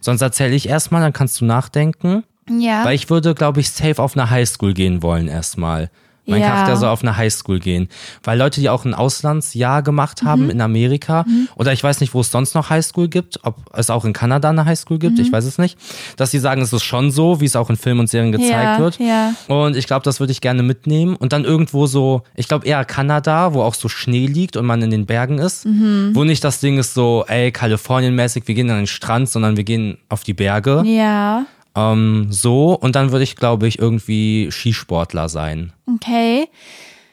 Sonst 0.00 0.20
erzähle 0.22 0.54
ich 0.54 0.68
erstmal, 0.68 1.00
dann 1.02 1.12
kannst 1.12 1.40
du 1.40 1.44
nachdenken. 1.44 2.24
Ja. 2.48 2.84
Weil 2.84 2.94
ich 2.94 3.10
würde, 3.10 3.34
glaube 3.34 3.60
ich, 3.60 3.70
safe 3.70 4.00
auf 4.02 4.16
eine 4.16 4.30
Highschool 4.30 4.72
gehen 4.74 5.02
wollen 5.02 5.26
erstmal. 5.28 5.90
Mein 6.26 6.40
Ja. 6.40 6.48
Charakter 6.48 6.76
soll 6.76 6.88
auf 6.88 7.02
eine 7.02 7.16
Highschool 7.16 7.60
gehen. 7.60 7.88
Weil 8.24 8.38
Leute, 8.38 8.60
die 8.60 8.68
auch 8.68 8.84
ein 8.84 8.94
Auslandsjahr 8.94 9.82
gemacht 9.82 10.22
haben 10.22 10.44
Mhm. 10.44 10.50
in 10.50 10.60
Amerika, 10.60 11.24
oder 11.56 11.72
ich 11.72 11.82
weiß 11.82 12.00
nicht, 12.00 12.14
wo 12.14 12.20
es 12.20 12.30
sonst 12.30 12.54
noch 12.54 12.70
Highschool 12.70 13.08
gibt, 13.08 13.40
ob 13.44 13.56
es 13.74 13.90
auch 13.90 14.04
in 14.04 14.12
Kanada 14.12 14.50
eine 14.50 14.64
Highschool 14.64 14.98
gibt, 14.98 15.18
Mhm. 15.18 15.24
ich 15.24 15.32
weiß 15.32 15.44
es 15.44 15.58
nicht, 15.58 15.78
dass 16.16 16.30
sie 16.30 16.38
sagen, 16.38 16.60
es 16.62 16.72
ist 16.72 16.82
schon 16.84 17.10
so, 17.10 17.40
wie 17.40 17.44
es 17.44 17.56
auch 17.56 17.70
in 17.70 17.76
Filmen 17.76 18.00
und 18.00 18.06
Serien 18.10 18.32
gezeigt 18.32 18.50
ja, 18.50 18.78
wird. 18.78 18.98
Ja. 18.98 19.32
Und 19.48 19.76
ich 19.76 19.86
glaube, 19.86 20.02
das 20.04 20.20
würde 20.20 20.32
ich 20.32 20.40
gerne 20.40 20.62
mitnehmen. 20.62 21.16
Und 21.16 21.32
dann 21.32 21.44
irgendwo 21.44 21.86
so, 21.86 22.22
ich 22.34 22.48
glaube 22.48 22.66
eher 22.66 22.84
Kanada, 22.84 23.54
wo 23.54 23.62
auch 23.62 23.74
so 23.74 23.88
Schnee 23.88 24.26
liegt 24.26 24.56
und 24.56 24.66
man 24.66 24.82
in 24.82 24.90
den 24.90 25.06
Bergen 25.06 25.38
ist. 25.38 25.64
Mhm. 25.66 26.10
Wo 26.14 26.24
nicht 26.24 26.42
das 26.44 26.60
Ding 26.60 26.78
ist 26.78 26.94
so, 26.94 27.24
ey, 27.28 27.52
Kalifornien-mäßig, 27.52 28.42
wir 28.46 28.54
gehen 28.54 28.70
an 28.70 28.78
den 28.78 28.86
Strand, 28.86 29.28
sondern 29.28 29.56
wir 29.56 29.64
gehen 29.64 29.98
auf 30.08 30.24
die 30.24 30.34
Berge. 30.34 30.82
Ja. 30.84 31.44
Ähm, 31.76 32.28
so, 32.30 32.72
und 32.74 32.96
dann 32.96 33.12
würde 33.12 33.22
ich, 33.24 33.36
glaube 33.36 33.68
ich, 33.68 33.78
irgendwie 33.78 34.48
Skisportler 34.50 35.28
sein. 35.28 35.72
Okay. 35.86 36.48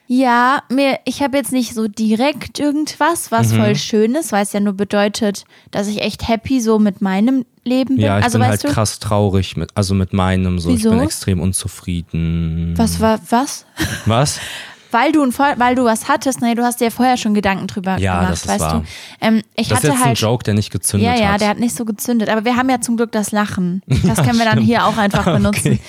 Ja, 0.07 0.61
mir, 0.69 0.99
ich 1.05 1.23
habe 1.23 1.37
jetzt 1.37 1.53
nicht 1.53 1.73
so 1.73 1.87
direkt 1.87 2.59
irgendwas, 2.59 3.31
was 3.31 3.51
Mhm. 3.53 3.57
voll 3.57 3.75
schön 3.75 4.15
ist, 4.15 4.31
weil 4.31 4.43
es 4.43 4.53
ja 4.53 4.59
nur 4.59 4.73
bedeutet, 4.73 5.45
dass 5.71 5.87
ich 5.87 6.01
echt 6.01 6.27
happy 6.27 6.59
so 6.59 6.77
mit 6.77 7.01
meinem 7.01 7.45
Leben 7.63 7.95
bin. 7.95 8.05
Ja, 8.05 8.19
ich 8.19 8.25
also 8.25 8.37
bin 8.37 8.47
halt 8.47 8.63
du, 8.63 8.67
krass 8.67 8.99
traurig 8.99 9.55
mit, 9.55 9.71
also 9.75 9.93
mit 9.95 10.11
meinem 10.13 10.59
so. 10.59 10.69
Wieso? 10.69 10.89
Ich 10.89 10.95
bin 10.95 11.03
extrem 11.03 11.39
unzufrieden. 11.39 12.73
was 12.77 12.99
war 12.99 13.19
was? 13.29 13.65
Was? 14.05 14.39
Weil 14.93 15.11
du, 15.11 15.23
ein 15.23 15.33
weil 15.37 15.75
du 15.75 15.83
was 15.85 16.07
hattest, 16.07 16.41
nee, 16.41 16.55
du 16.55 16.63
hast 16.63 16.79
dir 16.79 16.85
ja 16.85 16.89
vorher 16.91 17.17
schon 17.17 17.33
Gedanken 17.33 17.67
drüber 17.67 17.97
Ja, 17.97 18.15
gemacht, 18.19 18.31
das 18.33 18.41
ist 18.41 18.47
weißt 18.47 18.59
wahr. 18.61 18.79
du. 19.19 19.25
Ähm, 19.25 19.41
ich 19.55 19.67
Das 19.69 19.79
ist 19.79 19.83
hatte 19.83 19.87
jetzt 19.93 20.01
ein 20.01 20.07
halt. 20.09 20.19
Joke, 20.19 20.43
der 20.43 20.53
nicht 20.53 20.71
gezündet 20.71 21.09
ja, 21.09 21.15
ja, 21.21 21.33
hat. 21.33 21.41
der 21.41 21.49
hat 21.49 21.59
nicht 21.59 21.75
so 21.75 21.83
gezündet. 21.85 22.29
Aber 22.29 22.45
wir 22.45 22.55
haben 22.55 22.69
ja 22.69 22.79
zum 22.79 22.95
Glück 22.97 23.11
das 23.11 23.31
Lachen. 23.31 23.81
Das 24.05 24.21
können 24.23 24.37
wir 24.37 24.45
dann 24.45 24.59
hier 24.59 24.85
auch 24.85 24.97
einfach 24.97 25.25
benutzen. 25.33 25.79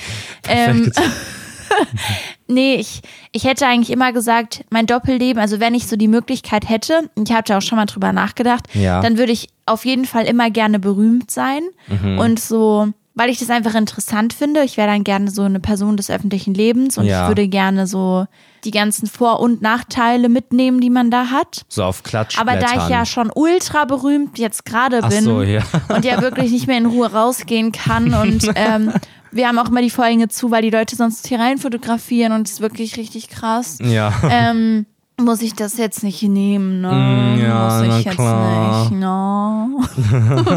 Ähm, 0.49 0.91
nee, 2.47 2.77
ich, 2.77 3.01
ich 3.33 3.45
hätte 3.45 3.67
eigentlich 3.67 3.91
immer 3.91 4.13
gesagt, 4.13 4.65
mein 4.71 4.87
Doppelleben, 4.87 5.41
also 5.41 5.61
wenn 5.61 5.75
ich 5.75 5.87
so 5.87 5.97
die 5.97 6.09
Möglichkeit 6.09 6.69
hätte, 6.69 7.11
ich 7.23 7.33
hatte 7.33 7.57
auch 7.57 7.63
schon 7.63 7.77
mal 7.77 7.87
drüber 7.87 8.13
nachgedacht, 8.13 8.65
Ja. 8.75 9.01
dann 9.01 9.19
würde 9.19 9.33
ich 9.33 9.49
auf 9.67 9.85
jeden 9.85 10.05
Fall 10.05 10.25
immer 10.27 10.51
gerne 10.51 10.79
berühmt 10.79 11.31
sein 11.31 11.63
Mhm. 11.89 12.19
und 12.19 12.41
so, 12.41 12.89
weil 13.15 13.31
ich 13.31 13.39
das 13.39 13.51
einfach 13.51 13.75
interessant 13.75 14.33
finde. 14.35 14.63
Ich 14.65 14.77
wäre 14.77 14.89
dann 14.89 15.05
gerne 15.05 15.31
so 15.31 15.43
eine 15.43 15.61
Person 15.61 15.97
des 15.97 16.11
öffentlichen 16.11 16.55
Lebens 16.55 16.99
und 16.99 17.07
Ja. 17.07 17.23
ich 17.23 17.29
würde 17.29 17.49
gerne 17.49 17.87
so 17.87 18.27
die 18.65 18.71
ganzen 18.71 19.07
Vor- 19.07 19.41
und 19.41 19.63
Nachteile 19.63 20.29
mitnehmen, 20.29 20.81
die 20.81 20.91
man 20.91 21.11
da 21.11 21.31
hat. 21.31 21.65
so 21.69 21.85
auf 21.85 22.03
Klatsch. 22.03 22.39
Aber 22.39 22.57
da 22.57 22.85
ich 22.85 22.89
ja 22.89 23.05
schon 23.07 23.31
ultra 23.35 23.85
berühmt 23.85 24.39
jetzt 24.39 24.65
gerade 24.65 25.03
bin 25.03 25.25
so, 25.25 25.43
ja. 25.43 25.63
und 25.89 26.05
ja 26.05 26.21
wirklich 26.23 26.51
nicht 26.51 26.67
mehr 26.67 26.79
in 26.79 26.87
Ruhe 26.87 27.13
rausgehen 27.13 27.73
kann 27.73 28.15
und 28.15 28.51
ähm, 28.55 28.93
wir 29.31 29.49
haben 29.49 29.59
auch 29.59 29.69
immer 29.69 29.83
die 29.83 29.91
Vorhänge 29.91 30.29
zu, 30.29 30.51
weil 30.51 30.63
die 30.63 30.71
Leute 30.71 30.97
sonst 30.97 31.27
hier 31.27 31.41
rein 31.41 31.59
fotografieren 31.59 32.33
und 32.33 32.47
es 32.47 32.55
ist 32.55 32.61
wirklich 32.61 32.97
richtig 32.97 33.29
krass. 33.29 33.79
Ja. 33.83 34.13
Ähm, 34.31 34.87
muss 35.21 35.43
ich 35.43 35.55
das 35.55 35.77
jetzt 35.77 36.03
nicht 36.03 36.23
nehmen, 36.23 36.81
ne? 36.81 36.91
Mm, 36.91 37.41
ja, 37.41 37.83
muss 37.83 37.99
ich 37.99 38.05
jetzt 38.05 38.17
klar. 38.17 38.91
nicht, 38.91 39.01
no. 39.01 39.81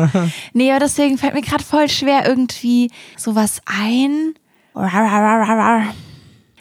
nee, 0.54 0.72
aber 0.72 0.80
deswegen 0.80 1.18
fällt 1.18 1.36
mir 1.36 1.42
gerade 1.42 1.64
voll 1.64 1.88
schwer 1.90 2.28
irgendwie 2.28 2.90
sowas 3.16 3.62
ein. 3.66 4.34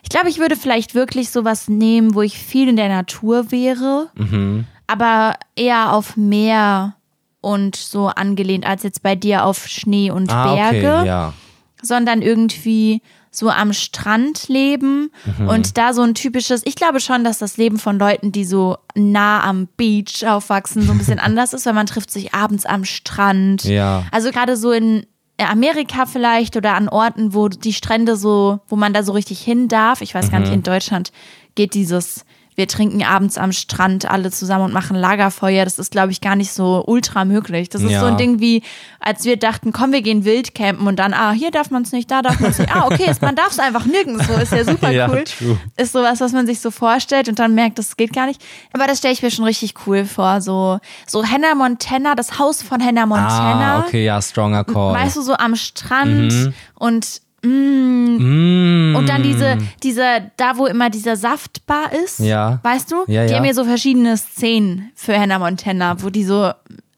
Ich 0.07 0.11
glaube, 0.11 0.29
ich 0.29 0.39
würde 0.39 0.55
vielleicht 0.55 0.95
wirklich 0.95 1.31
sowas 1.31 1.67
nehmen, 1.67 2.15
wo 2.15 2.23
ich 2.23 2.39
viel 2.39 2.69
in 2.69 2.77
der 2.77 2.89
Natur 2.89 3.51
wäre, 3.51 4.09
aber 4.87 5.35
eher 5.57 5.93
auf 5.93 6.17
Meer 6.17 6.95
und 7.41 7.75
so 7.75 8.07
angelehnt, 8.07 8.65
als 8.67 8.85
jetzt 8.85 9.03
bei 9.03 9.17
dir 9.17 9.45
auf 9.45 9.67
Schnee 9.67 10.13
und 10.13 10.31
Ah, 10.33 10.55
Berge 10.55 10.95
okay, 10.99 11.07
ja. 11.09 11.33
sondern 11.83 12.23
irgendwie 12.23 13.03
so 13.33 13.51
am 13.51 13.73
Strand 13.73 14.47
leben 14.49 15.11
Mhm. 15.39 15.49
und 15.49 15.77
da 15.77 15.93
so 15.93 16.03
ein 16.03 16.15
typisches, 16.15 16.63
ich 16.65 16.77
glaube 16.77 17.01
schon, 17.01 17.25
dass 17.25 17.39
das 17.39 17.57
Leben 17.57 17.79
von 17.79 17.99
Leuten, 17.99 18.31
die 18.31 18.45
so 18.45 18.79
nah 18.95 19.43
am 19.43 19.67
Beach 19.77 20.25
aufwachsen, 20.27 20.83
so 20.83 20.93
ein 20.93 20.99
bisschen 20.99 21.19
anders 21.19 21.53
ist, 21.53 21.67
weil 21.67 21.75
man 21.75 21.87
trifft 21.87 22.13
sich 22.13 22.33
abends 22.33 22.65
am 22.65 22.85
Strand. 22.85 23.65
Ja. 23.65 24.05
Also 24.13 24.31
gerade 24.31 24.57
so 24.57 24.71
in 24.71 25.05
Amerika 25.39 26.07
vielleicht 26.07 26.57
oder 26.57 26.75
an 26.75 26.89
Orten, 26.89 27.35
wo 27.35 27.49
die 27.49 27.73
Strände 27.73 28.17
so, 28.17 28.61
wo 28.69 28.77
man 28.77 28.93
da 28.93 29.03
so 29.03 29.13
richtig 29.13 29.41
hin 29.41 29.69
darf. 29.69 30.01
Ich 30.01 30.15
weiß 30.15 30.31
gar 30.31 30.39
Mhm. 30.41 30.45
nicht, 30.47 30.55
in 30.55 30.63
Deutschland 30.63 31.13
geht 31.55 31.73
dieses 31.75 32.25
wir 32.57 32.67
trinken 32.67 33.05
abends 33.05 33.39
am 33.39 33.53
Strand 33.53 34.11
alle 34.11 34.31
zusammen 34.33 34.65
und 34.65 34.73
machen 34.73 34.97
Lagerfeuer. 34.97 35.65
Das 35.65 35.79
ist, 35.79 35.93
glaube 35.93 36.11
ich, 36.11 36.21
gar 36.21 36.35
nicht 36.37 36.53
so 36.53 36.83
ultra 36.87 37.25
möglich. 37.25 37.69
Das 37.69 37.83
ist 37.83 37.91
Ja. 37.93 38.01
so 38.01 38.07
ein 38.07 38.17
Ding 38.17 38.41
wie, 38.41 38.63
als 38.99 39.25
wir 39.25 39.37
dachten, 39.37 39.73
komm, 39.73 39.93
wir 39.93 40.03
gehen 40.03 40.25
Wildcampen 40.25 40.87
und 40.87 40.97
dann, 40.99 41.15
ah, 41.15 41.33
hier 41.33 41.51
darf 41.51 41.71
man 41.71 41.83
es 41.83 41.93
nicht, 41.93 42.11
da 42.11 42.23
darf 42.23 42.41
man 42.41 42.51
es 42.51 42.59
nicht. 42.59 42.75
Ah, 42.75 42.87
okay, 42.87 43.09
ist, 43.11 43.23
man 43.23 43.37
darf 43.37 43.51
es 43.53 43.59
einfach 43.59 43.85
nirgendwo. 43.87 44.33
Ist 44.41 44.53
ja 44.53 44.65
super 44.65 44.91
Ja, 44.91 45.09
cool. 45.09 45.25
true. 45.25 45.59
Ist 45.77 45.93
sowas, 45.93 46.21
was 46.21 46.33
man 46.33 46.47
sich 46.47 46.61
so 46.61 46.71
vorstellt 46.71 47.29
und 47.29 47.39
dann 47.39 47.55
merkt, 47.55 47.79
das 47.79 47.97
geht 47.97 48.13
gar 48.13 48.27
nicht. 48.27 48.43
Aber 48.73 48.87
das 48.87 48.99
stelle 48.99 49.15
ich 49.15 49.23
mir 49.23 49.31
schon 49.31 49.45
richtig 49.45 49.75
cool 49.87 50.05
vor. 50.07 50.41
So, 50.41 50.81
so 51.07 51.25
Hannah 51.25 51.55
Montana, 51.55 52.15
das 52.15 52.39
Haus 52.39 52.63
von 52.63 52.83
Hannah 52.83 53.07
Montana. 53.07 53.77
Ah, 53.77 53.85
okay, 53.87 54.05
ja, 54.05 54.21
stronger 54.23 54.65
Call. 54.65 54.95
Weißt 54.95 55.17
du, 55.17 55.23
so 55.23 55.35
am 55.35 55.55
Strand 55.57 56.33
Mhm. 56.33 56.55
und 56.75 57.21
mm, 57.47 57.97
Mm. 58.19 58.97
und 58.97 59.09
dann 59.09 59.23
diese, 59.23 59.59
diese, 59.83 60.31
da 60.37 60.57
wo 60.57 60.67
immer 60.67 60.89
dieser 60.91 61.17
Saftbar 61.17 61.93
ist, 61.93 62.19
Ja. 62.21 62.61
weißt 62.63 62.91
du? 62.93 63.05
Ja, 63.09 63.25
die 63.27 63.33
ja. 63.33 63.39
haben 63.39 63.45
ja 63.45 63.53
so 63.55 63.65
verschiedene 63.65 64.17
Szenen 64.17 64.91
für 64.95 65.19
Hannah 65.19 65.39
Montana, 65.39 66.03
wo 66.03 66.09
die 66.11 66.25
so 66.25 66.51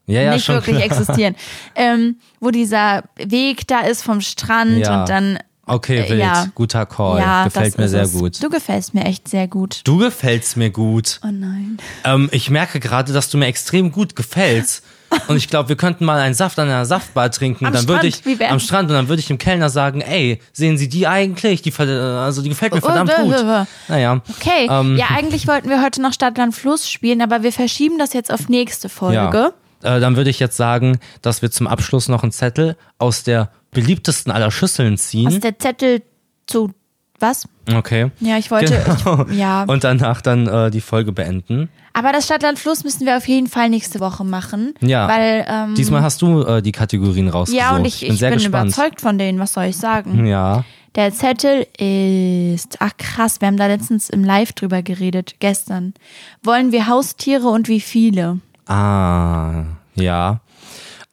ja, 0.07 0.33
nicht 0.33 0.49
wirklich 0.49 0.77
klar. 0.77 0.87
existieren. 1.01 1.35
ähm, 1.75 2.17
wo 2.41 2.51
dieser 2.51 3.03
Weg 3.17 3.67
da 3.67 3.81
ist 3.81 4.03
vom 4.03 4.21
Strand 4.21 4.77
und 4.77 5.09
dann. 5.09 5.39
Okay, 5.67 5.99
äh, 5.99 6.09
wild. 6.11 6.21
ja. 6.21 6.47
Guter 6.55 6.87
Call. 6.87 7.19
Ja, 7.19 7.45
Gefällt 7.45 7.77
mir 7.77 7.89
sehr 7.89 8.03
es. 8.05 8.13
gut. 8.13 8.43
Du 8.43 8.49
gefällst 8.49 8.95
mir 8.95 9.05
echt 9.05 9.29
sehr 9.29 9.49
gut. 9.49 9.83
Du 9.85 9.99
gefällst 9.99 10.57
mir 10.57 10.71
gut. 10.71 11.21
Oh 11.23 11.29
nein. 11.31 11.77
Ähm, 12.05 12.29
ich 12.33 12.49
merke 12.49 12.81
gerade, 12.81 13.13
dass 13.13 13.29
du 13.29 13.37
mir 13.39 13.47
extrem 13.47 13.93
gut 13.93 14.17
gefällst. 14.17 14.83
Und 15.29 15.37
ich 15.37 15.49
glaube, 15.49 15.69
wir 15.69 15.77
könnten 15.77 16.05
mal 16.05 16.21
einen 16.21 16.35
Saft 16.35 16.59
an 16.59 16.69
einer 16.69 16.85
Saftbar 16.85 17.31
trinken. 17.31 17.67
Am 17.67 17.73
dann 17.73 17.89
würde 17.89 18.07
ich 18.07 18.23
am 18.49 18.61
Strand 18.61 18.89
und 18.91 18.95
dann 18.95 19.09
würde 19.09 19.21
ich 19.21 19.27
dem 19.27 19.39
Kellner 19.39 19.71
sagen, 19.71 20.01
ey, 20.01 20.41
sehen 20.53 20.77
Sie 20.79 20.89
die 20.89 21.07
eigentlich? 21.07 21.63
Die, 21.63 21.73
also 21.79 22.43
die 22.43 22.49
gefällt 22.51 22.73
mir 22.75 22.83
Oh, 22.83 22.87
verdammt 22.87 23.13
oh, 23.19 23.25
gut. 23.25 23.37
oh. 23.39 23.65
Naja. 23.89 24.21
Okay, 24.29 24.69
Ähm. 24.71 24.97
ja, 24.97 25.07
eigentlich 25.17 25.47
wollten 25.49 25.69
wir 25.69 25.83
heute 25.83 26.03
noch 26.03 26.13
Stadtland 26.13 26.55
Fluss 26.55 26.91
spielen, 26.91 27.23
aber 27.23 27.43
wir 27.43 27.53
verschieben 27.53 27.99
das 27.99 28.13
jetzt 28.13 28.33
auf 28.33 28.49
nächste 28.49 28.89
Folge. 28.89 29.53
Ja. 29.83 29.97
Äh, 29.97 30.01
dann 30.01 30.17
würde 30.17 30.31
ich 30.31 30.41
jetzt 30.41 30.57
sagen, 30.57 30.99
dass 31.23 31.43
wir 31.43 31.51
zum 31.51 31.67
Abschluss 31.67 32.09
noch 32.09 32.23
einen 32.23 32.33
Zettel 32.33 32.77
aus 32.99 33.23
der 33.23 33.51
beliebtesten 33.71 34.33
aller 34.33 34.51
Schüsseln 34.51 34.97
ziehen. 34.99 35.29
Aus 35.29 35.41
der 35.41 35.59
Zettel 35.59 36.03
zu 36.47 36.73
was? 37.21 37.49
okay. 37.75 38.11
Ja, 38.21 38.39
ich 38.39 38.51
wollte. 38.51 38.83
Genau. 39.05 39.27
Ich, 39.29 39.37
ja. 39.37 39.65
Und 39.65 39.85
danach 39.85 40.21
dann 40.23 40.47
äh, 40.47 40.71
die 40.71 40.81
Folge 40.81 41.13
beenden. 41.13 41.69
Aber 41.93 42.13
das 42.13 42.27
Stadtland 42.27 42.59
Fluss 42.59 42.85
müssen 42.85 43.07
wir 43.07 43.17
auf 43.17 43.27
jeden 43.27 43.49
Fall 43.49 43.69
nächste 43.71 44.01
Woche 44.01 44.25
machen. 44.25 44.75
Ja. 44.81 45.09
Weil, 45.09 45.45
ähm, 45.49 45.75
Diesmal 45.75 46.03
hast 46.03 46.23
du 46.23 46.43
äh, 46.43 46.63
die 46.63 46.73
Kategorien 46.73 47.29
rausgesucht. 47.29 47.61
ja, 47.61 47.75
und 47.75 47.85
ich, 47.85 48.01
bin 48.01 48.13
ich 48.13 48.19
sehr 48.21 48.31
bin 48.31 48.39
gespannt. 48.39 48.73
überzeugt 48.73 49.01
von 49.01 49.19
denen, 49.19 49.39
was 49.41 49.53
soll 49.53 49.65
ich 49.65 49.77
sagen? 49.77 50.27
Ja. 50.27 50.65
Der 50.95 51.13
Zettel 51.13 51.67
ist. 51.79 52.77
Ach 52.81 52.93
krass, 52.97 53.41
wir 53.41 53.49
haben 53.49 53.57
da 53.57 53.67
letztens 53.67 54.11
im 54.11 54.25
Live 54.25 54.53
drüber 54.53 54.83
geredet, 54.83 55.37
gestern. 55.39 55.95
Wollen 56.43 56.73
wir 56.73 56.87
Haustiere 56.89 57.49
und 57.49 57.69
wie 57.69 57.81
viele? 57.81 58.39
Ah, 58.67 59.65
ja. 59.95 60.41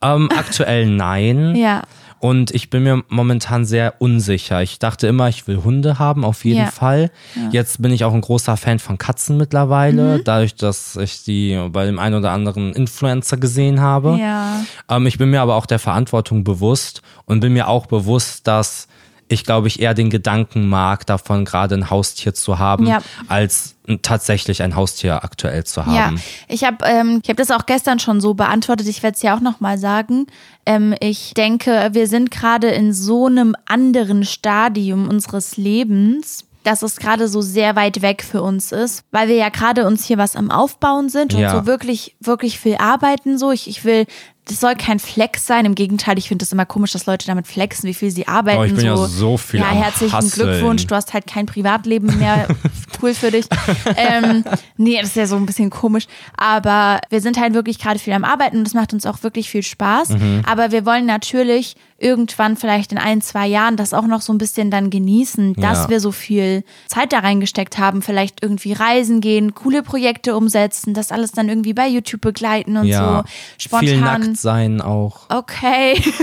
Ähm, 0.02 0.30
aktuell 0.38 0.86
nein. 0.88 1.56
Ja. 1.56 1.84
Und 2.26 2.50
ich 2.52 2.72
bin 2.72 2.82
mir 2.82 3.04
momentan 3.10 3.66
sehr 3.66 4.02
unsicher. 4.02 4.64
Ich 4.64 4.80
dachte 4.80 5.06
immer, 5.06 5.30
ich 5.30 5.48
will 5.48 5.64
Hunde 5.64 6.00
haben, 6.00 6.26
auf 6.26 6.44
jeden 6.44 6.62
Ja. 6.62 6.72
Fall. 6.72 7.12
Jetzt 7.52 7.84
bin 7.84 7.92
ich 7.92 8.04
auch 8.04 8.16
ein 8.16 8.22
großer 8.22 8.58
Fan 8.58 8.80
von 8.80 8.98
Katzen 8.98 9.38
mittlerweile, 9.38 10.18
Mhm. 10.18 10.24
dadurch, 10.24 10.56
dass 10.56 10.96
ich 10.96 11.24
die 11.24 11.56
bei 11.72 11.86
dem 11.86 12.00
einen 12.00 12.16
oder 12.16 12.32
anderen 12.32 12.74
Influencer 12.74 13.38
gesehen 13.38 13.80
habe. 13.80 14.18
Ja. 14.20 14.62
Ähm, 14.90 15.06
ich 15.06 15.20
bin 15.20 15.30
mir 15.30 15.42
aber 15.42 15.54
auch 15.56 15.68
der 15.68 15.78
Verantwortung 15.78 16.44
bewusst 16.44 17.04
und 17.26 17.42
bin 17.42 17.54
mir 17.54 17.68
auch 17.68 17.86
bewusst, 17.86 18.48
dass 18.48 18.88
ich 19.28 19.44
glaube 19.44 19.68
ich 19.68 19.80
eher 19.80 19.94
den 19.94 20.10
Gedanken 20.10 20.68
mag, 20.68 21.06
davon 21.06 21.46
gerade 21.46 21.76
ein 21.76 21.90
Haustier 21.90 22.34
zu 22.34 22.60
haben, 22.60 22.86
Ja. 22.88 23.02
als 23.28 23.76
tatsächlich 24.02 24.62
ein 24.64 24.76
Haustier 24.76 25.24
aktuell 25.24 25.64
zu 25.64 25.86
haben. 25.86 25.96
Ja, 25.96 26.14
ich 26.48 26.64
habe 26.64 26.78
ähm, 26.86 27.20
ich 27.24 27.30
hab 27.30 27.38
das 27.38 27.52
auch 27.52 27.66
gestern 27.66 28.00
schon 28.00 28.20
so 28.22 28.34
beantwortet. 28.34 28.88
Ich 28.88 29.02
werde 29.04 29.16
es 29.16 29.22
ja 29.22 29.36
auch 29.36 29.42
nochmal 29.42 29.78
sagen. 29.78 30.28
Ähm, 30.66 30.96
ich 31.00 31.34
denke, 31.36 31.90
wir 31.94 32.08
sind 32.08 32.32
gerade 32.32 32.68
in 32.70 32.94
so 32.94 33.28
einem 33.28 33.56
anderen 33.66 34.26
Stadium 34.26 35.08
unseres 35.08 35.58
Lebens, 35.58 36.46
dass 36.64 36.82
es 36.82 36.96
gerade 36.98 37.28
so 37.28 37.42
sehr 37.42 37.76
weit 37.76 38.02
weg 38.02 38.24
für 38.24 38.42
uns 38.42 38.72
ist, 38.72 39.04
weil 39.12 39.28
wir 39.28 39.36
ja 39.36 39.50
gerade 39.50 39.86
uns 39.86 40.04
hier 40.06 40.18
was 40.18 40.36
am 40.36 40.50
Aufbauen 40.50 41.10
sind 41.10 41.36
und 41.36 41.42
Ja. 41.42 41.52
so 41.56 41.68
wirklich, 41.68 42.16
wirklich 42.20 42.60
viel 42.60 42.78
arbeiten. 42.78 43.38
So, 43.38 43.52
ich, 43.52 43.68
ich 43.68 43.86
will 43.86 44.06
das 44.46 44.60
soll 44.60 44.76
kein 44.76 45.00
Flex 45.00 45.48
sein. 45.48 45.66
Im 45.66 45.74
Gegenteil, 45.76 46.18
ich 46.18 46.28
finde 46.28 46.44
es 46.44 46.52
immer 46.52 46.66
komisch, 46.66 46.92
dass 46.92 47.08
Leute 47.08 47.26
damit 47.26 47.48
flexen, 47.48 47.90
wie 47.90 47.94
viel 47.94 48.12
sie 48.12 48.28
arbeiten. 48.28 48.60
Oh, 48.60 48.64
ich 48.64 48.72
bin 48.72 48.82
so. 48.82 48.86
ja 48.86 48.96
so 48.96 49.38
viel 49.38 49.60
Ja, 49.60 49.72
herzlichen 49.72 50.16
Hustlen. 50.16 50.50
Glückwunsch. 50.50 50.86
Du 50.86 50.96
hast 50.96 51.14
halt 51.14 51.26
kein 51.26 51.48
Privatleben 51.48 52.18
mehr. 52.20 52.48
cool 53.02 53.14
für 53.14 53.32
dich. 53.32 53.48
ähm, 53.98 54.44
nee, 54.78 54.98
das 55.00 55.10
ist 55.10 55.16
ja 55.16 55.26
so 55.26 55.36
ein 55.36 55.46
bisschen 55.48 55.72
komisch. 55.72 56.06
Aber 56.38 57.00
wir 57.10 57.22
sind 57.22 57.40
halt 57.40 57.56
wirklich 57.56 57.80
gerade 57.80 58.00
viel 58.00 58.14
am 58.14 58.24
Arbeiten 58.24 58.58
und 58.58 58.64
das 58.66 58.76
macht 58.76 58.94
uns 58.94 59.06
auch 59.06 59.24
wirklich 59.24 59.50
viel 59.50 59.64
Spaß. 59.64 60.10
Mhm. 60.10 60.44
Aber 60.46 60.72
wir 60.72 60.86
wollen 60.86 61.06
natürlich 61.06 61.76
irgendwann 61.98 62.58
vielleicht 62.58 62.92
in 62.92 62.98
ein, 62.98 63.22
zwei 63.22 63.48
Jahren 63.48 63.78
das 63.78 63.94
auch 63.94 64.06
noch 64.06 64.22
so 64.22 64.34
ein 64.34 64.38
bisschen 64.38 64.70
dann 64.70 64.90
genießen, 64.90 65.54
dass 65.54 65.84
Ja. 65.84 65.90
wir 65.90 66.00
so 66.02 66.12
viel 66.12 66.64
Zeit 66.88 67.14
da 67.14 67.20
reingesteckt 67.20 67.78
haben, 67.78 68.02
vielleicht 68.02 68.44
irgendwie 68.44 68.74
reisen 68.74 69.22
gehen, 69.22 69.56
coole 69.56 69.82
Projekte 69.82 70.36
umsetzen, 70.36 70.94
das 70.94 71.12
alles 71.12 71.32
dann 71.32 71.48
irgendwie 71.48 71.74
bei 71.74 71.88
YouTube 71.88 72.22
begleiten 72.22 72.76
und 72.78 72.88
Ja. 72.88 73.24
so 73.24 73.78
Viel 73.80 73.88
spontan. 73.90 74.22
nackt 74.22 74.38
sein 74.38 74.82
auch. 74.82 75.30
Okay. 75.30 76.02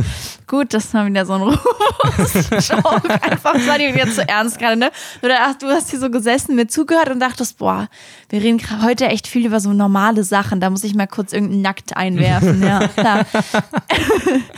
Gut, 0.46 0.74
das 0.74 0.92
war 0.92 1.06
wieder 1.06 1.24
so 1.24 1.34
ein 1.34 1.42
Rufus-Joke. 1.42 3.08
Einfach, 3.22 3.52
das 3.54 3.66
war 3.66 3.78
dir 3.78 3.94
wieder 3.94 4.10
zu 4.10 4.26
ernst 4.28 4.58
gerade, 4.58 4.76
ne? 4.76 4.90
Oder 5.22 5.36
ach, 5.42 5.54
du 5.54 5.66
hast 5.68 5.90
hier 5.90 5.98
so 6.00 6.10
gesessen, 6.10 6.54
mir 6.56 6.66
zugehört 6.66 7.08
und 7.10 7.20
dachtest, 7.20 7.58
boah, 7.58 7.88
wir 8.28 8.42
reden 8.42 8.60
heute 8.82 9.06
echt 9.06 9.26
viel 9.26 9.46
über 9.46 9.60
so 9.60 9.72
normale 9.72 10.24
Sachen. 10.24 10.60
Da 10.60 10.70
muss 10.70 10.84
ich 10.84 10.94
mal 10.94 11.06
kurz 11.06 11.32
irgendeinen 11.32 11.62
Nackt 11.62 11.96
einwerfen. 11.96 12.62
Ja, 12.62 12.88
klar. 12.88 13.26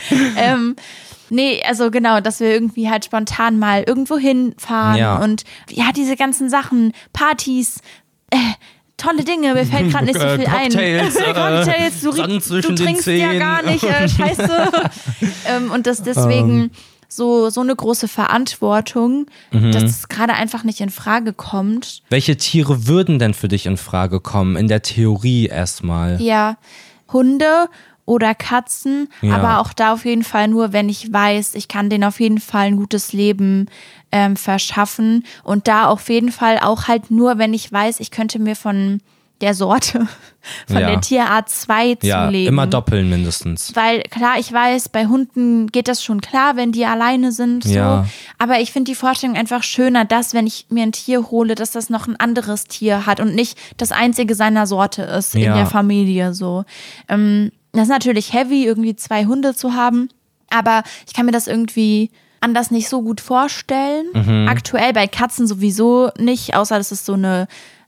ähm, 0.37 0.75
nee, 1.29 1.61
also 1.67 1.91
genau, 1.91 2.19
dass 2.21 2.39
wir 2.39 2.49
irgendwie 2.51 2.89
halt 2.89 3.05
spontan 3.05 3.59
mal 3.59 3.83
irgendwo 3.85 4.17
hinfahren 4.17 4.97
Ja. 4.97 5.17
und 5.17 5.43
ja, 5.69 5.91
diese 5.95 6.15
ganzen 6.15 6.49
Sachen, 6.49 6.93
Partys, 7.13 7.79
äh, 8.31 8.37
tolle 8.97 9.23
Dinge, 9.23 9.53
mir 9.53 9.65
fällt 9.65 9.91
gerade 9.91 10.05
nicht 10.05 10.19
so 10.19 10.25
Äh, 10.25 10.37
viel 10.37 10.45
Cocktails, 10.45 11.15
ein. 11.17 11.23
äh, 11.23 11.33
Cocktails, 11.33 12.01
du, 12.01 12.11
Sand 12.13 12.31
du 12.33 12.39
zwischen 12.39 12.75
den 12.75 12.85
trinkst 12.85 13.07
ja 13.07 13.33
gar 13.33 13.63
nicht, 13.63 13.83
äh, 13.83 14.07
scheiße. 14.09 14.71
ähm, 15.47 15.71
und 15.71 15.85
das 15.87 16.01
deswegen 16.03 16.71
so, 17.07 17.49
so 17.49 17.61
eine 17.61 17.75
große 17.75 18.07
Verantwortung, 18.07 19.27
Mhm. 19.51 19.71
dass 19.71 19.83
es 19.83 20.07
gerade 20.09 20.33
einfach 20.33 20.63
nicht 20.63 20.81
in 20.81 20.89
Frage 20.89 21.33
kommt. 21.33 22.01
Welche 22.09 22.35
Tiere 22.37 22.87
würden 22.87 23.19
denn 23.19 23.33
für 23.33 23.47
dich 23.47 23.65
in 23.67 23.77
Frage 23.77 24.19
kommen? 24.19 24.55
In 24.55 24.67
der 24.67 24.81
Theorie 24.81 25.45
erstmal. 25.47 26.21
Ja, 26.21 26.57
Hunde 27.11 27.67
oder 28.05 28.35
Katzen, 28.35 29.09
Ja. 29.21 29.35
aber 29.35 29.59
auch 29.61 29.73
da 29.73 29.93
auf 29.93 30.05
jeden 30.05 30.23
Fall 30.23 30.47
nur, 30.47 30.73
wenn 30.73 30.89
ich 30.89 31.11
weiß, 31.11 31.55
ich 31.55 31.67
kann 31.67 31.89
denen 31.89 32.03
auf 32.03 32.19
jeden 32.19 32.39
Fall 32.39 32.67
ein 32.67 32.75
gutes 32.77 33.13
Leben 33.13 33.67
ähm, 34.15 34.37
verschaffen. 34.37 35.25
Und 35.43 35.67
da 35.67 35.87
auf 35.87 36.07
jeden 36.09 36.31
Fall 36.31 36.57
auch 36.59 36.87
halt 36.87 37.11
nur, 37.11 37.37
wenn 37.37 37.53
ich 37.53 37.69
weiß, 37.69 37.99
ich 37.99 38.11
könnte 38.11 38.39
mir 38.39 38.55
von 38.55 39.01
der 39.41 39.53
Sorte, 39.53 40.07
von 40.67 40.77
Ja. 40.77 40.87
der 40.91 41.01
Tierart 41.01 41.49
zwei 41.49 41.97
Ja, 42.01 42.25
zulegen. 42.25 42.47
immer 42.47 42.65
doppeln 42.67 43.09
mindestens. 43.09 43.75
Weil 43.75 44.03
klar, 44.03 44.39
ich 44.39 44.49
weiß, 44.53 44.87
bei 44.87 45.07
Hunden 45.07 45.67
geht 45.67 45.89
das 45.89 46.01
schon 46.01 46.21
klar, 46.21 46.55
wenn 46.55 46.71
die 46.71 46.85
alleine 46.85 47.33
sind. 47.33 47.65
So. 47.65 47.73
Ja. 47.73 48.05
Aber 48.37 48.61
ich 48.61 48.71
finde 48.71 48.89
die 48.91 48.95
Vorstellung 48.95 49.35
einfach 49.35 49.61
schöner, 49.63 50.05
dass, 50.05 50.33
wenn 50.33 50.47
ich 50.47 50.67
mir 50.69 50.83
ein 50.83 50.93
Tier 50.93 51.29
hole, 51.31 51.55
dass 51.55 51.71
das 51.71 51.89
noch 51.89 52.07
ein 52.07 52.17
anderes 52.17 52.63
Tier 52.63 53.05
hat 53.05 53.19
und 53.19 53.35
nicht 53.35 53.57
das 53.75 53.91
einzige 53.91 54.35
seiner 54.35 54.65
Sorte 54.67 55.01
ist 55.01 55.35
in 55.35 55.41
Ja. 55.41 55.55
der 55.57 55.65
Familie. 55.65 56.33
So. 56.33 56.63
Ähm, 57.09 57.51
das 57.73 57.83
ist 57.83 57.89
natürlich 57.89 58.31
heavy, 58.31 58.63
irgendwie 58.65 58.95
zwei 58.95 59.25
Hunde 59.25 59.53
zu 59.53 59.73
haben. 59.73 60.07
Aber 60.49 60.83
ich 61.05 61.13
kann 61.13 61.25
mir 61.25 61.33
das 61.33 61.47
irgendwie 61.47 62.09
anders 62.45 62.71
nicht 62.71 62.87
so 62.87 63.01
gut 63.01 63.19
vorstellen. 63.21 64.05
Mhm. 64.13 64.47
Aktuell 64.47 64.93
bei 64.93 65.07
Katzen 65.07 65.47
sowieso 65.47 66.09
nicht, 66.17 66.55
außer 66.55 66.77
das 66.77 66.91
ist 66.91 67.05
so 67.05 67.13
eine 67.13 67.47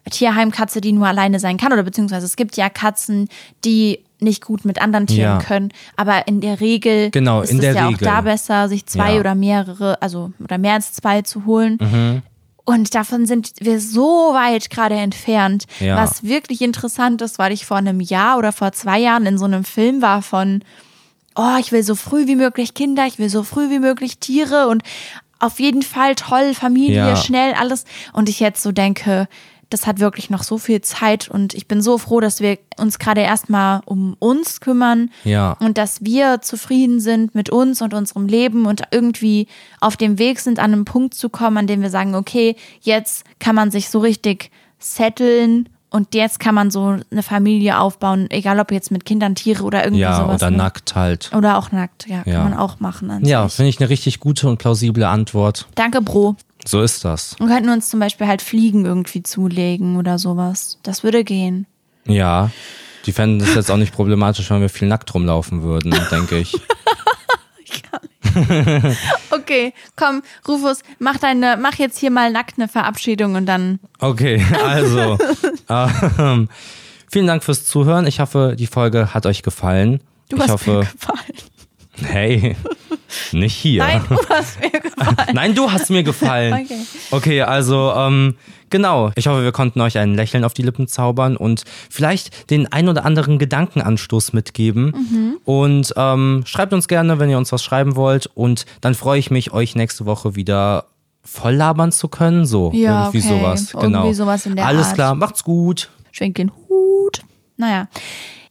Tierheimkatze, 0.09 0.81
die 0.81 0.91
nur 0.91 1.07
alleine 1.07 1.39
sein 1.39 1.57
kann. 1.57 1.73
Oder 1.73 1.83
beziehungsweise 1.83 2.25
es 2.25 2.35
gibt 2.35 2.57
ja 2.57 2.69
Katzen, 2.69 3.29
die 3.63 3.99
nicht 4.19 4.43
gut 4.43 4.65
mit 4.65 4.81
anderen 4.81 5.05
Tieren 5.07 5.39
Ja. 5.39 5.45
können. 5.45 5.69
Aber 5.95 6.27
in 6.27 6.41
der 6.41 6.59
Regel 6.59 7.11
Genau, 7.11 7.41
ist 7.41 7.53
es 7.53 7.61
ja 7.63 7.87
Regel. 7.87 7.95
auch 8.07 8.13
da 8.13 8.21
besser, 8.21 8.67
sich 8.67 8.85
zwei 8.87 9.13
Ja. 9.13 9.19
oder 9.19 9.35
mehrere, 9.35 10.01
also 10.01 10.31
oder 10.43 10.57
mehr 10.57 10.73
als 10.73 10.93
zwei 10.93 11.21
zu 11.21 11.45
holen. 11.45 11.77
Mhm. 11.79 12.21
Und 12.65 12.95
davon 12.95 13.25
sind 13.25 13.53
wir 13.59 13.79
so 13.79 14.33
weit 14.33 14.69
gerade 14.69 14.95
entfernt. 14.95 15.65
Ja. 15.79 15.95
Was 15.97 16.23
wirklich 16.23 16.61
interessant 16.61 17.21
ist, 17.21 17.37
weil 17.39 17.53
ich 17.53 17.65
vor 17.65 17.77
einem 17.77 18.01
Jahr 18.01 18.37
oder 18.37 18.51
vor 18.51 18.71
zwei 18.73 18.99
Jahren 18.99 19.25
in 19.25 19.37
so 19.37 19.45
einem 19.45 19.63
Film 19.63 20.01
war 20.01 20.21
von, 20.21 20.63
oh, 21.37 21.57
ich 21.59 21.71
will 21.71 21.83
so 21.83 21.95
früh 21.95 22.27
wie 22.27 22.35
möglich 22.35 22.73
Kinder, 22.73 23.05
ich 23.07 23.19
will 23.19 23.29
so 23.29 23.43
früh 23.43 23.69
wie 23.69 23.79
möglich 23.79 24.17
Tiere 24.19 24.67
und 24.67 24.83
auf 25.39 25.59
jeden 25.59 25.83
Fall 25.83 26.15
toll, 26.15 26.53
Familie, 26.53 26.95
Ja. 27.09 27.15
schnell, 27.15 27.53
alles. 27.53 27.85
Und 28.13 28.27
ich 28.27 28.39
jetzt 28.39 28.63
so 28.63 28.71
denke, 28.71 29.27
das 29.69 29.85
hat 29.85 29.99
wirklich 29.99 30.29
noch 30.29 30.43
so 30.43 30.57
viel 30.57 30.79
Zeit 30.81 31.27
und 31.29 31.53
ich 31.53 31.67
bin 31.67 31.81
so 31.81 31.97
froh, 31.97 32.21
dass 32.21 32.39
wir 32.39 32.57
uns 32.79 32.99
gerade 32.99 33.21
erstmal 33.21 33.81
um 33.85 34.15
uns 34.19 34.61
kümmern 34.61 35.11
Ja. 35.25 35.57
und 35.59 35.77
dass 35.77 36.03
wir 36.05 36.41
zufrieden 36.41 36.99
sind 37.01 37.35
mit 37.35 37.49
uns 37.49 37.81
und 37.81 37.93
unserem 37.93 38.27
Leben 38.27 38.65
und 38.65 38.81
irgendwie 38.91 39.47
auf 39.81 39.97
dem 39.97 40.17
Weg 40.19 40.39
sind, 40.39 40.57
an 40.59 40.71
einen 40.73 40.85
Punkt 40.85 41.13
zu 41.15 41.29
kommen, 41.29 41.57
an 41.57 41.67
dem 41.67 41.81
wir 41.81 41.89
sagen, 41.89 42.15
okay, 42.15 42.55
jetzt 42.81 43.25
kann 43.39 43.55
man 43.55 43.69
sich 43.69 43.89
so 43.89 43.99
richtig 43.99 44.51
setteln 44.79 45.69
und 45.89 46.13
jetzt 46.15 46.39
kann 46.39 46.53
man 46.55 46.69
so 46.71 46.97
eine 47.11 47.23
Familie 47.23 47.79
aufbauen, 47.79 48.27
egal 48.29 48.59
ob 48.59 48.71
jetzt 48.71 48.91
mit 48.91 49.05
Kindern, 49.05 49.35
Tiere 49.35 49.63
oder 49.63 49.83
irgendwie 49.83 50.01
Ja, 50.01 50.17
sowas. 50.17 50.41
oder 50.41 50.51
ne? 50.51 50.57
nackt 50.57 50.95
halt. 50.95 51.31
Oder 51.35 51.57
auch 51.57 51.71
nackt, 51.71 52.07
ja, 52.07 52.23
Ja. 52.25 52.41
kann 52.41 52.51
man 52.51 52.59
auch 52.59 52.79
machen. 52.79 53.25
Ja, 53.25 53.47
finde 53.47 53.69
ich 53.69 53.79
eine 53.79 53.89
richtig 53.89 54.19
gute 54.19 54.47
und 54.49 54.57
plausible 54.57 55.07
Antwort. 55.07 55.67
Danke, 55.75 56.01
Bro. 56.01 56.35
So 56.65 56.81
ist 56.81 57.05
das. 57.05 57.35
Wir 57.39 57.47
könnten 57.47 57.69
uns 57.69 57.89
zum 57.89 57.99
Beispiel 58.01 58.27
halt 58.27 58.41
Fliegen 58.41 58.85
irgendwie 58.85 59.23
zulegen 59.23 59.95
oder 59.97 60.19
sowas. 60.19 60.79
Das 60.83 61.03
würde 61.03 61.23
gehen. 61.23 61.65
Ja. 62.05 62.51
Die 63.05 63.13
fänden 63.13 63.39
das 63.39 63.55
jetzt 63.55 63.71
auch 63.71 63.77
nicht 63.77 63.93
problematisch, 63.93 64.49
wenn 64.49 64.59
wir 64.59 64.67
viel 64.69 64.89
nackt 64.89 65.13
rumlaufen 65.13 65.63
würden, 65.63 65.95
denke 66.11 66.37
ich. 66.39 66.53
Okay, 69.29 69.73
komm, 69.95 70.23
Rufus, 70.47 70.79
mach 70.99 71.17
deine, 71.17 71.57
mach 71.57 71.75
jetzt 71.75 71.99
hier 71.99 72.11
mal 72.11 72.31
nackt 72.31 72.57
eine 72.57 72.67
Verabschiedung 72.67 73.35
und 73.35 73.45
dann. 73.45 73.79
Okay, 73.99 74.43
also. 74.65 75.17
ähm, 75.69 76.49
vielen 77.09 77.27
Dank 77.27 77.43
fürs 77.43 77.65
Zuhören. 77.65 78.07
Ich 78.07 78.19
hoffe, 78.19 78.55
die 78.57 78.67
Folge 78.67 79.13
hat 79.13 79.25
euch 79.25 79.43
gefallen. 79.43 80.01
Du 80.29 80.37
ich 80.37 80.43
hast 80.43 80.51
hoffe, 80.51 80.71
mir 80.71 80.79
gefallen. 80.79 82.11
hey, 82.11 82.55
nicht 83.31 83.55
hier. 83.55 83.83
Nein, 83.83 84.01
du 84.09 84.17
hast 84.29 84.59
mir 84.59 84.69
gefallen. 84.81 85.15
Nein, 85.33 85.55
du 85.55 85.71
hast 85.71 85.89
mir 85.89 86.03
gefallen. 86.03 86.53
Okay. 86.53 86.79
Okay, 87.11 87.41
also 87.41 87.93
ähm, 87.95 88.35
genau. 88.69 89.11
Ich 89.15 89.27
hoffe, 89.27 89.43
wir 89.43 89.51
konnten 89.51 89.81
euch 89.81 89.97
ein 89.97 90.13
Lächeln 90.15 90.43
auf 90.43 90.53
die 90.53 90.61
Lippen 90.63 90.87
zaubern 90.87 91.37
und 91.37 91.63
vielleicht 91.89 92.49
den 92.49 92.71
ein 92.71 92.89
oder 92.89 93.05
anderen 93.05 93.39
Gedankenanstoß 93.39 94.33
mitgeben. 94.33 94.85
Mhm. 94.95 95.37
Und 95.45 95.93
ähm, 95.97 96.43
schreibt 96.45 96.73
uns 96.73 96.87
gerne, 96.87 97.19
wenn 97.19 97.29
ihr 97.29 97.37
uns 97.37 97.51
was 97.51 97.63
schreiben 97.63 97.95
wollt. 97.95 98.27
Und 98.33 98.65
dann 98.81 98.95
freue 98.95 99.19
ich 99.19 99.31
mich, 99.31 99.53
euch 99.53 99.75
nächste 99.75 100.05
Woche 100.05 100.35
wieder 100.35 100.85
voll 101.23 101.53
labern 101.55 101.91
zu 101.91 102.07
können. 102.07 102.45
So, 102.45 102.71
Ja, 102.73 103.05
irgendwie 103.11 103.19
okay. 103.27 103.39
sowas. 103.39 103.73
Irgendwie 103.73 103.85
Genau. 103.87 104.13
sowas 104.13 104.45
in 104.45 104.55
der 104.55 104.65
Alles 104.65 104.87
Art. 104.87 104.95
klar, 104.95 105.15
macht's 105.15 105.43
gut. 105.43 105.89
Schwenk 106.11 106.35
den 106.35 106.51
Hut. 106.69 107.21
Naja. 107.57 107.87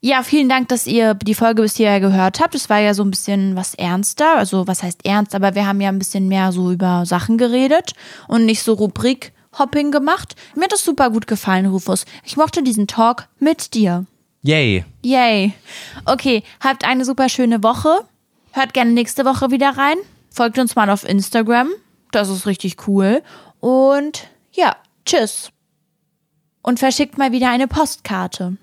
Ja, 0.03 0.23
vielen 0.23 0.49
Dank, 0.49 0.69
dass 0.69 0.87
ihr 0.87 1.15
die 1.15 1.35
Folge 1.35 1.63
bis 1.63 1.75
hierher 1.77 2.01
gehört 2.01 2.39
habt. 2.39 2.55
Es 2.55 2.69
war 2.69 2.79
ja 2.79 2.93
so 2.95 3.03
ein 3.03 3.11
bisschen 3.11 3.57
was 3.57 3.75
ernster. 3.75 4.37
Also, 4.37 4.67
was 4.69 4.83
heißt 4.83 5.05
ernst? 5.05 5.35
Aber 5.35 5.55
wir 5.55 5.67
haben 5.67 5.81
ja 5.81 5.89
ein 5.89 5.99
bisschen 5.99 6.29
mehr 6.29 6.53
so 6.53 6.71
über 6.71 7.07
Sachen 7.07 7.39
geredet 7.39 7.93
und 8.29 8.45
nicht 8.45 8.63
so 8.63 8.77
Rubrik-Hopping 9.59 9.91
gemacht. 9.91 10.37
Mir 10.55 10.65
hat 10.65 10.73
das 10.73 10.85
super 10.85 11.11
gut 11.11 11.27
gefallen, 11.27 11.67
Rufus. 11.67 12.05
Ich 12.25 12.37
mochte 12.37 12.63
diesen 12.63 12.87
Talk 12.87 13.29
mit 13.39 13.75
dir. 13.75 14.07
Yay. 14.43 14.85
Yay. 15.03 15.55
Okay, 16.05 16.43
habt 16.61 16.85
eine 16.85 17.05
super 17.05 17.29
schöne 17.29 17.63
Woche. 17.63 18.05
Hört 18.53 18.75
gerne 18.75 18.93
nächste 18.93 19.25
Woche 19.25 19.51
wieder 19.51 19.77
rein. 19.77 19.97
Folgt 20.31 20.59
uns 20.59 20.77
mal 20.77 20.91
auf 20.91 21.09
Instagram. 21.09 21.71
Das 22.13 22.29
ist 22.29 22.47
richtig 22.47 22.87
cool. 22.87 23.23
Und 23.61 24.29
ja, 24.53 24.77
tschüss. 25.05 25.51
Und 26.63 26.79
verschickt 26.79 27.19
mal 27.19 27.33
wieder 27.33 27.51
eine 27.51 27.69
Postkarte. 27.69 28.57